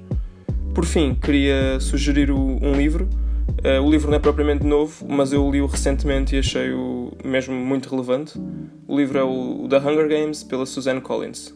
Por 0.73 0.85
fim, 0.85 1.15
queria 1.15 1.79
sugerir 1.79 2.31
um 2.31 2.73
livro. 2.73 3.07
Uh, 3.63 3.81
o 3.81 3.89
livro 3.89 4.09
não 4.09 4.17
é 4.17 4.19
propriamente 4.19 4.65
novo, 4.65 5.05
mas 5.07 5.31
eu 5.31 5.49
li-o 5.49 5.65
recentemente 5.65 6.35
e 6.35 6.39
achei-o 6.39 7.11
mesmo 7.23 7.53
muito 7.53 7.89
relevante. 7.89 8.37
O 8.87 8.97
livro 8.97 9.17
é 9.17 9.23
o 9.23 9.67
The 9.69 9.77
Hunger 9.77 10.09
Games, 10.09 10.43
pela 10.43 10.65
Suzanne 10.65 10.99
Collins. 10.99 11.53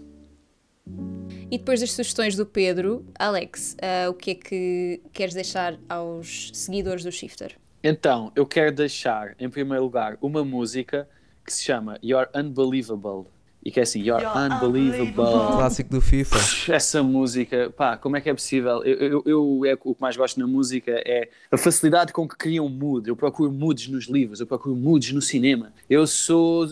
E 1.51 1.57
depois 1.57 1.81
das 1.81 1.91
sugestões 1.91 2.35
do 2.35 2.45
Pedro, 2.45 3.03
Alex, 3.17 3.75
uh, 3.75 4.09
o 4.09 4.13
que 4.13 4.31
é 4.31 4.35
que 4.35 5.01
queres 5.11 5.33
deixar 5.33 5.79
aos 5.89 6.51
seguidores 6.53 7.03
do 7.03 7.11
Shifter? 7.11 7.57
Então, 7.81 8.29
eu 8.35 8.45
quero 8.45 8.73
deixar, 8.75 9.35
em 9.39 9.49
primeiro 9.49 9.83
lugar, 9.83 10.17
uma 10.21 10.43
música 10.43 11.07
que 11.45 11.53
se 11.53 11.63
chama 11.63 11.97
You're 12.03 12.29
Unbelievable 12.35 13.27
e 13.63 13.71
que 13.71 13.79
é 13.79 13.83
assim, 13.83 14.01
You're, 14.01 14.23
You're 14.23 14.37
unbelievable. 14.37 15.09
unbelievable. 15.09 15.57
Clássico 15.57 15.89
do 15.89 16.01
FIFA. 16.01 16.73
Essa 16.73 17.03
música, 17.03 17.69
pá, 17.75 17.97
como 17.97 18.15
é 18.15 18.21
que 18.21 18.29
é 18.29 18.33
possível? 18.33 18.83
Eu, 18.83 18.97
eu, 18.97 19.23
eu 19.25 19.65
é, 19.65 19.77
o 19.83 19.93
que 19.93 20.01
mais 20.01 20.15
gosto 20.15 20.39
na 20.39 20.47
música 20.47 20.91
é 21.05 21.29
a 21.51 21.57
facilidade 21.57 22.13
com 22.13 22.27
que 22.27 22.37
criam 22.37 22.65
um 22.65 22.69
mood. 22.69 23.09
Eu 23.09 23.15
procuro 23.17 23.51
moods 23.51 23.89
nos 23.89 24.05
livros, 24.05 24.39
eu 24.39 24.47
procuro 24.47 24.75
moods 24.75 25.11
no 25.11 25.21
cinema. 25.21 25.73
Eu 25.89 26.07
sou 26.07 26.67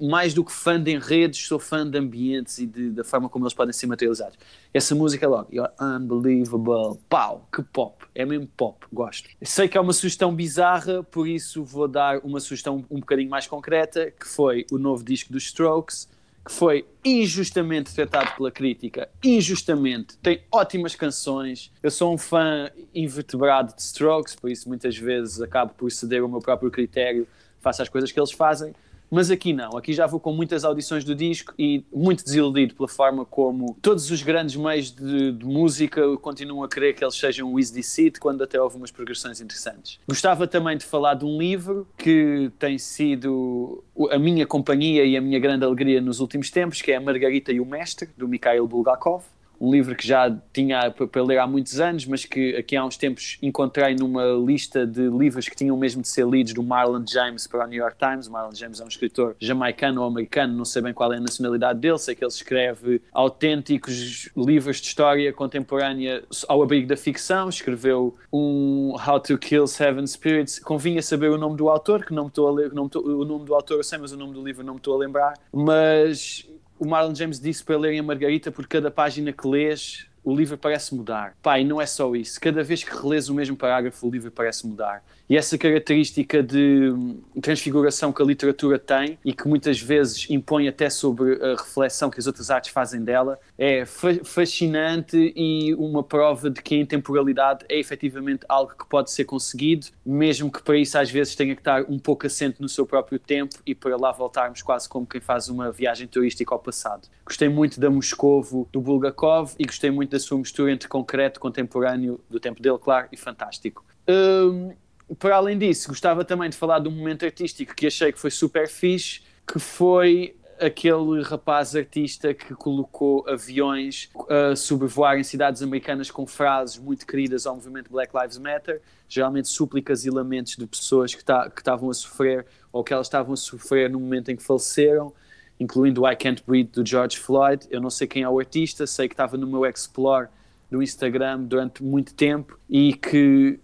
mais 0.00 0.34
do 0.34 0.44
que 0.44 0.52
fã 0.52 0.82
de 0.82 0.90
enredos, 0.92 1.46
sou 1.46 1.60
fã 1.60 1.88
de 1.88 1.96
ambientes 1.96 2.58
e 2.58 2.66
de, 2.66 2.90
da 2.90 3.04
forma 3.04 3.28
como 3.28 3.44
eles 3.44 3.54
podem 3.54 3.72
ser 3.72 3.86
materializados. 3.86 4.36
Essa 4.74 4.94
música 4.96 5.28
logo, 5.28 5.48
You're 5.52 5.72
unbelievable. 5.80 6.98
Pau, 7.08 7.48
que 7.54 7.62
pop. 7.62 8.04
É 8.14 8.24
mesmo 8.24 8.48
pop, 8.56 8.84
gosto. 8.92 9.28
Sei 9.42 9.68
que 9.68 9.78
é 9.78 9.80
uma 9.80 9.92
sugestão 9.92 10.34
bizarra, 10.34 11.04
por 11.04 11.28
isso 11.28 11.62
vou 11.62 11.86
dar 11.86 12.18
uma 12.24 12.40
sugestão 12.40 12.84
um 12.90 12.98
bocadinho 12.98 13.30
mais 13.30 13.46
concreta, 13.46 14.10
que 14.10 14.26
foi 14.26 14.66
o 14.72 14.76
novo 14.76 15.04
disco 15.04 15.32
dos 15.32 15.44
Strokes 15.44 16.08
que 16.44 16.52
foi 16.52 16.84
injustamente 17.04 17.94
tratado 17.94 18.34
pela 18.36 18.50
crítica, 18.50 19.08
injustamente, 19.22 20.16
tem 20.18 20.42
ótimas 20.50 20.94
canções. 20.94 21.70
Eu 21.82 21.90
sou 21.90 22.12
um 22.12 22.18
fã 22.18 22.70
invertebrado 22.94 23.74
de 23.74 23.82
Strokes, 23.82 24.34
por 24.34 24.50
isso 24.50 24.68
muitas 24.68 24.96
vezes 24.96 25.40
acabo 25.40 25.72
por 25.74 25.90
ceder 25.90 26.24
o 26.24 26.28
meu 26.28 26.40
próprio 26.40 26.70
critério 26.70 27.26
face 27.60 27.80
às 27.80 27.88
coisas 27.88 28.10
que 28.10 28.18
eles 28.18 28.32
fazem. 28.32 28.74
Mas 29.12 29.30
aqui 29.30 29.52
não, 29.52 29.76
aqui 29.76 29.92
já 29.92 30.06
vou 30.06 30.18
com 30.18 30.32
muitas 30.32 30.64
audições 30.64 31.04
do 31.04 31.14
disco 31.14 31.52
e 31.58 31.84
muito 31.92 32.24
desiludido 32.24 32.74
pela 32.74 32.88
forma 32.88 33.26
como 33.26 33.76
todos 33.82 34.10
os 34.10 34.22
grandes 34.22 34.56
meios 34.56 34.90
de, 34.90 35.32
de 35.32 35.44
música 35.44 36.16
continuam 36.16 36.64
a 36.64 36.68
querer 36.68 36.94
que 36.94 37.04
eles 37.04 37.14
sejam 37.14 37.52
o 37.52 37.60
Easy 37.60 37.82
Seat, 37.82 38.18
quando 38.18 38.42
até 38.42 38.58
houve 38.58 38.78
umas 38.78 38.90
progressões 38.90 39.38
interessantes. 39.38 40.00
Gostava 40.08 40.46
também 40.46 40.78
de 40.78 40.86
falar 40.86 41.12
de 41.12 41.26
um 41.26 41.36
livro 41.36 41.86
que 41.98 42.50
tem 42.58 42.78
sido 42.78 43.84
a 44.10 44.18
minha 44.18 44.46
companhia 44.46 45.04
e 45.04 45.14
a 45.14 45.20
minha 45.20 45.38
grande 45.38 45.66
alegria 45.66 46.00
nos 46.00 46.18
últimos 46.18 46.50
tempos, 46.50 46.80
que 46.80 46.90
é 46.90 46.96
A 46.96 47.00
Margarita 47.00 47.52
e 47.52 47.60
o 47.60 47.66
Mestre, 47.66 48.08
do 48.16 48.26
Mikhail 48.26 48.66
Bulgakov 48.66 49.24
um 49.62 49.70
livro 49.70 49.94
que 49.94 50.04
já 50.04 50.36
tinha 50.52 50.90
para 50.90 51.22
ler 51.22 51.38
há 51.38 51.46
muitos 51.46 51.78
anos, 51.78 52.04
mas 52.04 52.24
que 52.24 52.56
aqui 52.56 52.74
há 52.74 52.84
uns 52.84 52.96
tempos 52.96 53.38
encontrei 53.40 53.94
numa 53.94 54.24
lista 54.44 54.84
de 54.84 55.08
livros 55.08 55.48
que 55.48 55.54
tinham 55.54 55.76
mesmo 55.76 56.02
de 56.02 56.08
ser 56.08 56.26
lidos 56.26 56.52
do 56.52 56.64
Marlon 56.64 57.04
James 57.08 57.46
para 57.46 57.64
o 57.64 57.68
New 57.68 57.78
York 57.78 57.96
Times. 57.96 58.26
O 58.26 58.32
Marlon 58.32 58.52
James 58.52 58.80
é 58.80 58.84
um 58.84 58.88
escritor 58.88 59.36
jamaicano 59.38 60.00
ou 60.00 60.08
americano, 60.08 60.52
não 60.52 60.64
sei 60.64 60.82
bem 60.82 60.92
qual 60.92 61.12
é 61.12 61.18
a 61.18 61.20
nacionalidade 61.20 61.78
dele, 61.78 61.96
sei 61.96 62.16
que 62.16 62.24
ele 62.24 62.32
escreve 62.32 63.00
autênticos 63.12 64.28
livros 64.36 64.80
de 64.80 64.88
história 64.88 65.32
contemporânea 65.32 66.24
ao 66.48 66.60
abrigo 66.60 66.88
da 66.88 66.96
ficção, 66.96 67.48
escreveu 67.48 68.16
um 68.32 68.96
How 69.06 69.20
to 69.20 69.38
Kill 69.38 69.68
Seven 69.68 70.04
Spirits. 70.08 70.58
Convinha 70.58 71.00
saber 71.00 71.30
o 71.30 71.38
nome 71.38 71.56
do 71.56 71.68
autor, 71.68 72.04
que 72.04 72.12
não 72.12 72.24
me 72.24 72.28
estou 72.30 72.48
a 72.48 72.50
ler, 72.50 72.72
não 72.72 72.86
estou, 72.86 73.06
o 73.06 73.24
nome 73.24 73.44
do 73.44 73.54
autor 73.54 73.76
eu 73.76 73.84
sei, 73.84 73.98
mas 73.98 74.10
o 74.10 74.16
nome 74.16 74.32
do 74.32 74.42
livro 74.42 74.64
não 74.64 74.74
me 74.74 74.80
estou 74.80 74.96
a 74.96 74.98
lembrar. 74.98 75.34
Mas 75.52 76.48
o 76.82 76.84
Marlon 76.84 77.14
James 77.14 77.38
disse 77.38 77.62
para 77.62 77.78
lerem 77.78 78.00
a 78.00 78.02
Margarita 78.02 78.50
por 78.50 78.66
cada 78.66 78.90
página 78.90 79.32
que 79.32 79.46
lês 79.46 80.04
o 80.24 80.34
livro 80.34 80.56
parece 80.56 80.94
mudar. 80.94 81.36
Pai, 81.42 81.64
não 81.64 81.80
é 81.80 81.86
só 81.86 82.14
isso. 82.14 82.40
Cada 82.40 82.62
vez 82.62 82.84
que 82.84 82.94
relês 82.94 83.28
o 83.28 83.34
mesmo 83.34 83.56
parágrafo, 83.56 84.06
o 84.06 84.10
livro 84.10 84.30
parece 84.30 84.66
mudar. 84.66 85.02
E 85.28 85.36
essa 85.36 85.56
característica 85.56 86.42
de 86.42 86.92
transfiguração 87.40 88.12
que 88.12 88.22
a 88.22 88.24
literatura 88.24 88.78
tem 88.78 89.18
e 89.24 89.32
que 89.32 89.48
muitas 89.48 89.80
vezes 89.80 90.28
impõe 90.28 90.68
até 90.68 90.90
sobre 90.90 91.42
a 91.42 91.50
reflexão 91.52 92.10
que 92.10 92.18
as 92.18 92.26
outras 92.26 92.50
artes 92.50 92.70
fazem 92.70 93.02
dela 93.02 93.40
é 93.56 93.84
fascinante 93.86 95.32
e 95.34 95.74
uma 95.74 96.02
prova 96.02 96.50
de 96.50 96.60
que 96.60 96.74
a 96.74 96.78
intemporalidade 96.78 97.64
é 97.68 97.78
efetivamente 97.78 98.44
algo 98.48 98.74
que 98.78 98.86
pode 98.86 99.10
ser 99.10 99.24
conseguido, 99.24 99.86
mesmo 100.04 100.52
que 100.52 100.62
para 100.62 100.76
isso 100.76 100.98
às 100.98 101.10
vezes 101.10 101.34
tenha 101.34 101.54
que 101.54 101.60
estar 101.60 101.82
um 101.88 101.98
pouco 101.98 102.26
assente 102.26 102.60
no 102.60 102.68
seu 102.68 102.84
próprio 102.84 103.18
tempo 103.18 103.56
e 103.64 103.74
para 103.74 103.96
lá 103.96 104.12
voltarmos 104.12 104.60
quase 104.60 104.88
como 104.88 105.06
quem 105.06 105.20
faz 105.20 105.48
uma 105.48 105.72
viagem 105.72 106.06
turística 106.06 106.54
ao 106.54 106.58
passado. 106.58 107.08
Gostei 107.32 107.48
muito 107.48 107.80
da 107.80 107.88
Moscovo 107.88 108.68
do 108.70 108.78
Bulgakov 108.78 109.54
e 109.58 109.64
gostei 109.64 109.90
muito 109.90 110.10
da 110.10 110.20
sua 110.20 110.36
mistura 110.36 110.70
entre 110.70 110.86
concreto, 110.86 111.40
contemporâneo, 111.40 112.20
do 112.28 112.38
tempo 112.38 112.60
dele, 112.60 112.76
claro, 112.76 113.08
e 113.10 113.16
fantástico. 113.16 113.82
Um, 114.06 114.74
para 115.18 115.36
além 115.36 115.56
disso, 115.56 115.88
gostava 115.88 116.26
também 116.26 116.50
de 116.50 116.58
falar 116.58 116.78
de 116.80 116.88
um 116.88 116.90
momento 116.90 117.24
artístico 117.24 117.74
que 117.74 117.86
achei 117.86 118.12
que 118.12 118.20
foi 118.20 118.30
super 118.30 118.68
fixe, 118.68 119.22
que 119.50 119.58
foi 119.58 120.36
aquele 120.60 121.22
rapaz 121.22 121.74
artista 121.74 122.34
que 122.34 122.54
colocou 122.54 123.26
aviões 123.26 124.10
a 124.28 124.54
sobrevoar 124.54 125.18
em 125.18 125.24
cidades 125.24 125.62
americanas 125.62 126.10
com 126.10 126.26
frases 126.26 126.76
muito 126.76 127.06
queridas 127.06 127.46
ao 127.46 127.54
movimento 127.54 127.90
Black 127.90 128.12
Lives 128.14 128.36
Matter, 128.36 128.82
geralmente 129.08 129.48
súplicas 129.48 130.04
e 130.04 130.10
lamentos 130.10 130.54
de 130.54 130.66
pessoas 130.66 131.14
que 131.14 131.22
estavam 131.22 131.88
a 131.88 131.94
sofrer 131.94 132.44
ou 132.70 132.84
que 132.84 132.92
elas 132.92 133.06
estavam 133.06 133.32
a 133.32 133.36
sofrer 133.38 133.88
no 133.88 133.98
momento 133.98 134.30
em 134.30 134.36
que 134.36 134.42
faleceram, 134.42 135.14
incluindo 135.62 136.06
I 136.06 136.16
Can't 136.16 136.42
Breathe 136.46 136.72
do 136.72 136.84
George 136.84 137.18
Floyd. 137.18 137.66
Eu 137.70 137.80
não 137.80 137.90
sei 137.90 138.06
quem 138.06 138.22
é 138.22 138.28
o 138.28 138.38
artista, 138.38 138.86
sei 138.86 139.08
que 139.08 139.14
estava 139.14 139.36
no 139.36 139.46
meu 139.46 139.64
Explore 139.64 140.28
do 140.70 140.82
Instagram 140.82 141.42
durante 141.42 141.82
muito 141.82 142.14
tempo 142.14 142.58
e 142.68 142.94
que 142.94 143.60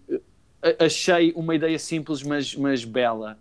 achei 0.79 1.33
uma 1.35 1.55
ideia 1.55 1.79
simples, 1.79 2.23
mas, 2.23 2.55
mas 2.55 2.85
bela. 2.85 3.39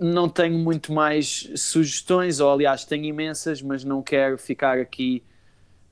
Não 0.00 0.28
tenho 0.28 0.58
muito 0.58 0.92
mais 0.92 1.50
sugestões, 1.56 2.40
ou 2.40 2.50
aliás, 2.50 2.84
tenho 2.84 3.04
imensas, 3.04 3.60
mas 3.60 3.84
não 3.84 4.02
quero 4.02 4.38
ficar 4.38 4.78
aqui 4.78 5.22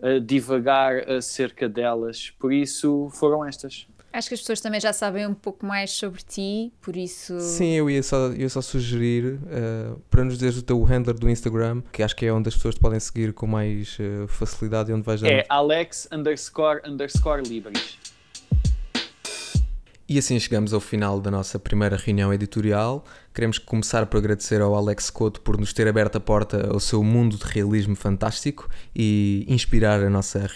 a 0.00 0.18
divagar 0.18 1.08
acerca 1.08 1.68
delas. 1.68 2.30
Por 2.30 2.52
isso, 2.52 3.08
foram 3.12 3.44
estas. 3.44 3.86
Acho 4.12 4.28
que 4.28 4.34
as 4.34 4.40
pessoas 4.40 4.60
também 4.60 4.80
já 4.80 4.92
sabem 4.92 5.26
um 5.26 5.34
pouco 5.34 5.64
mais 5.64 5.90
sobre 5.90 6.22
ti, 6.22 6.72
por 6.80 6.96
isso. 6.96 7.40
Sim, 7.40 7.72
eu 7.72 7.88
ia 7.88 8.02
só, 8.02 8.30
ia 8.32 8.48
só 8.48 8.60
sugerir 8.60 9.34
uh, 9.34 9.98
para 10.10 10.24
nos 10.24 10.34
dizeres 10.34 10.58
o 10.58 10.62
teu 10.62 10.82
handler 10.82 11.14
do 11.14 11.30
Instagram, 11.30 11.82
que 11.92 12.02
acho 12.02 12.14
que 12.14 12.26
é 12.26 12.32
onde 12.32 12.48
as 12.48 12.54
pessoas 12.54 12.74
te 12.74 12.80
podem 12.80 13.00
seguir 13.00 13.32
com 13.32 13.46
mais 13.46 13.96
uh, 13.98 14.28
facilidade 14.28 14.90
e 14.90 14.94
onde 14.94 15.02
vais 15.02 15.22
É 15.22 15.44
Alex 15.48 16.08
underscore 16.12 16.80
underscore 16.86 17.42
Libris. 17.42 18.01
E 20.12 20.18
assim 20.18 20.38
chegamos 20.38 20.74
ao 20.74 20.80
final 20.80 21.18
da 21.18 21.30
nossa 21.30 21.58
primeira 21.58 21.96
reunião 21.96 22.34
editorial. 22.34 23.02
Queremos 23.32 23.56
começar 23.56 24.04
por 24.04 24.18
agradecer 24.18 24.60
ao 24.60 24.74
Alex 24.74 25.08
Couto 25.08 25.40
por 25.40 25.56
nos 25.56 25.72
ter 25.72 25.88
aberto 25.88 26.16
a 26.16 26.20
porta 26.20 26.68
ao 26.70 26.78
seu 26.78 27.02
mundo 27.02 27.38
de 27.38 27.44
realismo 27.44 27.96
fantástico 27.96 28.68
e 28.94 29.46
inspirar 29.48 30.02
a 30.02 30.10
nossa 30.10 30.46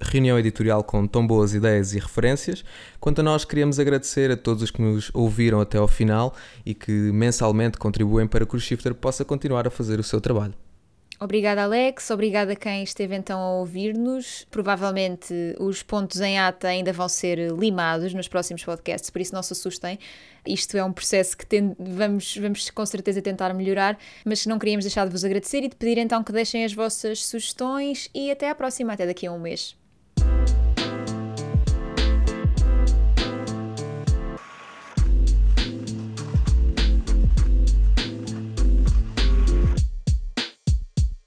reunião 0.00 0.36
editorial 0.36 0.82
com 0.82 1.06
tão 1.06 1.24
boas 1.24 1.54
ideias 1.54 1.94
e 1.94 2.00
referências. 2.00 2.64
Quanto 2.98 3.20
a 3.20 3.22
nós, 3.22 3.44
queríamos 3.44 3.78
agradecer 3.78 4.32
a 4.32 4.36
todos 4.36 4.64
os 4.64 4.72
que 4.72 4.82
nos 4.82 5.12
ouviram 5.14 5.60
até 5.60 5.78
ao 5.78 5.86
final 5.86 6.34
e 6.66 6.74
que 6.74 6.90
mensalmente 6.90 7.78
contribuem 7.78 8.26
para 8.26 8.44
que 8.44 8.56
o 8.56 8.58
Shifter 8.58 8.96
possa 8.96 9.24
continuar 9.24 9.64
a 9.68 9.70
fazer 9.70 10.00
o 10.00 10.02
seu 10.02 10.20
trabalho. 10.20 10.54
Obrigada, 11.20 11.64
Alex. 11.64 12.10
Obrigada 12.10 12.52
a 12.52 12.56
quem 12.56 12.84
esteve 12.84 13.16
então 13.16 13.40
a 13.40 13.50
ouvir-nos. 13.54 14.46
Provavelmente 14.50 15.34
os 15.58 15.82
pontos 15.82 16.20
em 16.20 16.38
ata 16.38 16.68
ainda 16.68 16.92
vão 16.92 17.08
ser 17.08 17.50
limados 17.52 18.14
nos 18.14 18.28
próximos 18.28 18.64
podcasts, 18.64 19.10
por 19.10 19.20
isso 19.20 19.34
não 19.34 19.42
se 19.42 19.52
assustem. 19.52 19.98
Isto 20.46 20.76
é 20.76 20.84
um 20.84 20.92
processo 20.92 21.36
que 21.36 21.44
tem, 21.44 21.74
vamos, 21.78 22.36
vamos 22.36 22.70
com 22.70 22.86
certeza 22.86 23.20
tentar 23.20 23.52
melhorar, 23.52 23.98
mas 24.24 24.46
não 24.46 24.58
queríamos 24.58 24.84
deixar 24.84 25.04
de 25.06 25.10
vos 25.10 25.24
agradecer 25.24 25.58
e 25.64 25.68
de 25.68 25.74
pedir 25.74 25.98
então 25.98 26.22
que 26.22 26.30
deixem 26.30 26.64
as 26.64 26.72
vossas 26.72 27.26
sugestões 27.26 28.08
e 28.14 28.30
até 28.30 28.48
à 28.48 28.54
próxima, 28.54 28.92
até 28.92 29.04
daqui 29.04 29.26
a 29.26 29.32
um 29.32 29.40
mês. 29.40 29.76